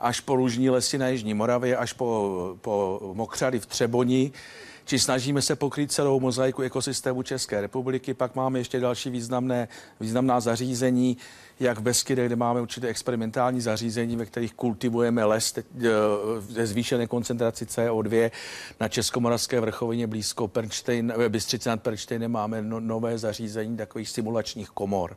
až 0.00 0.20
po 0.20 0.34
Lužní 0.34 0.70
lesy 0.70 0.98
na 0.98 1.08
Jižní 1.08 1.34
Moravě, 1.34 1.76
až 1.76 1.92
po, 1.92 2.56
po 2.60 3.00
Mokřady 3.14 3.60
v 3.60 3.66
Třeboni, 3.66 4.32
či 4.86 4.98
snažíme 4.98 5.42
se 5.42 5.56
pokrýt 5.56 5.92
celou 5.92 6.20
mozaiku 6.20 6.62
ekosystému 6.62 7.22
České 7.22 7.60
republiky. 7.60 8.14
Pak 8.14 8.34
máme 8.34 8.58
ještě 8.58 8.80
další 8.80 9.10
významné, 9.10 9.68
významná 10.00 10.40
zařízení, 10.40 11.16
jak 11.60 11.78
v 11.78 11.82
Beskydech, 11.82 12.26
kde 12.26 12.36
máme 12.36 12.60
určité 12.60 12.88
experimentální 12.88 13.60
zařízení, 13.60 14.16
ve 14.16 14.26
kterých 14.26 14.54
kultivujeme 14.54 15.24
les 15.24 15.54
ze 16.48 16.62
e, 16.62 16.66
zvýšené 16.66 17.06
koncentraci 17.06 17.64
CO2 17.64 18.30
na 18.80 18.88
Českomoravské 18.88 19.60
vrchovině 19.60 20.06
blízko 20.06 20.48
Perčtejn, 20.48 21.14
Bystřice 21.28 21.68
nad 21.68 21.82
Perčtejnem 21.82 22.32
máme 22.32 22.62
no, 22.62 22.80
nové 22.80 23.18
zařízení 23.18 23.76
takových 23.76 24.08
simulačních 24.08 24.68
komor. 24.68 25.16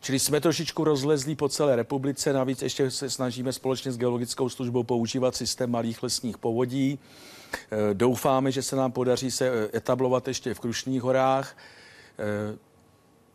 Čili 0.00 0.18
jsme 0.18 0.40
trošičku 0.40 0.84
rozlezlí 0.84 1.34
po 1.34 1.48
celé 1.48 1.76
republice, 1.76 2.32
navíc 2.32 2.62
ještě 2.62 2.90
se 2.90 3.10
snažíme 3.10 3.52
společně 3.52 3.92
s 3.92 3.98
geologickou 3.98 4.48
službou 4.48 4.82
používat 4.82 5.36
systém 5.36 5.70
malých 5.70 6.02
lesních 6.02 6.38
povodí. 6.38 6.98
E, 7.70 7.94
doufáme, 7.94 8.52
že 8.52 8.62
se 8.62 8.76
nám 8.76 8.92
podaří 8.92 9.30
se 9.30 9.48
e, 9.48 9.76
etablovat 9.76 10.28
ještě 10.28 10.54
v 10.54 10.60
Krušných 10.60 11.02
horách. 11.02 11.56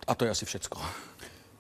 A 0.08 0.16
to 0.16 0.26
je 0.26 0.32
asi 0.32 0.46
všecko. 0.46 0.82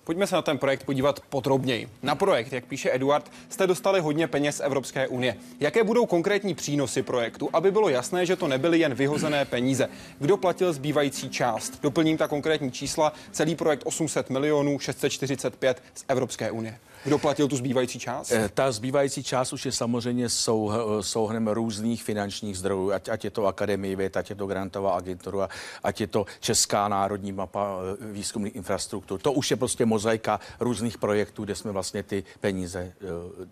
Pojďme 0.06 0.28
se 0.28 0.36
na 0.36 0.41
ten 0.41 0.58
projekt 0.58 0.84
podívat 0.84 1.20
podrobněji. 1.30 1.89
Na 2.01 2.16
projekt, 2.16 2.54
jak 2.54 2.66
píše 2.66 2.91
Eduard, 2.93 3.32
jste 3.49 3.68
dostali 3.68 3.99
hodně 3.99 4.28
peněz 4.28 4.58
z 4.58 4.60
Evropské 4.60 5.08
unie. 5.08 5.36
Jaké 5.60 5.84
budou 5.84 6.06
konkrétní 6.06 6.56
přínosy 6.56 7.04
projektu, 7.04 7.49
aby 7.54 7.72
bylo 7.72 7.89
jasné, 7.89 8.26
že 8.26 8.36
to 8.36 8.47
nebyly 8.47 8.80
jen 8.80 8.93
vyhozené 8.93 9.45
peníze? 9.45 9.89
Kdo 10.20 10.38
platil 10.38 10.74
zbývající 10.74 11.30
část? 11.30 11.82
Doplním 11.82 12.18
ta 12.18 12.28
konkrétní 12.28 12.72
čísla. 12.72 13.14
Celý 13.32 13.56
projekt 13.56 13.82
800 13.86 14.30
milionů 14.30 14.80
645 14.80 15.84
z 15.93 16.06
Evropské 16.08 16.51
unie. 16.51 16.80
Kdo 17.04 17.18
platil 17.18 17.47
tu 17.47 17.56
zbývající 17.56 17.99
část? 17.99 18.32
Eh, 18.32 18.49
ta 18.54 18.72
zbývající 18.72 19.24
část 19.24 19.54
už 19.54 19.66
je 19.66 19.72
samozřejmě 19.72 20.30
sou, 20.30 20.72
eh, 20.72 21.04
souhrnem 21.04 21.47
různých 21.47 22.04
finančních 22.04 22.58
zdrojů, 22.58 22.91
ať, 22.91 23.10
ať 23.10 23.24
je 23.24 23.32
to 23.32 23.45
Akademie 23.45 23.95
věd, 23.95 24.18
ať 24.18 24.30
je 24.30 24.36
to 24.36 24.47
grantová 24.47 24.95
agentura, 24.95 25.49
ať 25.84 26.01
je 26.01 26.08
to 26.08 26.26
Česká 26.39 26.88
národní 26.88 27.32
mapa 27.32 27.78
eh, 28.01 28.06
výzkumných 28.12 28.56
infrastruktur. 28.56 29.20
To 29.20 29.32
už 29.32 29.51
je 29.51 29.58
prostě 29.58 29.86
mozaika 29.86 30.39
různých 30.60 30.97
projektů, 30.97 31.43
kde 31.43 31.56
jsme 31.56 31.72
vlastně 31.72 32.04
ty 32.04 32.24
peníze 32.39 32.93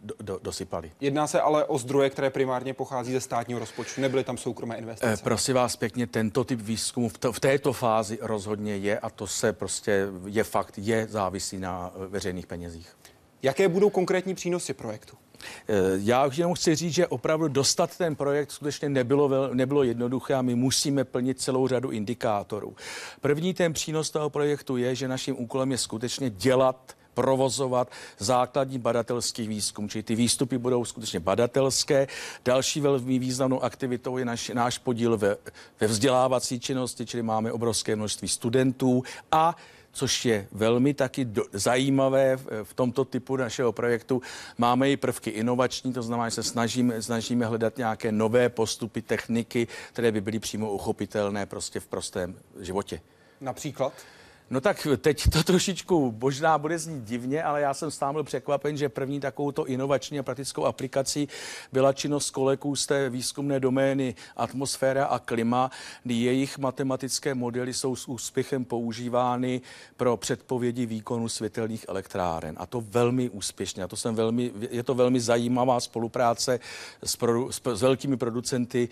do, 0.04 0.16
do, 0.22 0.40
dosypali. 0.44 0.92
Jedná 1.02 1.28
se 1.28 1.42
ale 1.42 1.66
o 1.66 1.78
zdroje, 1.78 2.10
které 2.10 2.30
primárně 2.30 2.74
pochází 2.74 3.12
ze 3.14 3.22
státního 3.22 3.60
rozpočtu, 3.60 4.02
nebyly 4.02 4.24
tam 4.24 4.38
soukromé 4.38 4.78
investice. 4.78 5.24
prosím 5.24 5.56
vás 5.56 5.76
pěkně, 5.76 6.08
tento 6.08 6.44
typ 6.44 6.62
výzkumu 6.62 7.10
v, 7.10 7.18
to, 7.18 7.32
v 7.34 7.40
této 7.40 7.74
fázi 7.74 8.20
rozhodně 8.22 8.78
je 8.78 9.00
a 9.00 9.10
to 9.10 9.28
se 9.28 9.54
prostě 9.54 10.08
je 10.26 10.44
fakt, 10.44 10.74
je 10.78 11.08
závisí 11.10 11.60
na 11.60 11.92
veřejných 11.96 12.48
penězích. 12.48 12.96
Jaké 13.44 13.68
budou 13.68 13.90
konkrétní 13.90 14.36
přínosy 14.36 14.74
projektu? 14.74 15.18
Eh, 15.68 15.74
já 15.96 16.26
už 16.26 16.38
jenom 16.38 16.54
chci 16.54 16.76
říct, 16.76 16.94
že 16.94 17.08
opravdu 17.08 17.48
dostat 17.48 17.98
ten 17.98 18.16
projekt 18.16 18.52
skutečně 18.52 18.90
nebylo, 18.90 19.54
nebylo 19.54 19.84
jednoduché 19.84 20.34
a 20.34 20.42
my 20.42 20.56
musíme 20.56 21.04
plnit 21.04 21.42
celou 21.42 21.68
řadu 21.68 21.90
indikátorů. 21.90 22.76
První 23.22 23.54
ten 23.54 23.74
přínos 23.74 24.10
toho 24.10 24.30
projektu 24.30 24.78
je, 24.78 24.96
že 24.96 25.08
naším 25.08 25.36
úkolem 25.40 25.72
je 25.72 25.78
skutečně 25.78 26.30
dělat 26.30 26.96
provozovat 27.14 27.92
základní 28.18 28.80
badatelský 28.80 29.48
výzkum, 29.48 29.90
čili 29.90 30.04
ty 30.04 30.16
výstupy 30.16 30.58
budou 30.58 30.86
skutečně 30.86 31.20
badatelské. 31.20 32.08
Další 32.46 32.82
velmi 32.82 33.20
významnou 33.20 33.64
aktivitou 33.64 34.18
je 34.18 34.26
naš, 34.26 34.50
náš 34.50 34.78
podíl 34.78 35.18
ve, 35.18 35.38
ve 35.80 35.88
vzdělávací 35.88 36.60
činnosti, 36.60 37.06
čili 37.06 37.24
máme 37.24 37.52
obrovské 37.52 37.96
množství 37.96 38.28
studentů 38.28 39.04
a 39.32 39.56
což 39.92 40.26
je 40.26 40.48
velmi 40.52 40.94
taky 40.94 41.26
do, 41.26 41.44
zajímavé 41.54 42.38
v, 42.38 42.64
v 42.64 42.74
tomto 42.74 43.06
typu 43.06 43.36
našeho 43.36 43.72
projektu. 43.72 44.22
Máme 44.58 44.92
i 44.92 44.98
prvky 44.98 45.30
inovační, 45.30 45.94
to 45.94 46.02
znamená, 46.02 46.30
že 46.30 46.36
se 46.36 46.44
snažíme, 46.44 47.02
snažíme 47.02 47.46
hledat 47.46 47.78
nějaké 47.78 48.12
nové 48.12 48.50
postupy, 48.50 49.02
techniky, 49.02 49.68
které 49.94 50.12
by 50.12 50.22
byly 50.22 50.40
přímo 50.40 50.72
uchopitelné 50.72 51.46
prostě 51.46 51.80
v 51.80 51.88
prostém 51.88 52.36
životě. 52.60 53.02
Například? 53.42 53.94
No 54.52 54.62
tak 54.62 54.88
teď 54.98 55.30
to 55.30 55.44
trošičku 55.44 56.18
možná 56.22 56.58
bude 56.58 56.80
znít 56.80 57.04
divně, 57.04 57.44
ale 57.44 57.62
já 57.62 57.74
jsem 57.74 57.92
sám 57.92 58.14
byl 58.14 58.24
překvapen, 58.24 58.78
že 58.78 58.90
první 58.90 59.20
takovouto 59.20 59.66
inovační 59.66 60.20
a 60.20 60.24
praktickou 60.24 60.66
aplikací 60.66 61.28
byla 61.72 61.94
činnost 61.94 62.30
koleků 62.30 62.76
z 62.76 62.86
té 62.86 63.10
výzkumné 63.10 63.60
domény 63.60 64.16
atmosféra 64.38 65.06
a 65.06 65.20
klima, 65.20 65.72
jejich 66.06 66.58
matematické 66.58 67.36
modely 67.36 67.74
jsou 67.74 67.96
s 67.96 68.08
úspěchem 68.08 68.66
používány 68.66 69.62
pro 69.98 70.18
předpovědi 70.18 70.86
výkonu 70.86 71.30
světelných 71.30 71.86
elektráren. 71.88 72.56
A 72.60 72.66
to 72.66 72.82
velmi 72.82 73.30
úspěšně. 73.30 73.84
A 73.84 73.88
to 73.88 73.96
jsem 73.96 74.16
velmi, 74.16 74.52
je 74.72 74.84
to 74.84 74.94
velmi 74.94 75.20
zajímavá 75.20 75.80
spolupráce 75.80 76.60
s, 77.04 77.16
produ, 77.16 77.52
s, 77.52 77.62
s 77.74 77.82
velkými 77.82 78.18
producenty 78.18 78.90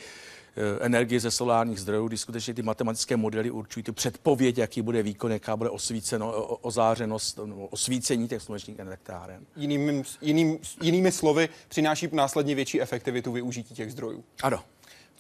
energie 0.82 1.20
ze 1.20 1.32
solárních 1.32 1.80
zdrojů, 1.80 2.08
kdy 2.08 2.18
skutečně 2.18 2.54
ty 2.54 2.62
matematické 2.62 3.18
modely 3.18 3.52
určují 3.52 3.84
tu 3.84 3.94
předpověď, 3.94 4.58
jaký 4.58 4.82
bude 4.82 5.04
výkon, 5.04 5.32
jaká 5.32 5.58
bude 5.58 5.70
osvíceno, 5.70 6.32
ozářenost, 6.46 7.40
osvícení 7.70 8.28
těch 8.28 8.42
slunečních 8.42 8.80
elektráren. 8.80 9.46
Jiným, 9.56 10.04
jiným, 10.22 10.60
jinými 10.82 11.12
slovy, 11.12 11.50
přináší 11.68 12.10
následně 12.12 12.56
větší 12.56 12.82
efektivitu 12.82 13.32
využití 13.32 13.74
těch 13.74 13.92
zdrojů. 13.92 14.24
Ano. 14.44 14.64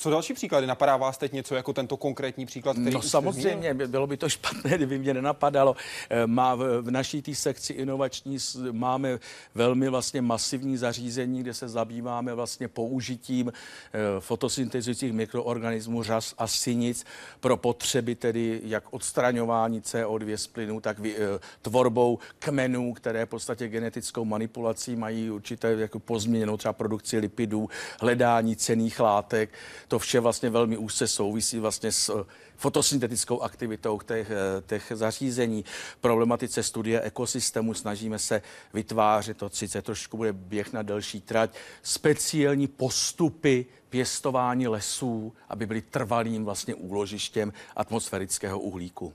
Co 0.01 0.09
další 0.09 0.33
příklady? 0.33 0.67
Napadá 0.67 0.97
vás 0.97 1.17
teď 1.17 1.33
něco 1.33 1.55
jako 1.55 1.73
tento 1.73 1.97
konkrétní 1.97 2.45
příklad? 2.45 2.73
Který 2.73 2.93
no 2.93 3.01
samozřejmě, 3.01 3.73
by 3.73 3.87
bylo 3.87 4.07
by 4.07 4.17
to 4.17 4.29
špatné, 4.29 4.71
kdyby 4.75 4.99
mě 4.99 5.13
nenapadalo. 5.13 5.75
Eh, 6.09 6.27
má 6.27 6.55
v, 6.55 6.81
v 6.81 6.91
naší 6.91 7.21
té 7.21 7.35
sekci 7.35 7.73
inovační 7.73 8.37
máme 8.71 9.19
velmi 9.55 9.89
vlastně 9.89 10.21
masivní 10.21 10.77
zařízení, 10.77 11.39
kde 11.39 11.53
se 11.53 11.69
zabýváme 11.69 12.33
vlastně 12.33 12.67
použitím 12.67 13.51
eh, 13.53 13.99
fotosyntezujících 14.19 15.13
mikroorganismů 15.13 16.03
řas 16.03 16.33
a 16.37 16.47
synic 16.47 17.05
pro 17.39 17.57
potřeby 17.57 18.15
tedy 18.15 18.61
jak 18.63 18.83
odstraňování 18.93 19.81
CO2 19.81 20.35
z 20.35 20.47
plynu, 20.47 20.81
tak 20.81 20.99
vy, 20.99 21.15
eh, 21.15 21.39
tvorbou 21.61 22.19
kmenů, 22.39 22.93
které 22.93 23.25
v 23.25 23.29
podstatě 23.29 23.67
genetickou 23.67 24.25
manipulací 24.25 24.95
mají 24.95 25.31
určité 25.31 25.71
jako 25.71 25.99
pozměněnou 25.99 26.57
třeba 26.57 26.73
produkci 26.73 27.17
lipidů, 27.17 27.69
hledání 28.01 28.55
cených 28.55 28.99
látek 28.99 29.49
to 29.89 29.99
vše 29.99 30.19
vlastně 30.19 30.49
velmi 30.49 30.77
úzce 30.77 31.07
souvisí 31.07 31.59
vlastně 31.59 31.91
s 31.91 32.09
eh, 32.09 32.25
fotosyntetickou 32.55 33.41
aktivitou 33.41 33.99
těch, 33.99 34.31
eh, 34.31 34.61
těch 34.67 34.91
zařízení, 34.95 35.65
problematice 36.01 36.63
studie 36.63 37.01
ekosystému. 37.01 37.73
Snažíme 37.73 38.19
se 38.19 38.41
vytvářet, 38.73 39.37
to 39.37 39.49
sice 39.49 39.81
trošku 39.81 40.17
bude 40.17 40.33
běh 40.33 40.73
na 40.73 40.81
delší 40.81 41.21
trať, 41.21 41.55
speciální 41.83 42.67
postupy 42.67 43.65
pěstování 43.89 44.67
lesů, 44.67 45.33
aby 45.49 45.65
byly 45.65 45.81
trvalým 45.81 46.45
vlastně 46.45 46.75
úložištěm 46.75 47.53
atmosférického 47.75 48.59
uhlíku. 48.59 49.13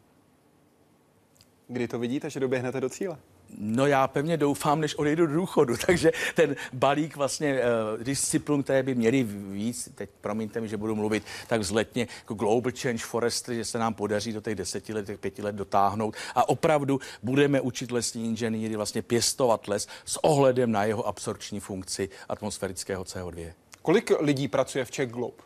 Kdy 1.68 1.88
to 1.88 1.98
vidíte, 1.98 2.30
že 2.30 2.40
doběhnete 2.40 2.80
do 2.80 2.88
cíle? 2.88 3.18
No 3.58 3.86
já 3.86 4.08
pevně 4.08 4.36
doufám, 4.36 4.80
než 4.80 4.94
odejdu 4.94 5.26
do 5.26 5.34
důchodu, 5.34 5.76
takže 5.86 6.12
ten 6.34 6.56
balík 6.72 7.16
vlastně 7.16 7.60
uh, 7.60 8.02
disciplín, 8.04 8.62
které 8.62 8.82
by 8.82 8.94
měly 8.94 9.22
víc, 9.22 9.88
teď 9.94 10.10
promiňte 10.20 10.60
mi, 10.60 10.68
že 10.68 10.76
budu 10.76 10.94
mluvit 10.94 11.24
tak 11.46 11.60
vzletně, 11.60 12.06
jako 12.18 12.34
Global 12.34 12.72
Change 12.78 13.04
Forestry, 13.04 13.56
že 13.56 13.64
se 13.64 13.78
nám 13.78 13.94
podaří 13.94 14.32
do 14.32 14.40
těch 14.40 14.54
deseti 14.54 14.94
let, 14.94 15.06
těch 15.06 15.18
pěti 15.18 15.42
let 15.42 15.54
dotáhnout 15.54 16.16
a 16.34 16.48
opravdu 16.48 17.00
budeme 17.22 17.60
učit 17.60 17.90
lesní 17.90 18.24
inženýry 18.24 18.76
vlastně 18.76 19.02
pěstovat 19.02 19.68
les 19.68 19.88
s 20.04 20.24
ohledem 20.24 20.72
na 20.72 20.84
jeho 20.84 21.06
absorpční 21.06 21.60
funkci 21.60 22.08
atmosférického 22.28 23.04
CO2. 23.04 23.52
Kolik 23.82 24.12
lidí 24.20 24.48
pracuje 24.48 24.84
v 24.84 24.90
Czech 24.90 25.10
Globe? 25.10 25.36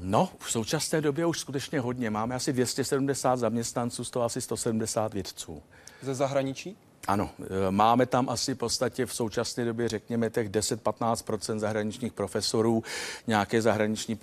No, 0.00 0.28
v 0.38 0.50
současné 0.50 1.00
době 1.00 1.26
už 1.26 1.40
skutečně 1.40 1.80
hodně. 1.80 2.10
Máme 2.10 2.34
asi 2.34 2.52
270 2.52 3.36
zaměstnanců, 3.36 4.04
z 4.04 4.10
toho 4.10 4.24
asi 4.24 4.40
170 4.40 5.14
vědců. 5.14 5.62
Ze 6.02 6.14
zahraničí? 6.14 6.76
Ano, 7.06 7.30
e, 7.40 7.70
máme 7.70 8.06
tam 8.06 8.28
asi 8.28 8.54
v 8.54 8.58
podstatě 8.58 9.06
v 9.06 9.14
současné 9.14 9.64
době, 9.64 9.88
řekněme, 9.88 10.30
těch 10.30 10.48
10-15 10.50 11.58
zahraničních 11.58 12.12
profesorů, 12.12 12.82
nějaké 13.26 13.62
zahraniční 13.62 14.14
e, 14.14 14.18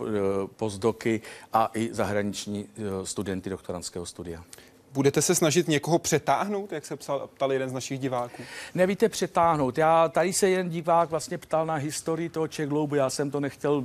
postdoky 0.48 1.22
a 1.54 1.72
i 1.74 1.90
zahraniční 1.94 2.66
e, 2.66 3.06
studenty 3.06 3.50
doktorantského 3.50 4.06
studia. 4.06 4.44
Budete 4.94 5.22
se 5.22 5.36
snažit 5.36 5.68
někoho 5.68 6.00
přetáhnout, 6.00 6.72
jak 6.72 6.86
se 6.86 6.96
psal, 6.96 7.30
ptal 7.34 7.54
jeden 7.54 7.70
z 7.70 7.74
našich 7.74 8.00
diváků? 8.00 8.44
Nevíte 8.76 9.10
přetáhnout. 9.10 9.78
Já 9.78 10.10
tady 10.10 10.34
se 10.34 10.50
jeden 10.50 10.70
divák 10.70 11.10
vlastně 11.10 11.38
ptal 11.38 11.66
na 11.66 11.74
historii 11.74 12.30
toho 12.30 12.48
Czech 12.48 12.70
Globu. 12.70 12.96
Já 12.96 13.10
jsem 13.10 13.32
to 13.32 13.40
nechtěl 13.40 13.84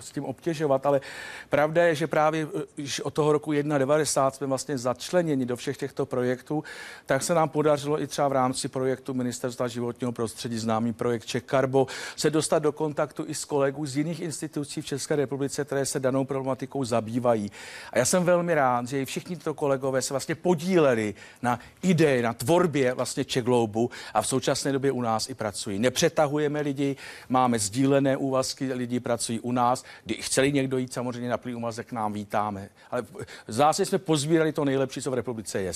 s 0.00 0.10
tím 0.10 0.24
obtěžovat, 0.24 0.86
ale 0.86 1.00
pravda 1.48 1.84
je, 1.84 1.94
že 1.94 2.06
právě 2.06 2.46
už 2.82 3.00
od 3.00 3.14
toho 3.14 3.32
roku 3.32 3.52
1.90 3.52 4.30
jsme 4.30 4.46
vlastně 4.46 4.78
začleněni 4.78 5.46
do 5.46 5.56
všech 5.56 5.76
těchto 5.76 6.06
projektů, 6.06 6.64
tak 7.06 7.22
se 7.22 7.34
nám 7.34 7.48
podařilo 7.48 8.02
i 8.02 8.06
třeba 8.06 8.28
v 8.28 8.32
rámci 8.32 8.68
projektu 8.68 9.14
Ministerstva 9.14 9.68
životního 9.68 10.12
prostředí, 10.12 10.58
známý 10.58 10.92
projekt 10.92 11.24
Czech 11.24 11.42
Carbo, 11.42 11.86
se 12.16 12.30
dostat 12.30 12.58
do 12.58 12.72
kontaktu 12.72 13.24
i 13.28 13.34
s 13.34 13.44
kolegů 13.44 13.86
z 13.86 13.96
jiných 13.96 14.20
institucí 14.20 14.82
v 14.82 14.86
České 14.86 15.16
republice, 15.16 15.64
které 15.64 15.86
se 15.86 16.00
danou 16.00 16.24
problematikou 16.24 16.84
zabývají. 16.84 17.50
A 17.92 17.98
já 17.98 18.04
jsem 18.04 18.24
velmi 18.24 18.54
rád, 18.54 18.88
že 18.88 19.02
i 19.02 19.04
všichni 19.04 19.36
tyto 19.36 19.54
kolegové 19.54 19.75
se 20.00 20.14
vlastně 20.14 20.34
podíleli 20.34 21.14
na 21.42 21.60
ideji, 21.82 22.22
na 22.22 22.32
tvorbě 22.32 22.94
vlastně 22.94 23.24
Czech 23.24 23.44
Globu 23.44 23.90
a 24.14 24.22
v 24.22 24.26
současné 24.26 24.72
době 24.72 24.92
u 24.92 25.00
nás 25.00 25.30
i 25.30 25.34
pracují. 25.34 25.78
Nepřetahujeme 25.78 26.60
lidi, 26.60 26.96
máme 27.28 27.58
sdílené 27.58 28.16
úvazky, 28.16 28.72
lidi 28.72 29.00
pracují 29.00 29.40
u 29.40 29.52
nás. 29.52 29.84
Kdy 30.04 30.14
chceli 30.14 30.52
někdo 30.52 30.78
jít 30.78 30.92
samozřejmě 30.92 31.30
na 31.30 31.38
plný 31.38 31.54
umazek, 31.54 31.92
nám 31.92 32.12
vítáme. 32.12 32.68
Ale 32.90 33.04
zase 33.48 33.84
jsme 33.84 33.98
pozbírali 33.98 34.52
to 34.52 34.64
nejlepší, 34.64 35.02
co 35.02 35.10
v 35.10 35.14
republice 35.14 35.60
je. 35.60 35.72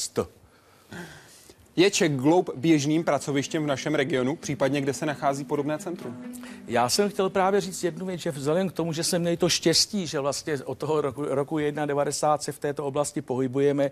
Je 1.77 1.91
Czech 1.91 2.16
Globe 2.16 2.53
běžným 2.57 3.05
pracovištěm 3.05 3.64
v 3.64 3.66
našem 3.66 3.95
regionu, 3.95 4.37
případně 4.37 4.81
kde 4.81 4.95
se 4.95 5.07
nachází 5.07 5.45
podobné 5.45 5.79
centrum? 5.79 6.16
Já 6.66 6.89
jsem 6.89 7.11
chtěl 7.11 7.31
právě 7.31 7.61
říct 7.61 7.85
jednu 7.85 8.07
věc, 8.07 8.21
že 8.21 8.31
vzhledem 8.31 8.68
k 8.68 8.73
tomu, 8.73 8.93
že 8.93 9.05
jsme 9.05 9.18
měli 9.18 9.37
to 9.37 9.49
štěstí, 9.49 10.07
že 10.07 10.21
vlastně 10.21 10.59
od 10.64 10.79
toho 10.79 11.01
roku, 11.01 11.25
roku 11.25 11.59
91 11.59 12.39
se 12.39 12.53
v 12.53 12.59
této 12.59 12.87
oblasti 12.87 13.23
pohybujeme, 13.23 13.91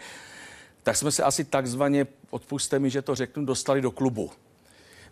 tak 0.82 0.96
jsme 0.96 1.12
se 1.12 1.22
asi 1.22 1.44
takzvaně, 1.44 2.06
odpuste 2.30 2.78
mi, 2.78 2.90
že 2.90 3.02
to 3.02 3.14
řeknu, 3.14 3.44
dostali 3.44 3.80
do 3.80 3.90
klubu. 3.90 4.30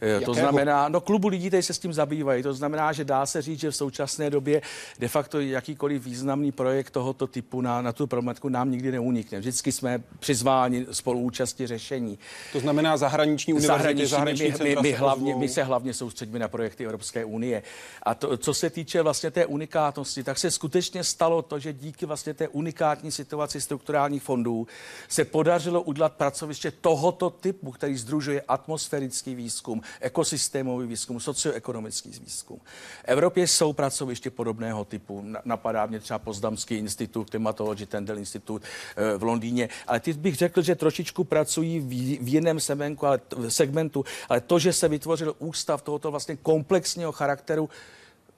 Eh, 0.01 0.09
Jakého? 0.09 0.35
To 0.35 0.41
znamená, 0.41 0.89
no 0.89 1.01
klubu 1.01 1.29
lidí, 1.29 1.49
kteří 1.49 1.63
se 1.63 1.75
s 1.75 1.79
tím 1.79 1.93
zabývají. 1.93 2.43
To 2.43 2.55
znamená, 2.55 2.93
že 2.93 3.05
dá 3.05 3.27
se 3.27 3.43
říct, 3.43 3.61
že 3.61 3.71
v 3.71 3.77
současné 3.77 4.31
době 4.31 4.63
de 4.99 5.09
facto 5.09 5.41
jakýkoliv 5.41 6.05
významný 6.05 6.53
projekt 6.53 6.91
tohoto 6.91 7.27
typu 7.27 7.61
na, 7.61 7.83
na 7.83 7.93
tu 7.93 8.07
problematiku 8.07 8.49
nám 8.49 8.71
nikdy 8.71 8.93
neunikne. 8.93 9.39
Vždycky 9.39 9.73
jsme 9.73 10.03
přizváni 10.19 10.87
spoluúčasti 10.91 11.67
řešení. 11.67 12.19
To 12.53 12.61
znamená 12.61 12.97
zahraniční 12.97 13.55
univerzity, 13.55 14.07
zahraniční, 14.07 14.07
zahraniční 14.07 14.65
my, 14.65 14.77
my, 14.77 14.83
my, 14.83 14.93
hlavně, 14.93 15.37
my 15.37 15.49
se 15.49 15.63
hlavně 15.63 15.95
soustředíme 15.95 16.39
na 16.39 16.49
projekty 16.49 16.85
Evropské 16.85 17.25
unie. 17.25 17.63
A 18.03 18.15
to, 18.15 18.37
co 18.37 18.55
se 18.55 18.71
týče 18.71 19.03
vlastně 19.03 19.31
té 19.31 19.47
unikátnosti, 19.47 20.23
tak 20.23 20.39
se 20.39 20.51
skutečně 20.51 21.05
stalo 21.05 21.43
to, 21.43 21.59
že 21.59 21.73
díky 21.73 22.07
vlastně 22.07 22.35
té 22.35 22.49
unikátní 22.49 23.13
situaci 23.13 23.61
strukturálních 23.61 24.23
fondů 24.23 24.67
se 25.09 25.25
podařilo 25.25 25.83
udělat 25.83 26.13
pracoviště 26.13 26.71
tohoto 26.71 27.31
typu, 27.31 27.71
který 27.71 27.97
združuje 27.97 28.43
atmosférický 28.49 29.35
výzkum, 29.35 29.83
ekosystémový 30.01 30.87
výzkum, 30.87 31.21
socioekonomický 31.21 32.11
výzkum. 32.11 32.59
V 32.59 33.05
Evropě 33.05 33.47
jsou 33.47 33.73
pracoviště 33.73 34.31
podobného 34.31 34.85
typu. 34.85 35.25
Napadá 35.45 35.87
mě 35.87 36.01
třeba 36.01 36.19
Pozdamský 36.19 36.75
institut, 36.75 37.31
Climatology 37.31 37.87
Tendel 37.87 38.19
institut 38.19 38.63
eh, 38.63 39.19
v 39.19 39.23
Londýně, 39.23 39.69
ale 39.87 40.01
ty 40.01 40.13
bych 40.13 40.35
řekl, 40.35 40.63
že 40.63 40.75
trošičku 40.75 41.25
pracují 41.25 41.81
v 42.21 42.29
jiném 42.29 42.61
segmentu, 42.61 43.07
ale, 43.07 43.21
segmentu, 43.49 44.05
ale 44.29 44.41
to, 44.41 44.59
že 44.59 44.73
se 44.73 44.89
vytvořil 44.89 45.35
ústav 45.39 45.83
tohoto 45.83 46.11
vlastně 46.11 46.37
komplexního 46.37 47.13
charakteru, 47.13 47.71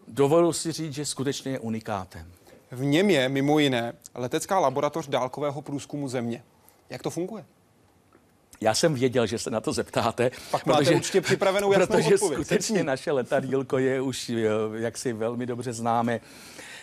dovolil 0.08 0.52
si 0.52 0.72
říct, 0.72 0.94
že 0.94 1.04
skutečně 1.04 1.52
je 1.52 1.58
unikátem. 1.58 2.32
V 2.70 2.84
něm 2.84 3.10
je 3.10 3.28
mimo 3.28 3.58
jiné 3.58 3.92
letecká 4.14 4.58
laboratoř 4.58 5.08
dálkového 5.08 5.62
průzkumu 5.62 6.08
země. 6.08 6.42
Jak 6.90 7.02
to 7.02 7.10
funguje? 7.10 7.44
Já 8.60 8.74
jsem 8.74 8.94
věděl, 8.94 9.26
že 9.26 9.38
se 9.38 9.50
na 9.50 9.60
to 9.60 9.72
zeptáte. 9.72 10.30
Pak 10.50 10.66
máte 10.66 10.78
protože, 10.78 10.94
určitě 10.94 11.20
připravenou 11.20 11.72
jasnou 11.72 11.96
Protože 11.96 12.14
odpověď. 12.14 12.40
skutečně 12.40 12.84
naše 12.84 13.12
letadílko 13.12 13.78
je 13.78 14.00
už, 14.00 14.28
eh, 14.30 14.44
jak 14.74 14.98
si 14.98 15.12
velmi 15.12 15.46
dobře 15.46 15.72
známe. 15.72 16.20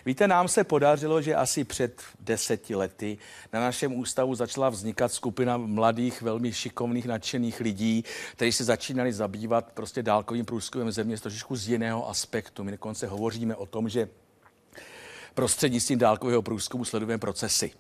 Víte, 0.06 0.28
nám 0.28 0.48
se 0.48 0.64
podařilo, 0.64 1.22
že 1.22 1.36
asi 1.36 1.64
před 1.64 2.02
deseti 2.20 2.76
lety 2.76 3.18
na 3.54 3.60
našem 3.60 3.94
ústavu 3.94 4.36
začala 4.36 4.70
vznikat 4.70 5.14
skupina 5.14 5.58
mladých, 5.58 6.22
velmi 6.22 6.54
šikovných, 6.54 7.06
nadšených 7.06 7.60
lidí, 7.60 8.04
kteří 8.32 8.52
se 8.52 8.64
začínali 8.64 9.14
zabývat 9.14 9.72
prostě 9.74 10.04
dálkovým 10.04 10.46
průzkumem 10.46 10.92
země 10.92 11.18
z 11.18 11.22
trošičku 11.22 11.56
z 11.56 11.70
jiného 11.70 12.10
aspektu. 12.10 12.64
My 12.64 12.72
dokonce 12.72 13.08
hovoříme 13.08 13.56
o 13.56 13.66
tom, 13.66 13.90
že 13.90 14.10
prostřednictvím 15.34 16.00
dálkového 16.00 16.42
průzkumu 16.42 16.86
sledujeme 16.86 17.18
procesy. 17.18 17.72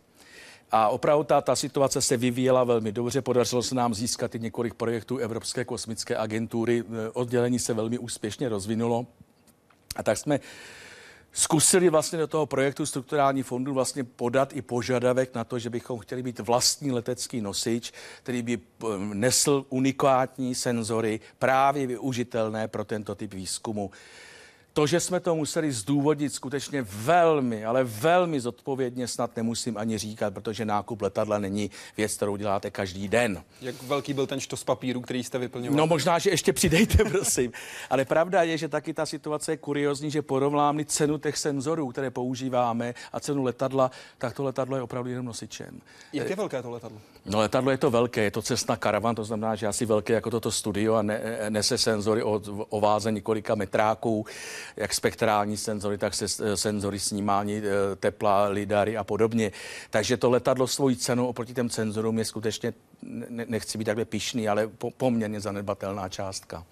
A 0.72 0.90
opravdu 0.90 1.24
ta, 1.24 1.42
ta 1.42 1.56
situace 1.56 2.02
se 2.02 2.18
vyvíjela 2.18 2.64
velmi 2.64 2.92
dobře. 2.92 3.22
Podařilo 3.22 3.64
se 3.64 3.76
nám 3.76 3.94
získat 3.94 4.36
i 4.36 4.40
několik 4.40 4.74
projektů 4.74 5.18
Evropské 5.18 5.66
kosmické 5.66 6.18
agentury. 6.18 6.84
E, 7.08 7.10
oddělení 7.10 7.60
se 7.60 7.74
velmi 7.74 7.98
úspěšně 7.98 8.50
rozvinulo. 8.50 9.06
A 9.96 10.04
tak 10.04 10.18
jsme 10.18 10.40
zkusili 11.32 11.90
vlastně 11.90 12.20
do 12.20 12.28
toho 12.28 12.46
projektu 12.46 12.86
strukturální 12.86 13.44
fondu 13.44 13.74
vlastně 13.74 14.04
podat 14.04 14.56
i 14.56 14.62
požadavek 14.62 15.36
na 15.36 15.44
to, 15.44 15.60
že 15.60 15.70
bychom 15.70 16.00
chtěli 16.00 16.24
být 16.24 16.40
vlastní 16.40 16.92
letecký 16.92 17.42
nosič, 17.42 17.94
který 18.24 18.42
by 18.42 18.54
e, 18.54 18.86
nesl 18.98 19.66
unikátní 19.70 20.56
senzory 20.56 21.20
právě 21.40 21.88
využitelné 21.88 22.68
pro 22.68 22.86
tento 22.86 23.16
typ 23.16 23.34
výzkumu. 23.34 23.92
To, 24.76 24.88
že 24.88 25.00
jsme 25.00 25.20
to 25.20 25.36
museli 25.36 25.72
zdůvodnit 25.72 26.34
skutečně 26.34 26.82
velmi, 26.82 27.66
ale 27.66 27.84
velmi 27.84 28.40
zodpovědně, 28.40 29.08
snad 29.08 29.36
nemusím 29.36 29.78
ani 29.78 29.98
říkat, 29.98 30.34
protože 30.34 30.66
nákup 30.66 31.02
letadla 31.02 31.40
není 31.40 31.72
věc, 31.98 32.16
kterou 32.16 32.36
děláte 32.36 32.72
každý 32.72 33.08
den. 33.08 33.44
Jak 33.62 33.84
velký 33.84 34.14
byl 34.14 34.28
ten 34.28 34.40
štos 34.40 34.64
papíru, 34.64 35.02
který 35.02 35.24
jste 35.24 35.38
vyplňoval? 35.38 35.78
No 35.78 35.88
možná, 35.88 36.20
že 36.20 36.30
ještě 36.30 36.54
přidejte, 36.54 37.04
prosím. 37.10 37.52
ale 37.90 38.06
pravda 38.06 38.44
je, 38.44 38.58
že 38.58 38.68
taky 38.68 38.94
ta 38.94 39.06
situace 39.06 39.52
je 39.52 39.58
kuriozní, 39.58 40.12
že 40.12 40.22
porovnám 40.22 40.86
cenu 40.86 41.18
těch 41.18 41.38
senzorů, 41.38 41.88
které 41.88 42.12
používáme 42.12 42.94
a 43.14 43.20
cenu 43.20 43.44
letadla, 43.44 43.92
tak 44.18 44.34
to 44.34 44.44
letadlo 44.44 44.76
je 44.76 44.82
opravdu 44.82 45.10
jenom 45.10 45.26
nosičem. 45.26 45.82
Jak 46.14 46.30
je 46.30 46.36
velké 46.36 46.62
to 46.62 46.72
letadlo? 46.72 46.98
No 47.26 47.40
letadlo 47.40 47.72
je 47.72 47.78
to 47.78 47.92
velké, 47.92 48.24
je 48.24 48.32
to 48.32 48.42
cestna 48.42 48.76
karavan, 48.76 49.16
to 49.16 49.24
znamená, 49.24 49.56
že 49.56 49.68
asi 49.68 49.86
velké 49.86 50.14
jako 50.14 50.32
toto 50.32 50.52
studio 50.52 50.94
a 50.94 51.02
ne, 51.02 51.22
nese 51.50 51.78
senzory 51.78 52.24
o, 52.24 52.42
o 52.70 52.82
váze 52.82 53.12
několika 53.12 53.56
metráků 53.56 54.26
jak 54.78 54.94
spektrální 54.94 55.58
senzory, 55.58 55.98
tak 55.98 56.14
se 56.14 56.26
eh, 56.26 56.58
senzory 56.58 57.00
snímání 57.00 57.58
eh, 57.58 57.96
tepla, 57.96 58.48
lidary 58.48 58.98
a 58.98 59.04
podobně. 59.04 59.52
Takže 59.90 60.18
to 60.18 60.30
letadlo 60.30 60.68
svojí 60.68 60.96
cenu 60.96 61.28
oproti 61.28 61.54
těm 61.54 61.70
senzorům 61.70 62.18
je 62.18 62.26
skutečně, 62.26 62.74
ne, 63.04 63.46
nechci 63.50 63.78
být 63.78 63.86
takhle 63.86 64.06
pišný, 64.06 64.50
ale 64.50 64.68
po, 64.68 64.92
poměrně 64.92 65.42
zanedbatelná 65.42 66.10
částka. 66.10 66.66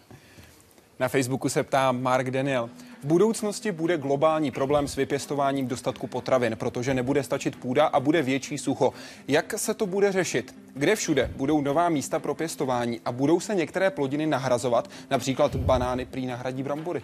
Na 1.00 1.08
Facebooku 1.08 1.50
se 1.50 1.64
ptá 1.64 1.91
Mark 1.91 2.32
Daniel. 2.32 2.70
V 3.04 3.06
budoucnosti 3.06 3.72
bude 3.72 3.98
globální 3.98 4.52
problém 4.52 4.88
s 4.88 4.96
vypěstováním 4.96 5.68
dostatku 5.68 6.08
potravin, 6.08 6.56
protože 6.56 6.94
nebude 6.94 7.24
stačit 7.24 7.56
půda 7.56 7.86
a 7.86 8.00
bude 8.00 8.22
větší 8.22 8.58
sucho. 8.58 8.94
Jak 9.28 9.54
se 9.60 9.74
to 9.74 9.86
bude 9.86 10.12
řešit? 10.12 10.56
Kde 10.74 10.96
všude 10.96 11.32
budou 11.36 11.62
nová 11.62 11.89
místa 11.89 12.20
pro 12.20 12.36
pěstování 12.36 13.02
a 13.06 13.12
budou 13.12 13.39
se 13.39 13.56
některé 13.56 13.91
plodiny 13.91 14.26
nahrazovat, 14.26 14.89
například 15.10 15.56
banány 15.56 16.06
prý 16.06 16.26
nahradí 16.26 16.64
brambory? 16.64 17.02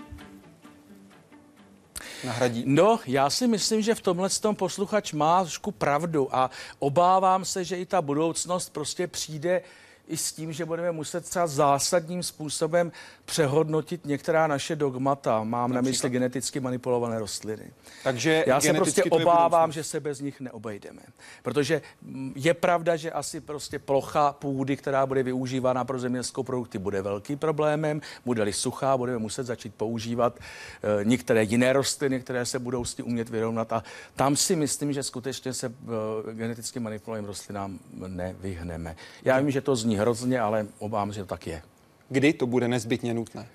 Nahradí? 2.24 2.64
No, 2.66 3.00
já 3.06 3.30
si 3.30 3.48
myslím, 3.48 3.82
že 3.82 3.96
v 3.96 4.02
tomhle 4.02 4.30
tom 4.30 4.56
posluchač 4.56 5.14
má 5.14 5.44
trošku 5.44 5.72
pravdu 5.72 6.36
a 6.36 6.50
obávám 6.80 7.46
se, 7.46 7.64
že 7.64 7.78
i 7.78 7.86
ta 7.86 8.02
budoucnost 8.02 8.74
prostě 8.74 9.08
přijde 9.08 9.62
i 10.10 10.18
s 10.18 10.32
tím, 10.32 10.54
že 10.54 10.66
budeme 10.66 10.92
muset 10.92 11.26
třeba 11.26 11.48
zásadním 11.48 12.24
způsobem 12.24 12.92
přehodnotit 13.26 14.06
některá 14.06 14.48
naše 14.48 14.76
dogmata. 14.76 15.44
Mám 15.44 15.52
Například. 15.52 15.76
na 15.76 15.82
mysli 15.82 16.10
geneticky 16.10 16.60
manipulované 16.60 17.20
rostliny. 17.20 17.72
Takže 18.04 18.44
já 18.48 18.62
se 18.62 18.74
prostě 18.74 19.04
obávám, 19.04 19.72
že 19.72 19.84
se 19.84 20.00
bez 20.00 20.20
nich 20.20 20.42
neobejdeme. 20.42 21.02
Protože 21.44 21.82
mm, 22.02 22.34
je 22.36 22.54
pravda, 22.54 22.96
že 22.96 23.12
asi 23.12 23.42
prostě 23.42 23.80
plocha 23.80 24.34
půdy, 24.34 24.78
která 24.78 25.06
bude 25.06 25.24
využívána 25.24 25.86
pro 25.86 26.00
zemědělskou 26.00 26.44
produkty, 26.44 26.78
bude 26.78 27.02
velký 27.02 27.36
problémem. 27.36 28.02
Bude-li 28.26 28.54
suchá, 28.54 28.98
budeme 28.98 29.18
muset 29.18 29.44
začít 29.44 29.76
používat 29.76 30.40
e, 30.40 31.06
některé 31.06 31.44
jiné 31.44 31.74
rostliny, 31.74 32.20
které 32.20 32.46
se 32.46 32.60
budou 32.60 32.86
s 32.86 32.96
tím 32.96 33.08
umět 33.08 33.30
vyrovnat. 33.30 33.74
A 33.74 33.84
tam 34.16 34.36
si 34.36 34.56
myslím, 34.56 34.94
že 34.94 35.04
skutečně 35.04 35.54
se 35.54 35.68
e, 35.68 36.34
geneticky 36.34 36.80
manipulovaným 36.80 37.28
rostlinám 37.28 37.80
nevyhneme. 38.08 38.96
Já 39.26 39.40
vím, 39.40 39.52
že 39.52 39.62
to 39.62 39.76
zní 39.76 39.99
hrozně, 40.00 40.40
ale 40.40 40.68
obávám, 40.80 41.14
že 41.14 41.22
to 41.22 41.26
tak 41.26 41.48
je. 41.48 41.62
Kdy 42.10 42.34
to 42.34 42.48
bude 42.48 42.68
nezbytně 42.68 43.14
nutné? 43.14 43.48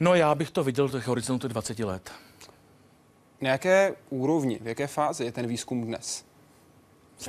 No 0.00 0.14
já 0.14 0.34
bych 0.34 0.50
to 0.50 0.64
viděl 0.64 0.88
v 0.88 1.06
horizontu 1.06 1.48
20 1.48 1.78
let. 1.78 2.10
Na 3.40 3.50
jaké 3.50 3.94
úrovni, 4.10 4.58
v 4.62 4.66
jaké 4.66 4.86
fázi 4.86 5.24
je 5.24 5.32
ten 5.32 5.46
výzkum 5.46 5.84
dnes? 5.84 6.24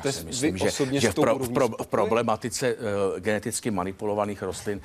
Já 0.06 0.12
si 0.12 0.26
myslím, 0.26 0.58
že, 0.58 0.70
že 0.92 1.12
v, 1.12 1.16
pro, 1.16 1.40
v, 1.40 1.54
pro, 1.54 1.68
v 1.68 1.88
problematice 1.88 2.76
uh, 2.76 2.80
geneticky 3.20 3.72
manipulovaných 3.72 4.42
rostlin 4.42 4.82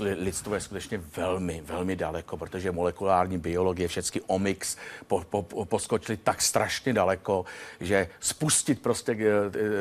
lidstvo 0.00 0.54
je 0.54 0.60
skutečně 0.60 0.98
velmi, 1.16 1.62
velmi 1.64 1.96
daleko, 1.96 2.36
protože 2.36 2.72
molekulární 2.72 3.38
biologie, 3.38 3.88
všechny 3.88 4.20
omix 4.26 4.76
po, 5.06 5.24
po, 5.30 5.42
po, 5.42 5.64
poskočily 5.64 6.16
tak 6.16 6.42
strašně 6.42 6.92
daleko, 6.92 7.44
že 7.80 8.08
spustit 8.20 8.82
prostě 8.82 9.12
uh, 9.12 9.20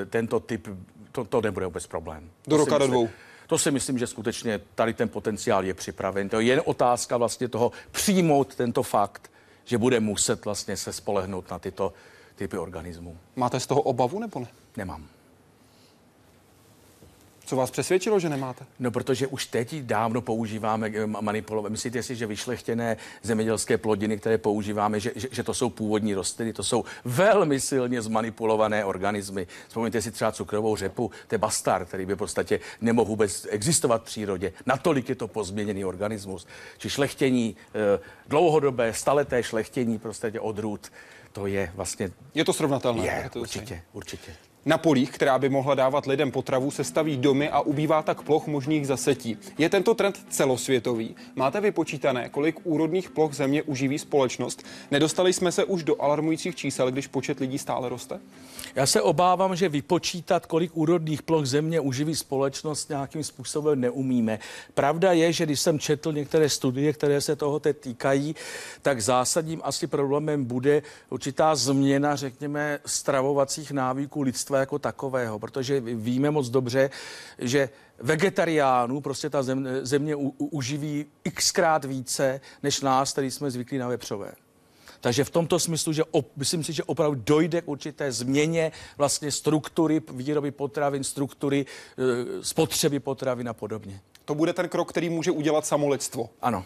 tento 0.09 0.39
typ, 0.39 0.67
to, 1.11 1.23
to 1.23 1.41
nebude 1.41 1.65
vůbec 1.65 1.87
problém. 1.87 2.29
Do 2.47 2.57
roka 2.57 2.77
do 2.77 2.87
dvou. 2.87 3.09
To 3.47 3.57
si 3.57 3.71
myslím, 3.71 3.97
že 3.97 4.07
skutečně 4.07 4.61
tady 4.75 4.93
ten 4.93 5.09
potenciál 5.09 5.65
je 5.65 5.73
připraven. 5.73 6.29
To 6.29 6.39
je 6.39 6.45
jen 6.45 6.61
otázka 6.65 7.17
vlastně 7.17 7.47
toho 7.47 7.71
přijmout 7.91 8.55
tento 8.55 8.83
fakt, 8.83 9.31
že 9.65 9.77
bude 9.77 9.99
muset 9.99 10.45
vlastně 10.45 10.77
se 10.77 10.93
spolehnout 10.93 11.51
na 11.51 11.59
tyto 11.59 11.93
typy 12.35 12.57
organismů. 12.57 13.17
Máte 13.35 13.59
z 13.59 13.67
toho 13.67 13.81
obavu 13.81 14.19
nebo 14.19 14.39
ne? 14.39 14.47
Nemám. 14.77 15.07
Co 17.49 17.55
vás 17.55 17.71
přesvědčilo, 17.71 18.19
že 18.19 18.29
nemáte? 18.29 18.65
No, 18.79 18.91
protože 18.91 19.27
už 19.27 19.45
teď 19.45 19.75
dávno 19.75 20.21
používáme 20.21 20.91
eh, 20.93 21.07
manipulovat. 21.07 21.71
Myslíte 21.71 22.03
si, 22.03 22.15
že 22.15 22.25
vyšlechtěné 22.25 22.97
zemědělské 23.23 23.77
plodiny, 23.77 24.17
které 24.17 24.37
používáme, 24.37 24.99
že, 24.99 25.11
že, 25.15 25.27
že 25.31 25.43
to 25.43 25.53
jsou 25.53 25.69
původní 25.69 26.13
rostliny, 26.13 26.53
to 26.53 26.63
jsou 26.63 26.83
velmi 27.05 27.59
silně 27.59 28.01
zmanipulované 28.01 28.85
organismy. 28.85 29.47
Vzpomeňte 29.67 30.01
si 30.01 30.11
třeba 30.11 30.31
cukrovou 30.31 30.75
řepu, 30.75 31.11
to 31.27 31.35
je 31.35 31.39
bastard, 31.39 31.87
který 31.87 32.05
by 32.05 32.13
v 32.13 32.17
podstatě 32.17 32.59
nemohl 32.81 33.07
vůbec 33.07 33.47
existovat 33.49 34.01
v 34.01 34.05
přírodě. 34.05 34.53
Natolik 34.65 35.09
je 35.09 35.15
to 35.15 35.27
pozměněný 35.27 35.85
organismus. 35.85 36.47
Či 36.77 36.89
šlechtění, 36.89 37.55
eh, 37.75 37.99
dlouhodobé, 38.27 38.93
staleté 38.93 39.43
šlechtění 39.43 39.99
prostě 39.99 40.39
odrůd, 40.39 40.91
to 41.31 41.47
je 41.47 41.71
vlastně... 41.75 42.11
Je 42.33 42.45
to 42.45 42.53
srovnatelné? 42.53 43.05
Je, 43.05 43.29
určitě, 43.35 43.81
určitě. 43.93 44.48
Na 44.65 44.77
polích, 44.77 45.11
která 45.11 45.39
by 45.39 45.49
mohla 45.49 45.75
dávat 45.75 46.05
lidem 46.05 46.31
potravu, 46.31 46.71
se 46.71 46.83
staví 46.83 47.17
domy 47.17 47.49
a 47.49 47.61
ubývá 47.61 48.01
tak 48.01 48.21
ploch 48.21 48.47
možných 48.47 48.87
zasetí. 48.87 49.37
Je 49.57 49.69
tento 49.69 49.93
trend 49.93 50.19
celosvětový? 50.29 51.15
Máte 51.35 51.61
vypočítané, 51.61 52.29
kolik 52.29 52.59
úrodných 52.63 53.09
ploch 53.09 53.33
země 53.33 53.63
uživí 53.63 53.99
společnost? 53.99 54.63
Nedostali 54.91 55.33
jsme 55.33 55.51
se 55.51 55.63
už 55.63 55.83
do 55.83 56.01
alarmujících 56.01 56.55
čísel, 56.55 56.91
když 56.91 57.07
počet 57.07 57.39
lidí 57.39 57.57
stále 57.57 57.89
roste? 57.89 58.19
Já 58.75 58.85
se 58.85 59.01
obávám, 59.01 59.55
že 59.55 59.69
vypočítat, 59.69 60.45
kolik 60.45 60.77
úrodných 60.77 61.21
ploch 61.21 61.45
země 61.45 61.79
uživí 61.79 62.15
společnost, 62.15 62.89
nějakým 62.89 63.23
způsobem 63.23 63.79
neumíme. 63.79 64.39
Pravda 64.73 65.11
je, 65.11 65.33
že 65.33 65.45
když 65.45 65.59
jsem 65.59 65.79
četl 65.79 66.13
některé 66.13 66.49
studie, 66.49 66.93
které 66.93 67.21
se 67.21 67.35
toho 67.35 67.59
týkají, 67.59 68.35
tak 68.81 69.01
zásadním 69.01 69.61
asi 69.63 69.87
problémem 69.87 70.45
bude 70.45 70.81
určitá 71.09 71.55
změna, 71.55 72.15
řekněme, 72.15 72.79
stravovacích 72.85 73.71
návyků 73.71 74.21
lidstva 74.21 74.48
jako 74.57 74.79
takového, 74.79 75.39
protože 75.39 75.79
víme 75.79 76.31
moc 76.31 76.49
dobře, 76.49 76.89
že 77.39 77.69
vegetariánů 77.99 79.01
prostě 79.01 79.29
ta 79.29 79.43
země, 79.43 79.85
země 79.85 80.15
u, 80.15 80.33
u, 80.37 80.45
uživí 80.45 81.05
xkrát 81.33 81.85
více 81.85 82.41
než 82.63 82.81
nás, 82.81 83.11
který 83.11 83.31
jsme 83.31 83.51
zvyklí 83.51 83.77
na 83.77 83.87
vepřové. 83.87 84.31
Takže 85.01 85.23
v 85.23 85.29
tomto 85.29 85.59
smyslu, 85.59 85.93
že 85.93 86.03
op, 86.03 86.27
myslím 86.35 86.63
si, 86.63 86.73
že 86.73 86.83
opravdu 86.83 87.21
dojde 87.25 87.61
k 87.61 87.67
určité 87.67 88.11
změně 88.11 88.71
vlastně 88.97 89.31
struktury 89.31 90.01
výroby 90.11 90.51
potravin, 90.51 91.03
struktury 91.03 91.65
e, 91.65 92.43
spotřeby 92.43 92.99
potravin 92.99 93.49
a 93.49 93.53
podobně. 93.53 94.01
To 94.25 94.35
bude 94.35 94.53
ten 94.53 94.69
krok, 94.69 94.89
který 94.89 95.09
může 95.09 95.31
udělat 95.31 95.65
samolidstvo. 95.65 96.29
Ano. 96.41 96.65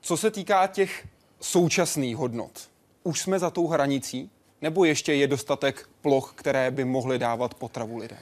Co 0.00 0.16
se 0.16 0.30
týká 0.30 0.66
těch 0.66 1.06
současných 1.40 2.16
hodnot, 2.16 2.68
už 3.02 3.20
jsme 3.20 3.38
za 3.38 3.50
tou 3.50 3.66
hranicí, 3.66 4.30
nebo 4.62 4.84
ještě 4.84 5.14
je 5.14 5.26
dostatek 5.26 5.88
ploch, 6.02 6.32
které 6.36 6.70
by 6.70 6.84
mohly 6.84 7.18
dávat 7.18 7.54
potravu 7.54 7.98
lidem? 7.98 8.18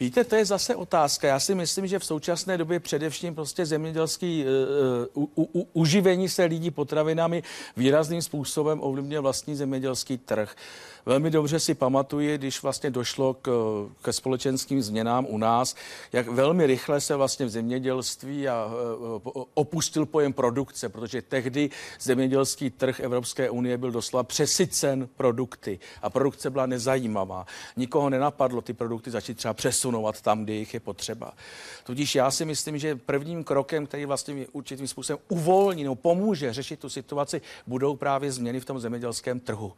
Víte, 0.00 0.24
to 0.24 0.36
je 0.36 0.44
zase 0.44 0.76
otázka. 0.76 1.28
Já 1.28 1.40
si 1.40 1.54
myslím, 1.54 1.86
že 1.86 1.98
v 1.98 2.04
současné 2.04 2.58
době 2.58 2.80
především 2.80 3.34
prostě 3.34 3.66
zemědělský 3.66 4.44
uh, 5.14 5.24
u, 5.34 5.48
u, 5.52 5.68
uživení 5.72 6.28
se 6.28 6.44
lidí 6.44 6.70
potravinami 6.70 7.42
výrazným 7.76 8.22
způsobem 8.22 8.80
ovlivňuje 8.82 9.20
vlastní 9.20 9.56
zemědělský 9.56 10.18
trh. 10.18 10.56
Uh, 10.56 10.93
Velmi 11.06 11.30
dobře 11.30 11.60
si 11.60 11.74
pamatuji, 11.74 12.38
když 12.38 12.62
vlastně 12.62 12.90
došlo 12.90 13.34
k, 13.34 13.50
ke 14.02 14.12
společenským 14.12 14.82
změnám 14.82 15.26
u 15.28 15.38
nás, 15.38 15.74
jak 16.12 16.28
velmi 16.28 16.66
rychle 16.66 17.00
se 17.00 17.16
vlastně 17.16 17.46
v 17.46 17.48
zemědělství 17.48 18.48
a 18.48 18.70
e, 18.70 19.30
opustil 19.54 20.06
pojem 20.06 20.32
produkce, 20.32 20.88
protože 20.88 21.22
tehdy 21.22 21.70
zemědělský 22.00 22.70
trh 22.70 23.00
Evropské 23.00 23.50
unie 23.50 23.78
byl 23.78 23.90
doslova 23.90 24.22
přesycen 24.22 25.08
produkty 25.16 25.78
a 26.02 26.10
produkce 26.10 26.50
byla 26.50 26.66
nezajímavá. 26.66 27.46
Nikoho 27.76 28.10
nenapadlo 28.10 28.60
ty 28.60 28.72
produkty 28.72 29.10
začít 29.10 29.36
třeba 29.36 29.54
přesunovat 29.54 30.20
tam, 30.20 30.44
kde 30.44 30.52
jich 30.52 30.74
je 30.74 30.80
potřeba. 30.80 31.32
Tudíž 31.84 32.14
já 32.14 32.30
si 32.30 32.44
myslím, 32.44 32.78
že 32.78 32.96
prvním 32.96 33.44
krokem, 33.44 33.86
který 33.86 34.04
vlastně 34.04 34.46
určitým 34.52 34.88
způsobem 34.88 35.22
uvolní 35.28 35.82
nebo 35.82 35.94
pomůže 35.94 36.52
řešit 36.52 36.80
tu 36.80 36.88
situaci, 36.88 37.40
budou 37.66 37.96
právě 37.96 38.32
změny 38.32 38.60
v 38.60 38.64
tom 38.64 38.80
zemědělském 38.80 39.40
trhu. 39.40 39.72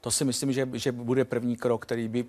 To 0.00 0.10
si 0.10 0.24
myslím, 0.24 0.52
že, 0.52 0.68
že 0.72 0.92
bude 0.92 1.24
první 1.24 1.56
krok, 1.56 1.82
který 1.82 2.08
by 2.08 2.24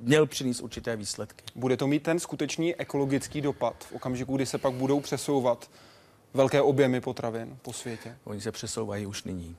měl 0.00 0.26
přinést 0.26 0.60
určité 0.60 0.96
výsledky. 0.96 1.44
Bude 1.54 1.76
to 1.76 1.86
mít 1.86 2.02
ten 2.02 2.18
skutečný 2.18 2.74
ekologický 2.74 3.40
dopad 3.40 3.84
v 3.84 3.92
okamžiku, 3.92 4.36
kdy 4.36 4.46
se 4.46 4.58
pak 4.58 4.74
budou 4.74 5.00
přesouvat 5.00 5.70
velké 6.34 6.62
objemy 6.62 7.00
potravin 7.00 7.58
po 7.62 7.72
světě? 7.72 8.16
Oni 8.24 8.40
se 8.40 8.52
přesouvají 8.52 9.06
už 9.06 9.24
nyní 9.24 9.56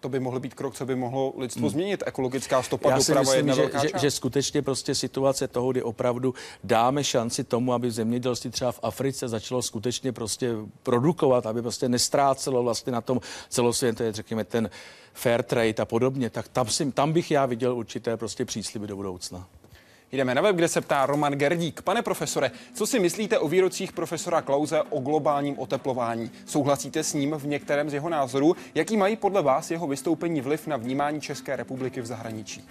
to 0.00 0.08
by 0.08 0.20
mohl 0.20 0.40
být 0.40 0.54
krok, 0.54 0.74
co 0.74 0.86
by 0.86 0.96
mohlo 0.96 1.34
lidstvo 1.36 1.62
hmm. 1.62 1.70
změnit. 1.70 2.02
Ekologická 2.06 2.62
stopa 2.62 2.90
Já 2.90 2.98
doprava 2.98 3.24
si 3.24 3.42
myslím, 3.42 3.48
je 3.48 3.54
že, 3.54 3.70
že, 3.80 3.98
že 3.98 4.10
skutečně 4.10 4.62
prostě 4.62 4.94
situace 4.94 5.48
toho, 5.48 5.70
kdy 5.70 5.82
opravdu 5.82 6.34
dáme 6.64 7.04
šanci 7.04 7.44
tomu, 7.44 7.72
aby 7.72 7.90
zemědělství 7.90 8.50
třeba 8.50 8.72
v 8.72 8.80
Africe 8.82 9.28
začalo 9.28 9.62
skutečně 9.62 10.12
prostě 10.12 10.52
produkovat, 10.82 11.46
aby 11.46 11.62
prostě 11.62 11.88
nestrácelo 11.88 12.62
vlastně 12.62 12.92
na 12.92 13.00
tom 13.00 13.20
celosvětě, 13.48 14.12
řekněme, 14.12 14.44
ten 14.44 14.70
fair 15.12 15.42
trade 15.42 15.82
a 15.82 15.84
podobně, 15.84 16.30
tak 16.30 16.48
tam, 16.48 16.68
si, 16.68 16.92
tam 16.92 17.12
bych 17.12 17.30
já 17.30 17.46
viděl 17.46 17.76
určité 17.76 18.16
prostě 18.16 18.44
přísliby 18.44 18.86
do 18.86 18.96
budoucna. 18.96 19.48
Jdeme 20.12 20.34
na 20.34 20.42
web, 20.42 20.56
kde 20.56 20.68
se 20.68 20.80
ptá 20.80 21.06
Roman 21.06 21.32
Gerdík. 21.32 21.82
Pane 21.82 22.02
profesore, 22.02 22.50
co 22.74 22.86
si 22.86 22.98
myslíte 22.98 23.38
o 23.38 23.48
výrocích 23.48 23.92
profesora 23.92 24.42
Klauze 24.42 24.82
o 24.82 25.00
globálním 25.00 25.58
oteplování? 25.58 26.30
Souhlasíte 26.46 27.04
s 27.04 27.14
ním 27.14 27.34
v 27.38 27.46
některém 27.46 27.90
z 27.90 27.94
jeho 27.94 28.08
názorů? 28.08 28.56
Jaký 28.74 28.96
mají 28.96 29.16
podle 29.16 29.42
vás 29.42 29.70
jeho 29.70 29.86
vystoupení 29.86 30.40
vliv 30.40 30.66
na 30.66 30.76
vnímání 30.76 31.20
České 31.20 31.56
republiky 31.56 32.00
v 32.00 32.06
zahraničí? 32.06 32.64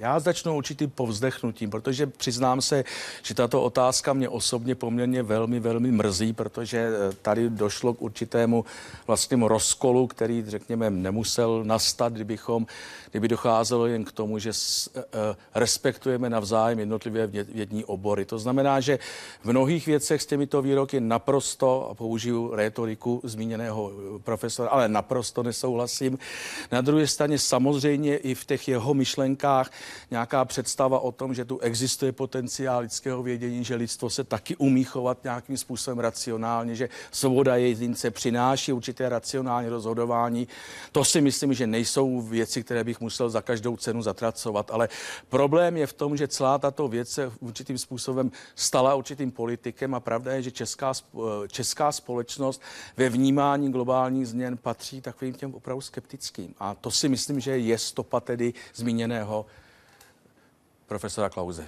Já 0.00 0.20
začnu 0.20 0.56
určitým 0.56 0.90
povzdechnutím, 0.90 1.70
protože 1.70 2.06
přiznám 2.06 2.60
se, 2.60 2.84
že 3.22 3.34
tato 3.34 3.62
otázka 3.62 4.12
mě 4.12 4.28
osobně 4.28 4.74
poměrně 4.74 5.22
velmi, 5.22 5.60
velmi 5.60 5.92
mrzí, 5.92 6.32
protože 6.32 6.78
eh, 6.78 7.14
tady 7.22 7.50
došlo 7.50 7.94
k 7.94 8.02
určitému 8.02 8.64
vlastnímu 9.06 9.48
rozkolu, 9.48 10.06
který, 10.06 10.44
řekněme, 10.46 10.90
nemusel 10.90 11.64
nastat, 11.64 12.12
kdybychom, 12.12 12.66
kdyby 13.10 13.28
docházelo 13.28 13.86
jen 13.86 14.04
k 14.04 14.12
tomu, 14.12 14.38
že 14.38 14.50
eh, 14.50 15.00
eh, 15.00 15.36
respektujeme 15.54 16.30
navzájem 16.30 16.78
jednotlivé 16.78 17.26
vědní 17.26 17.84
obory. 17.84 18.24
To 18.24 18.38
znamená, 18.38 18.80
že 18.80 18.98
v 19.42 19.46
mnohých 19.50 19.86
věcech 19.86 20.22
s 20.22 20.26
těmito 20.26 20.62
výroky 20.62 21.00
naprosto, 21.00 21.88
a 21.90 21.94
použiju 21.94 22.54
rétoriku 22.54 23.20
zmíněného 23.24 23.92
profesora, 24.24 24.70
ale 24.70 24.88
naprosto 24.88 25.42
nesouhlasím. 25.42 26.18
Na 26.72 26.80
druhé 26.80 27.06
straně 27.06 27.38
samozřejmě 27.38 28.16
i 28.16 28.34
v 28.34 28.44
těch 28.44 28.68
jeho 28.68 28.94
myšlenkách 28.94 29.70
nějaká 30.10 30.44
představa 30.44 31.00
o 31.00 31.12
tom, 31.12 31.34
že 31.34 31.44
tu 31.44 31.58
existuje 31.58 32.12
potenciál 32.12 32.80
lidského 32.82 33.22
vědění, 33.22 33.64
že 33.64 33.74
lidstvo 33.74 34.10
se 34.10 34.24
taky 34.24 34.56
umí 34.56 34.84
chovat 34.84 35.24
nějakým 35.24 35.56
způsobem 35.56 35.98
racionálně, 35.98 36.74
že 36.74 36.88
svoboda 37.10 37.56
jedince 37.56 38.10
přináší 38.10 38.72
určité 38.72 39.08
racionální 39.08 39.68
rozhodování. 39.68 40.48
To 40.92 41.04
si 41.04 41.20
myslím, 41.20 41.54
že 41.54 41.66
nejsou 41.66 42.20
věci, 42.20 42.62
které 42.62 42.84
bych 42.84 43.00
musel 43.00 43.30
za 43.30 43.42
každou 43.42 43.76
cenu 43.76 44.02
zatracovat, 44.02 44.70
ale 44.70 44.88
problém 45.28 45.76
je 45.76 45.86
v 45.86 45.92
tom, 45.92 46.16
že 46.16 46.28
celá 46.28 46.58
tato 46.58 46.88
věc 46.88 47.10
se 47.10 47.32
určitým 47.40 47.78
způsobem 47.78 48.30
stala 48.54 48.94
určitým 48.94 49.30
politikem 49.30 49.94
a 49.94 50.00
pravda 50.00 50.32
je, 50.32 50.42
že 50.42 50.50
česká, 50.50 50.92
česká 51.48 51.92
společnost 51.92 52.62
ve 52.96 53.08
vnímání 53.08 53.72
globálních 53.72 54.28
změn 54.28 54.56
patří 54.56 55.00
takovým 55.00 55.34
těm 55.34 55.54
opravdu 55.54 55.80
skeptickým. 55.80 56.54
A 56.58 56.74
to 56.74 56.90
si 56.90 57.08
myslím, 57.08 57.40
že 57.40 57.58
je 57.58 57.78
stopa 57.78 58.20
tedy 58.20 58.54
zmíněného 58.74 59.46
profesora 60.90 61.28
Klauze. 61.28 61.66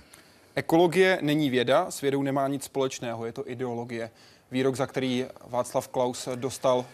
Ekologie 0.55 1.19
není 1.23 1.51
věda, 1.51 1.91
s 1.91 2.01
vědou 2.01 2.23
nemá 2.23 2.49
nic 2.49 2.65
společného, 2.65 3.27
je 3.27 3.33
to 3.33 3.51
ideologie. 3.51 4.11
Výrok, 4.51 4.77
za 4.77 4.87
který 4.87 5.27
Václav 5.47 5.89
Klaus 5.89 6.29
dostal 6.35 6.85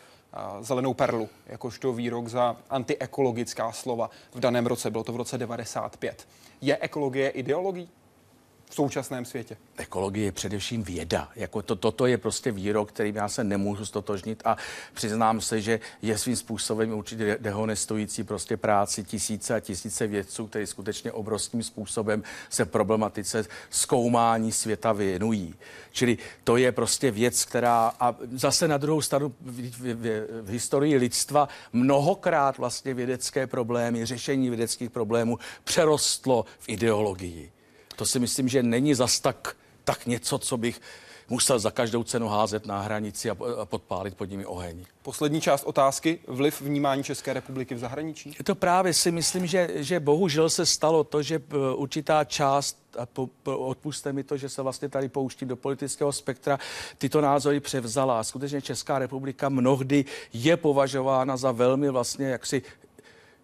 zelenou 0.60 0.94
perlu, 0.94 1.28
jakožto 1.46 1.92
výrok 1.92 2.28
za 2.28 2.56
antiekologická 2.70 3.72
slova 3.72 4.10
v 4.34 4.40
daném 4.40 4.66
roce. 4.66 4.90
Bylo 4.90 5.04
to 5.04 5.12
v 5.12 5.16
roce 5.16 5.38
95. 5.38 6.28
Je 6.60 6.76
ekologie 6.76 7.28
ideologií? 7.28 7.88
V 8.70 8.74
současném 8.74 9.24
světě? 9.24 9.56
Ekologie 9.76 10.24
je 10.24 10.32
především 10.32 10.82
věda. 10.82 11.28
Jako 11.36 11.62
to, 11.62 11.76
toto 11.76 12.06
je 12.06 12.18
prostě 12.18 12.52
výrok, 12.52 12.88
kterým 12.88 13.16
já 13.16 13.28
se 13.28 13.44
nemůžu 13.44 13.86
stotožnit 13.86 14.42
a 14.44 14.56
přiznám 14.94 15.40
se, 15.40 15.60
že 15.60 15.80
je 16.02 16.18
svým 16.18 16.36
způsobem 16.36 16.92
určitě 16.92 17.38
dehonestující 17.40 18.24
prostě 18.24 18.56
práci 18.56 19.04
tisíce 19.04 19.54
a 19.54 19.60
tisíce 19.60 20.06
vědců, 20.06 20.46
kteří 20.46 20.66
skutečně 20.66 21.12
obrovským 21.12 21.62
způsobem 21.62 22.22
se 22.50 22.64
problematice 22.64 23.44
zkoumání 23.70 24.52
světa 24.52 24.92
věnují. 24.92 25.54
Čili 25.92 26.18
to 26.44 26.56
je 26.56 26.72
prostě 26.72 27.10
věc, 27.10 27.44
která 27.44 27.92
a 28.00 28.16
zase 28.32 28.68
na 28.68 28.76
druhou 28.76 29.02
stranu 29.02 29.34
v, 29.40 29.70
v, 29.70 29.94
v, 29.94 30.26
v 30.42 30.48
historii 30.48 30.96
lidstva 30.96 31.48
mnohokrát 31.72 32.58
vlastně 32.58 32.94
vědecké 32.94 33.46
problémy, 33.46 34.06
řešení 34.06 34.48
vědeckých 34.48 34.90
problémů 34.90 35.38
přerostlo 35.64 36.44
v 36.58 36.68
ideologii. 36.68 37.52
To 37.98 38.06
si 38.06 38.18
myslím, 38.18 38.48
že 38.48 38.62
není 38.62 38.94
zas 38.94 39.20
tak, 39.20 39.56
tak 39.84 40.06
něco, 40.06 40.38
co 40.38 40.56
bych 40.56 40.80
musel 41.28 41.58
za 41.58 41.70
každou 41.70 42.02
cenu 42.04 42.28
házet 42.28 42.66
na 42.66 42.80
hranici 42.80 43.30
a 43.30 43.36
podpálit 43.64 44.14
pod 44.14 44.30
nimi 44.30 44.46
oheň. 44.46 44.84
Poslední 45.02 45.40
část 45.40 45.64
otázky. 45.64 46.18
Vliv 46.26 46.60
vnímání 46.60 47.04
České 47.04 47.32
republiky 47.32 47.74
v 47.74 47.78
zahraničí? 47.78 48.34
Je 48.38 48.44
to 48.44 48.54
právě 48.54 48.94
si 48.94 49.10
myslím, 49.10 49.46
že, 49.46 49.68
že 49.74 50.00
bohužel 50.00 50.50
se 50.50 50.66
stalo 50.66 51.04
to, 51.04 51.22
že 51.22 51.34
eh, 51.34 51.74
určitá 51.74 52.24
část 52.24 52.78
a 52.98 53.06
po, 53.06 53.28
po, 53.42 53.58
odpuste 53.58 54.12
mi 54.12 54.24
to, 54.24 54.36
že 54.36 54.48
se 54.48 54.62
vlastně 54.62 54.88
tady 54.88 55.08
pouštím 55.08 55.48
do 55.48 55.56
politického 55.56 56.12
spektra, 56.12 56.58
tyto 56.98 57.20
názory 57.20 57.60
převzala. 57.60 58.24
Skutečně 58.24 58.62
Česká 58.62 58.98
republika 58.98 59.48
mnohdy 59.48 60.04
je 60.32 60.56
považována 60.56 61.36
za 61.36 61.52
velmi 61.52 61.90
vlastně 61.90 62.26
jaksi 62.26 62.62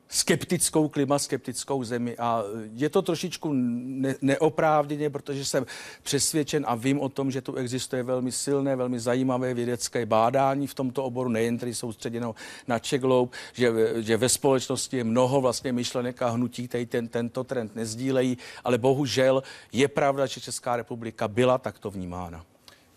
skeptickou, 0.08 0.88
klimaskeptickou 0.88 1.84
zemi 1.84 2.16
a 2.16 2.42
je 2.74 2.88
to 2.88 3.02
trošičku 3.02 3.50
ne- 3.52 4.14
neoprávněně, 4.22 5.10
protože 5.10 5.44
jsem 5.44 5.66
přesvědčen 6.02 6.64
a 6.68 6.74
vím 6.74 7.00
o 7.00 7.08
tom, 7.08 7.30
že 7.30 7.40
tu 7.40 7.54
existuje 7.54 8.02
velmi 8.02 8.32
silné, 8.32 8.76
velmi 8.76 9.00
zajímavé 9.00 9.54
vědecké 9.54 10.06
bádání 10.06 10.66
v 10.66 10.74
tomto 10.74 11.04
oboru, 11.04 11.30
nejen 11.30 11.58
tedy 11.58 11.74
soustředěno 11.74 12.34
na 12.66 12.78
Čegloub, 12.78 13.32
že, 13.52 13.72
že 14.02 14.16
ve 14.16 14.28
společnosti 14.28 14.96
je 14.96 15.04
mnoho 15.04 15.40
vlastně 15.40 15.72
myšlenek 15.72 16.22
a 16.22 16.30
hnutí, 16.30 16.68
který 16.68 16.86
ten, 16.86 17.08
tento 17.08 17.44
trend 17.44 17.76
nezdílejí, 17.76 18.38
ale 18.64 18.78
bohužel 18.78 19.42
je 19.72 19.88
pravda, 19.88 20.26
že 20.26 20.40
Česká 20.40 20.76
republika 20.76 21.28
byla 21.28 21.58
takto 21.58 21.90
vnímána. 21.90 22.44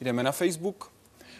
Jdeme 0.01 0.23
na 0.23 0.31
Facebook. 0.31 0.96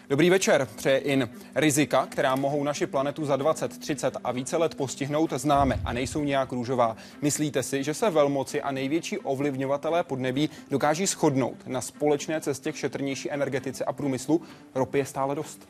Dobrý 0.08 0.30
večer, 0.30 0.68
přeje 0.76 0.98
in. 0.98 1.28
Rizika, 1.54 2.06
která 2.06 2.36
mohou 2.36 2.64
naši 2.64 2.86
planetu 2.86 3.24
za 3.24 3.36
20, 3.36 3.78
30 3.78 4.16
a 4.24 4.32
více 4.32 4.56
let 4.56 4.74
postihnout, 4.74 5.32
známe 5.32 5.80
a 5.84 5.92
nejsou 5.92 6.24
nějak 6.24 6.52
růžová. 6.52 6.96
Myslíte 7.22 7.62
si, 7.62 7.84
že 7.84 7.94
se 7.94 8.10
velmoci 8.10 8.62
a 8.62 8.70
největší 8.70 9.18
ovlivňovatelé 9.18 10.04
podnebí 10.04 10.50
dokáží 10.70 11.06
shodnout 11.06 11.66
na 11.66 11.80
společné 11.80 12.40
cestě 12.40 12.72
k 12.72 12.76
šetrnější 12.76 13.30
energetice 13.30 13.84
a 13.84 13.92
průmyslu? 13.92 14.42
Ropy 14.74 14.98
je 14.98 15.06
stále 15.06 15.34
dost. 15.34 15.68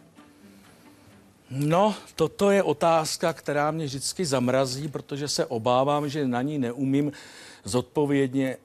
No, 1.50 1.94
toto 2.14 2.50
je 2.50 2.62
otázka, 2.62 3.32
která 3.32 3.70
mě 3.70 3.84
vždycky 3.84 4.24
zamrazí, 4.24 4.88
protože 4.88 5.28
se 5.28 5.46
obávám, 5.46 6.08
že 6.08 6.28
na 6.28 6.42
ní 6.42 6.58
neumím 6.58 7.12
zodpovědně 7.64 8.56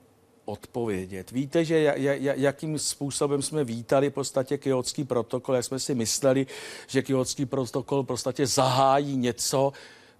odpovědět. 0.44 1.30
Víte, 1.30 1.64
že 1.64 1.94
jakým 2.36 2.78
způsobem 2.78 3.42
jsme 3.42 3.64
vítali 3.64 4.10
v 4.10 4.14
podstatě 4.14 4.58
kyotský 4.58 5.04
protokol, 5.04 5.54
jak 5.54 5.64
jsme 5.64 5.78
si 5.78 5.94
mysleli, 5.94 6.46
že 6.86 7.02
kyotský 7.02 7.46
protokol 7.46 8.02
v 8.02 8.06
podstatě 8.06 8.46
zahájí 8.46 9.16
něco, 9.16 9.72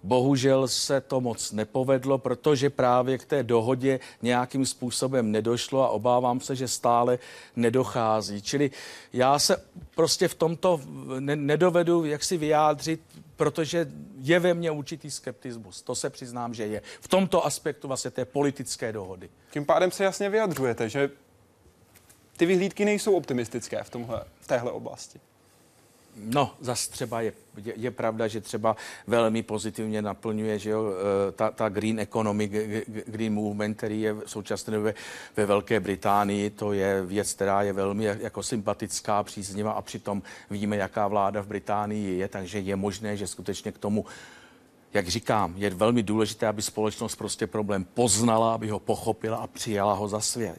Bohužel 0.05 0.67
se 0.67 1.01
to 1.01 1.21
moc 1.21 1.51
nepovedlo, 1.51 2.17
protože 2.17 2.69
právě 2.69 3.17
k 3.17 3.25
té 3.25 3.43
dohodě 3.43 3.99
nějakým 4.21 4.65
způsobem 4.65 5.31
nedošlo 5.31 5.83
a 5.83 5.89
obávám 5.89 6.39
se, 6.39 6.55
že 6.55 6.67
stále 6.67 7.19
nedochází. 7.55 8.41
Čili 8.41 8.71
já 9.13 9.39
se 9.39 9.63
prostě 9.95 10.27
v 10.27 10.35
tomto 10.35 10.81
nedovedu 11.19 12.05
jak 12.05 12.23
si 12.23 12.37
vyjádřit, 12.37 13.01
protože 13.35 13.91
je 14.17 14.39
ve 14.39 14.53
mně 14.53 14.71
určitý 14.71 15.11
skeptismus. 15.11 15.81
To 15.81 15.95
se 15.95 16.09
přiznám, 16.09 16.53
že 16.53 16.67
je. 16.67 16.81
V 17.01 17.07
tomto 17.07 17.45
aspektu 17.45 17.87
vlastně 17.87 18.11
té 18.11 18.25
politické 18.25 18.91
dohody. 18.91 19.29
Tím 19.51 19.65
pádem 19.65 19.91
se 19.91 20.03
jasně 20.03 20.29
vyjadřujete, 20.29 20.89
že 20.89 21.09
ty 22.37 22.45
vyhlídky 22.45 22.85
nejsou 22.85 23.15
optimistické 23.15 23.83
v, 23.83 23.89
tomhle, 23.89 24.23
v 24.39 24.47
téhle 24.47 24.71
oblasti. 24.71 25.19
No, 26.15 26.55
zase 26.59 26.91
třeba 26.91 27.21
je, 27.21 27.33
je, 27.63 27.73
je 27.77 27.91
pravda, 27.91 28.27
že 28.27 28.41
třeba 28.41 28.75
velmi 29.07 29.43
pozitivně 29.43 30.01
naplňuje 30.01 30.59
že 30.59 30.69
jo, 30.69 30.85
eh, 30.87 31.31
ta, 31.31 31.51
ta 31.51 31.69
green 31.69 31.99
economy, 31.99 32.47
green 33.07 33.33
movement, 33.33 33.77
který 33.77 34.01
je 34.01 34.13
v 34.13 34.23
současné 34.25 34.73
době 34.73 34.95
ve 35.37 35.45
Velké 35.45 35.79
Británii, 35.79 36.49
to 36.49 36.73
je 36.73 37.01
věc, 37.05 37.33
která 37.33 37.61
je 37.61 37.73
velmi 37.73 38.05
jako 38.05 38.43
sympatická, 38.43 39.23
příznivá 39.23 39.71
a 39.71 39.81
přitom 39.81 40.23
víme, 40.49 40.77
jaká 40.77 41.07
vláda 41.07 41.41
v 41.41 41.47
Británii 41.47 42.17
je, 42.17 42.27
takže 42.27 42.59
je 42.59 42.75
možné, 42.75 43.17
že 43.17 43.27
skutečně 43.27 43.71
k 43.71 43.77
tomu 43.77 44.05
jak 44.93 45.07
říkám, 45.07 45.53
je 45.57 45.69
velmi 45.69 46.03
důležité, 46.03 46.47
aby 46.47 46.61
společnost 46.61 47.15
prostě 47.15 47.47
problém 47.47 47.85
poznala, 47.93 48.53
aby 48.53 48.69
ho 48.69 48.79
pochopila 48.79 49.37
a 49.37 49.47
přijala 49.47 49.93
ho 49.93 50.07
za 50.07 50.19
své. 50.19 50.55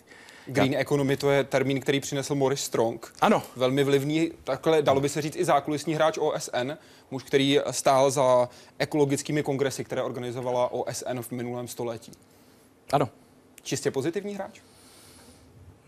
Green 0.46 0.72
Já... 0.72 0.80
economy 0.80 1.16
to 1.16 1.30
je 1.30 1.44
termín, 1.44 1.80
který 1.80 2.00
přinesl 2.00 2.34
Morris 2.34 2.60
Strong. 2.60 3.12
Ano. 3.20 3.42
Velmi 3.56 3.84
vlivný, 3.84 4.32
takhle 4.44 4.82
dalo 4.82 5.00
by 5.00 5.08
se 5.08 5.22
říct 5.22 5.36
i 5.36 5.44
zákulisní 5.44 5.94
hráč 5.94 6.18
OSN, 6.18 6.72
muž, 7.10 7.22
který 7.22 7.60
stál 7.70 8.10
za 8.10 8.48
ekologickými 8.78 9.42
kongresy, 9.42 9.84
které 9.84 10.02
organizovala 10.02 10.72
OSN 10.72 11.20
v 11.20 11.30
minulém 11.30 11.68
století. 11.68 12.12
Ano. 12.92 13.08
Čistě 13.62 13.90
pozitivní 13.90 14.34
hráč? 14.34 14.60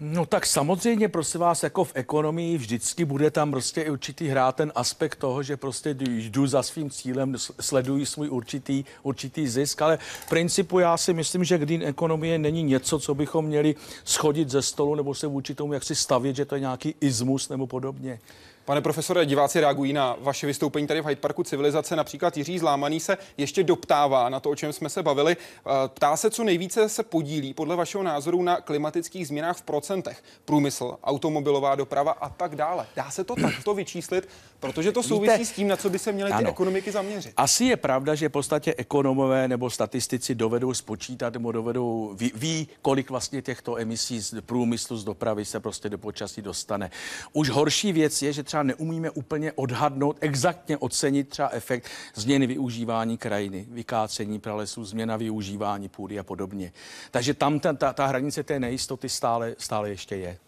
No 0.01 0.26
tak 0.26 0.46
samozřejmě, 0.46 1.09
prosím 1.09 1.40
vás, 1.40 1.62
jako 1.62 1.84
v 1.84 1.92
ekonomii 1.94 2.59
vždycky 2.59 3.05
bude 3.05 3.30
tam 3.30 3.51
prostě 3.51 3.82
i 3.82 3.90
určitý 3.90 4.28
hrát 4.28 4.57
ten 4.57 4.72
aspekt 4.74 5.16
toho, 5.16 5.42
že 5.42 5.57
prostě 5.57 5.96
jdu 6.01 6.46
za 6.46 6.62
svým 6.62 6.90
cílem, 6.90 7.36
sleduji 7.61 8.07
svůj 8.07 8.28
určitý, 8.28 8.84
určitý 9.03 9.49
zisk, 9.49 9.82
ale 9.82 9.96
v 9.96 10.28
principu 10.28 10.78
já 10.78 10.96
si 10.96 11.12
myslím, 11.14 11.44
že 11.44 11.59
green 11.59 11.82
ekonomie 11.82 12.38
není 12.38 12.62
něco, 12.62 12.99
co 12.99 13.14
bychom 13.14 13.44
měli 13.44 13.74
schodit 14.05 14.51
ze 14.51 14.62
stolu 14.62 14.94
nebo 14.94 15.14
se 15.14 15.26
vůči 15.26 15.55
tomu, 15.55 15.72
jak 15.72 15.84
si 15.84 15.94
stavět, 15.94 16.36
že 16.36 16.44
to 16.44 16.55
je 16.55 16.61
nějaký 16.61 16.94
izmus 17.01 17.49
nebo 17.49 17.66
podobně. 17.66 18.20
Pane 18.69 18.81
profesore, 18.81 19.27
diváci 19.27 19.61
reagují 19.61 19.93
na 19.93 20.16
vaše 20.21 20.47
vystoupení 20.47 20.87
tady 20.87 21.01
v 21.01 21.07
Hyde 21.07 21.21
Parku 21.21 21.43
civilizace. 21.43 21.97
Například 21.97 22.37
Jiří 22.37 22.59
Zlámaný 22.59 23.01
se 23.01 23.19
ještě 23.37 23.64
doptává 23.64 24.29
na 24.29 24.41
to, 24.41 24.51
o 24.51 24.55
čem 24.55 24.73
jsme 24.73 24.89
se 24.89 25.03
bavili. 25.03 25.37
Eh, 25.37 25.71
ptá 25.89 26.16
se, 26.16 26.31
co 26.31 26.45
nejvíce 26.45 26.89
se 26.89 27.03
podílí 27.03 27.55
podle 27.55 27.77
vašeho 27.77 28.05
názoru 28.05 28.43
na 28.43 28.61
klimatických 28.61 29.29
změnách 29.29 29.57
v 29.57 29.62
procentech. 29.62 30.25
Průmysl, 30.45 30.97
automobilová 31.05 31.75
doprava 31.75 32.12
a 32.12 32.29
tak 32.29 32.57
dále. 32.57 32.87
Dá 32.97 33.11
se 33.11 33.25
to 33.25 33.35
takto 33.35 33.75
vyčíslit, 33.75 34.29
protože 34.61 34.93
to 34.93 35.03
souvisí 35.03 35.33
Víte, 35.33 35.45
s 35.45 35.53
tím, 35.53 35.69
na 35.69 35.77
co 35.77 35.91
by 35.91 35.99
se 35.99 36.12
měly 36.12 36.31
ty 36.31 36.35
ano. 36.35 36.51
ekonomiky 36.51 36.93
zaměřit. 36.93 37.33
Asi 37.37 37.64
je 37.64 37.77
pravda, 37.77 38.14
že 38.14 38.29
v 38.29 38.33
podstatě 38.33 38.75
ekonomové 38.77 39.49
nebo 39.49 39.71
statistici 39.71 40.35
dovedou 40.35 40.75
spočítat 40.75 41.33
nebo 41.33 41.53
dovedou 41.53 42.12
ví, 42.14 42.33
ví 42.35 42.69
kolik 42.83 43.11
vlastně 43.11 43.43
těchto 43.43 43.79
emisí 43.79 44.21
z 44.21 44.35
průmyslu, 44.41 44.97
z 44.97 45.05
dopravy 45.05 45.45
se 45.45 45.61
prostě 45.61 45.89
do 45.89 45.99
počasí 45.99 46.43
dostane. 46.43 46.91
Už 47.33 47.51
horší 47.51 47.93
věc 47.93 48.23
je, 48.23 48.33
že 48.33 48.43
třeba 48.43 48.57
třeba 48.59 48.62
neumíme 48.62 49.11
úplně 49.11 49.52
odhadnout, 49.52 50.16
exaktně 50.20 50.76
ocenit 50.76 51.28
třeba 51.28 51.48
efekt 51.48 51.86
změny 52.14 52.46
využívání 52.46 53.18
krajiny, 53.18 53.66
vykácení 53.70 54.38
pralesů, 54.38 54.84
změna 54.84 55.16
využívání 55.16 55.88
půdy 55.88 56.18
a 56.18 56.22
podobně. 56.22 56.72
Takže 57.11 57.34
tam 57.34 57.61
ta, 57.61 57.72
ta, 57.72 57.92
ta 57.92 58.06
hranice 58.06 58.42
té 58.42 58.61
nejistoty 58.61 59.09
stále, 59.09 59.54
stále 59.59 59.90
ještě 59.90 60.16
je. 60.16 60.38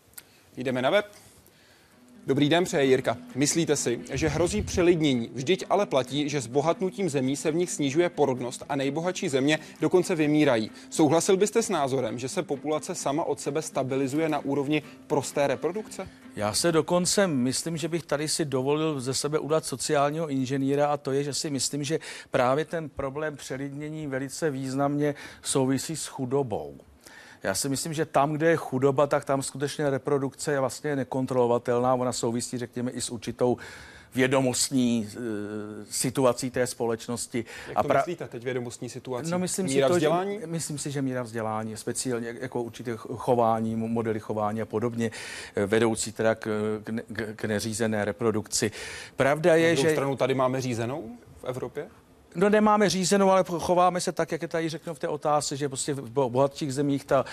Jdeme 0.56 0.82
na 0.82 0.90
web. 0.90 1.06
Dobrý 2.26 2.48
den, 2.48 2.64
přeje 2.64 2.84
Jirka. 2.84 3.16
Myslíte 3.34 3.76
si, 3.76 4.00
že 4.12 4.28
hrozí 4.28 4.62
přelidnění? 4.62 5.30
Vždyť 5.34 5.64
ale 5.70 5.86
platí, 5.86 6.28
že 6.28 6.40
s 6.40 6.46
bohatnutím 6.46 7.10
zemí 7.10 7.36
se 7.36 7.50
v 7.50 7.54
nich 7.54 7.70
snižuje 7.70 8.08
porodnost 8.08 8.64
a 8.68 8.76
nejbohatší 8.76 9.28
země 9.28 9.58
dokonce 9.80 10.14
vymírají. 10.14 10.70
Souhlasil 10.90 11.36
byste 11.36 11.62
s 11.62 11.68
názorem, 11.68 12.18
že 12.18 12.28
se 12.28 12.42
populace 12.42 12.94
sama 12.94 13.24
od 13.24 13.40
sebe 13.40 13.62
stabilizuje 13.62 14.28
na 14.28 14.38
úrovni 14.38 14.82
prosté 15.06 15.46
reprodukce? 15.46 16.08
Já 16.36 16.54
se 16.54 16.72
dokonce 16.72 17.26
myslím, 17.26 17.76
že 17.76 17.88
bych 17.88 18.02
tady 18.02 18.28
si 18.28 18.44
dovolil 18.44 19.00
ze 19.00 19.14
sebe 19.14 19.38
udat 19.38 19.64
sociálního 19.64 20.28
inženýra 20.28 20.86
a 20.86 20.96
to 20.96 21.12
je, 21.12 21.24
že 21.24 21.34
si 21.34 21.50
myslím, 21.50 21.84
že 21.84 21.98
právě 22.30 22.64
ten 22.64 22.88
problém 22.88 23.36
přelidnění 23.36 24.06
velice 24.06 24.50
významně 24.50 25.14
souvisí 25.42 25.96
s 25.96 26.06
chudobou. 26.06 26.78
Já 27.42 27.54
si 27.54 27.68
myslím, 27.68 27.92
že 27.92 28.04
tam, 28.06 28.32
kde 28.32 28.50
je 28.50 28.56
chudoba, 28.56 29.06
tak 29.06 29.24
tam 29.24 29.42
skutečně 29.42 29.90
reprodukce 29.90 30.52
je 30.52 30.60
vlastně 30.60 30.96
nekontrolovatelná. 30.96 31.94
Ona 31.94 32.12
souvisí, 32.12 32.58
řekněme, 32.58 32.90
i 32.90 33.00
s 33.00 33.10
určitou 33.10 33.56
vědomostní 34.14 35.08
uh, 35.16 35.22
situací 35.90 36.50
té 36.50 36.66
společnosti. 36.66 37.44
Jak 37.68 37.74
to 37.74 37.78
a 37.78 37.82
pra... 37.82 37.98
myslíte 37.98 38.28
teď 38.28 38.44
vědomostní 38.44 38.88
situací? 38.88 39.30
No, 39.30 39.38
myslím 39.38 39.66
míra 39.66 39.86
si 39.86 39.88
to, 39.88 39.94
vzdělání? 39.94 40.40
Že, 40.40 40.46
myslím 40.46 40.78
si, 40.78 40.90
že 40.90 41.02
míra 41.02 41.22
vzdělání, 41.22 41.76
speciálně 41.76 42.34
jako 42.40 42.62
určitě 42.62 42.92
chování, 42.96 43.76
modely 43.76 44.20
chování 44.20 44.62
a 44.62 44.66
podobně, 44.66 45.10
eh, 45.54 45.66
vedoucí 45.66 46.12
teda 46.12 46.34
k, 46.34 46.48
k, 47.12 47.36
k 47.36 47.44
neřízené 47.44 48.04
reprodukci. 48.04 48.70
Pravda 49.16 49.54
je, 49.54 49.76
že... 49.76 49.90
stranu 49.90 50.16
tady 50.16 50.34
máme 50.34 50.60
řízenou 50.60 51.10
v 51.40 51.44
Evropě? 51.44 51.88
No 52.34 52.48
nemáme 52.48 52.88
řízenou, 52.88 53.30
ale 53.30 53.44
chováme 53.44 54.00
se 54.00 54.12
tak, 54.12 54.32
jak 54.32 54.42
je 54.42 54.48
tady 54.48 54.68
řeknu 54.68 54.94
v 54.94 54.98
té 54.98 55.08
otázce, 55.08 55.56
že 55.56 55.68
prostě 55.68 55.94
v 55.94 56.10
bohatších 56.10 56.74
zemích 56.74 57.04
ta, 57.04 57.24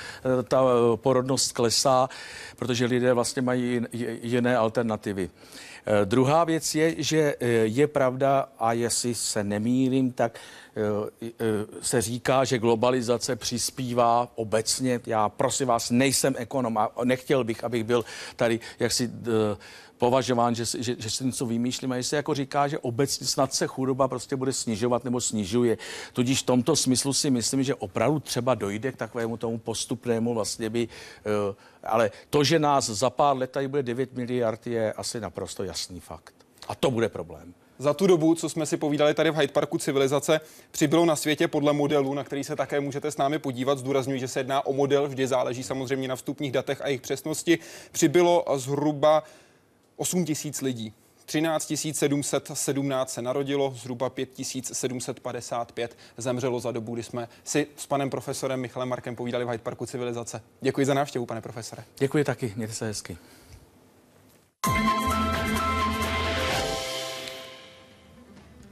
ta 0.47 0.63
porodnost 0.95 1.51
klesá, 1.51 2.09
protože 2.55 2.85
lidé 2.85 3.13
vlastně 3.13 3.41
mají 3.41 3.81
jiné 4.21 4.57
alternativy. 4.57 5.29
Eh, 5.89 6.05
druhá 6.05 6.43
věc 6.43 6.75
je, 6.75 6.95
že 6.97 7.35
eh, 7.39 7.47
je 7.47 7.87
pravda, 7.87 8.49
a 8.59 8.73
jestli 8.73 9.15
se 9.15 9.43
nemýlím, 9.43 10.11
tak 10.11 10.39
eh, 11.21 11.31
se 11.81 12.01
říká, 12.01 12.43
že 12.43 12.59
globalizace 12.59 13.35
přispívá 13.35 14.27
obecně. 14.35 14.99
Já 15.05 15.29
prosím 15.29 15.67
vás, 15.67 15.89
nejsem 15.89 16.35
ekonom 16.37 16.77
a 16.77 16.91
nechtěl 17.03 17.43
bych, 17.43 17.63
abych 17.63 17.83
byl 17.83 18.05
tady 18.35 18.59
jaksi 18.79 19.11
považován, 19.97 20.55
že, 20.55 20.65
že, 20.65 20.95
že 20.99 21.09
se 21.09 21.23
něco 21.23 21.45
vymýšlím. 21.45 21.91
A 21.91 21.95
jestli 21.95 22.17
jako 22.17 22.33
říká, 22.33 22.67
že 22.67 22.79
obecně 22.79 23.27
snad 23.27 23.53
se 23.53 23.67
chudoba 23.67 24.07
prostě 24.07 24.35
bude 24.35 24.53
snižovat 24.53 25.03
nebo 25.03 25.21
snižuje. 25.21 25.77
Tudíž 26.13 26.41
v 26.41 26.45
tomto 26.45 26.75
smyslu 26.75 27.13
si 27.13 27.29
myslím, 27.29 27.63
že 27.63 27.75
opravdu 27.75 28.19
třeba 28.19 28.55
dojde 28.55 28.91
k 28.91 28.97
takovému 28.97 29.37
tomu 29.37 29.57
postupnému 29.57 30.33
vlastně 30.33 30.69
by, 30.69 30.87
uh, 30.87 31.55
ale 31.83 32.11
to, 32.29 32.43
že 32.43 32.59
nás 32.59 32.89
za 32.89 33.09
pár 33.09 33.37
let 33.37 33.51
tady 33.51 33.67
bude 33.67 33.83
9 33.83 34.13
miliard, 34.13 34.67
je 34.67 34.93
asi 34.93 35.19
naprosto 35.19 35.63
jasný 35.63 35.99
fakt. 35.99 36.33
A 36.67 36.75
to 36.75 36.91
bude 36.91 37.09
problém. 37.09 37.53
Za 37.79 37.93
tu 37.93 38.07
dobu, 38.07 38.35
co 38.35 38.49
jsme 38.49 38.65
si 38.65 38.77
povídali 38.77 39.13
tady 39.13 39.31
v 39.31 39.35
Hyde 39.35 39.53
Parku 39.53 39.77
civilizace, 39.77 40.41
přibylo 40.71 41.05
na 41.05 41.15
světě 41.15 41.47
podle 41.47 41.73
modelu, 41.73 42.13
na 42.13 42.23
který 42.23 42.43
se 42.43 42.55
také 42.55 42.79
můžete 42.79 43.11
s 43.11 43.17
námi 43.17 43.39
podívat. 43.39 43.77
Zdůraznuju, 43.77 44.19
že 44.19 44.27
se 44.27 44.39
jedná 44.39 44.65
o 44.65 44.73
model, 44.73 45.07
vždy 45.07 45.27
záleží 45.27 45.63
samozřejmě 45.63 46.07
na 46.07 46.15
vstupních 46.15 46.51
datech 46.51 46.81
a 46.81 46.87
jejich 46.87 47.01
přesnosti. 47.01 47.59
Přibylo 47.91 48.45
zhruba 48.55 49.23
8 49.97 50.25
tisíc 50.25 50.61
lidí. 50.61 50.93
13 51.25 51.73
717 51.91 53.13
se 53.13 53.21
narodilo, 53.21 53.73
zhruba 53.75 54.09
5 54.09 54.29
755 54.73 55.97
zemřelo 56.17 56.59
za 56.59 56.71
dobu, 56.71 56.93
kdy 56.93 57.03
jsme 57.03 57.27
si 57.43 57.67
s 57.77 57.85
panem 57.85 58.09
profesorem 58.09 58.59
Michalem 58.59 58.89
Markem 58.89 59.15
povídali 59.15 59.45
v 59.45 59.47
Hyde 59.47 59.63
Parku 59.63 59.85
civilizace. 59.85 60.41
Děkuji 60.61 60.85
za 60.85 60.93
návštěvu, 60.93 61.25
pane 61.25 61.41
profesore. 61.41 61.83
Děkuji 61.97 62.23
taky, 62.23 62.53
mějte 62.55 62.73
se 62.73 62.85
hezky. 62.85 63.17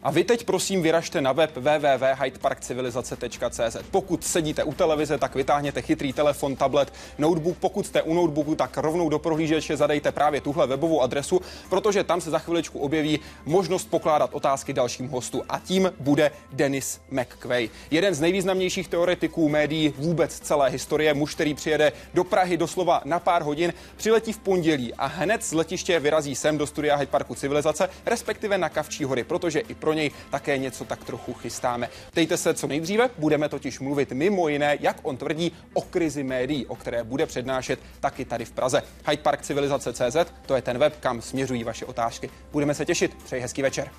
A 0.05 0.11
vy 0.11 0.23
teď 0.23 0.43
prosím 0.43 0.81
vyražte 0.81 1.21
na 1.21 1.31
web 1.31 1.57
www.hydeparkcivilizace.cz. 1.57 3.77
Pokud 3.91 4.23
sedíte 4.23 4.63
u 4.63 4.73
televize, 4.73 5.17
tak 5.17 5.35
vytáhněte 5.35 5.81
chytrý 5.81 6.13
telefon, 6.13 6.55
tablet, 6.55 6.93
notebook. 7.17 7.57
Pokud 7.57 7.87
jste 7.87 8.01
u 8.01 8.13
notebooku, 8.13 8.55
tak 8.55 8.77
rovnou 8.77 9.09
do 9.09 9.19
prohlížeče 9.19 9.77
zadejte 9.77 10.11
právě 10.11 10.41
tuhle 10.41 10.67
webovou 10.67 11.01
adresu, 11.01 11.41
protože 11.69 12.03
tam 12.03 12.21
se 12.21 12.29
za 12.29 12.39
chviličku 12.39 12.79
objeví 12.79 13.19
možnost 13.45 13.89
pokládat 13.89 14.29
otázky 14.33 14.73
dalším 14.73 15.09
hostu 15.09 15.43
a 15.49 15.59
tím 15.59 15.93
bude 15.99 16.31
Dennis 16.53 17.01
McQuay. 17.11 17.69
Jeden 17.91 18.13
z 18.13 18.21
nejvýznamnějších 18.21 18.87
teoretiků 18.87 19.49
médií 19.49 19.93
vůbec 19.97 20.39
celé 20.39 20.69
historie, 20.69 21.13
muž, 21.13 21.35
který 21.35 21.53
přijede 21.53 21.91
do 22.13 22.23
Prahy 22.23 22.57
doslova 22.57 23.01
na 23.05 23.19
pár 23.19 23.41
hodin, 23.41 23.73
přiletí 23.97 24.33
v 24.33 24.39
pondělí 24.39 24.93
a 24.93 25.05
hned 25.05 25.43
z 25.43 25.53
letiště 25.53 25.99
vyrazí 25.99 26.35
sem 26.35 26.57
do 26.57 26.67
studia 26.67 26.95
Hyde 26.95 27.11
Parku 27.11 27.35
Civilizace, 27.35 27.89
respektive 28.05 28.57
na 28.57 28.69
Kavčí 28.69 29.03
hory, 29.03 29.23
protože 29.23 29.59
i 29.59 29.73
pro 29.73 29.94
něj 29.95 30.11
také 30.29 30.57
něco 30.57 30.85
tak 30.85 31.03
trochu 31.03 31.33
chystáme. 31.33 31.89
Ptejte 32.11 32.37
se 32.37 32.53
co 32.53 32.67
nejdříve, 32.67 33.09
budeme 33.17 33.49
totiž 33.49 33.79
mluvit 33.79 34.11
mimo 34.11 34.47
jiné, 34.47 34.77
jak 34.79 34.97
on 35.03 35.17
tvrdí, 35.17 35.51
o 35.73 35.81
krizi 35.81 36.23
médií, 36.23 36.65
o 36.65 36.75
které 36.75 37.03
bude 37.03 37.25
přednášet 37.25 37.79
taky 37.99 38.25
tady 38.25 38.45
v 38.45 38.51
Praze. 38.51 38.83
Hyde 39.09 39.23
Park 39.23 39.41
Civilizace 39.41 39.93
CZ, 39.93 40.17
to 40.45 40.55
je 40.55 40.61
ten 40.61 40.77
web, 40.77 40.99
kam 40.99 41.21
směřují 41.21 41.63
vaše 41.63 41.85
otázky. 41.85 42.29
Budeme 42.51 42.73
se 42.73 42.85
těšit, 42.85 43.17
přeji 43.23 43.41
hezký 43.41 43.61
večer. 43.61 43.89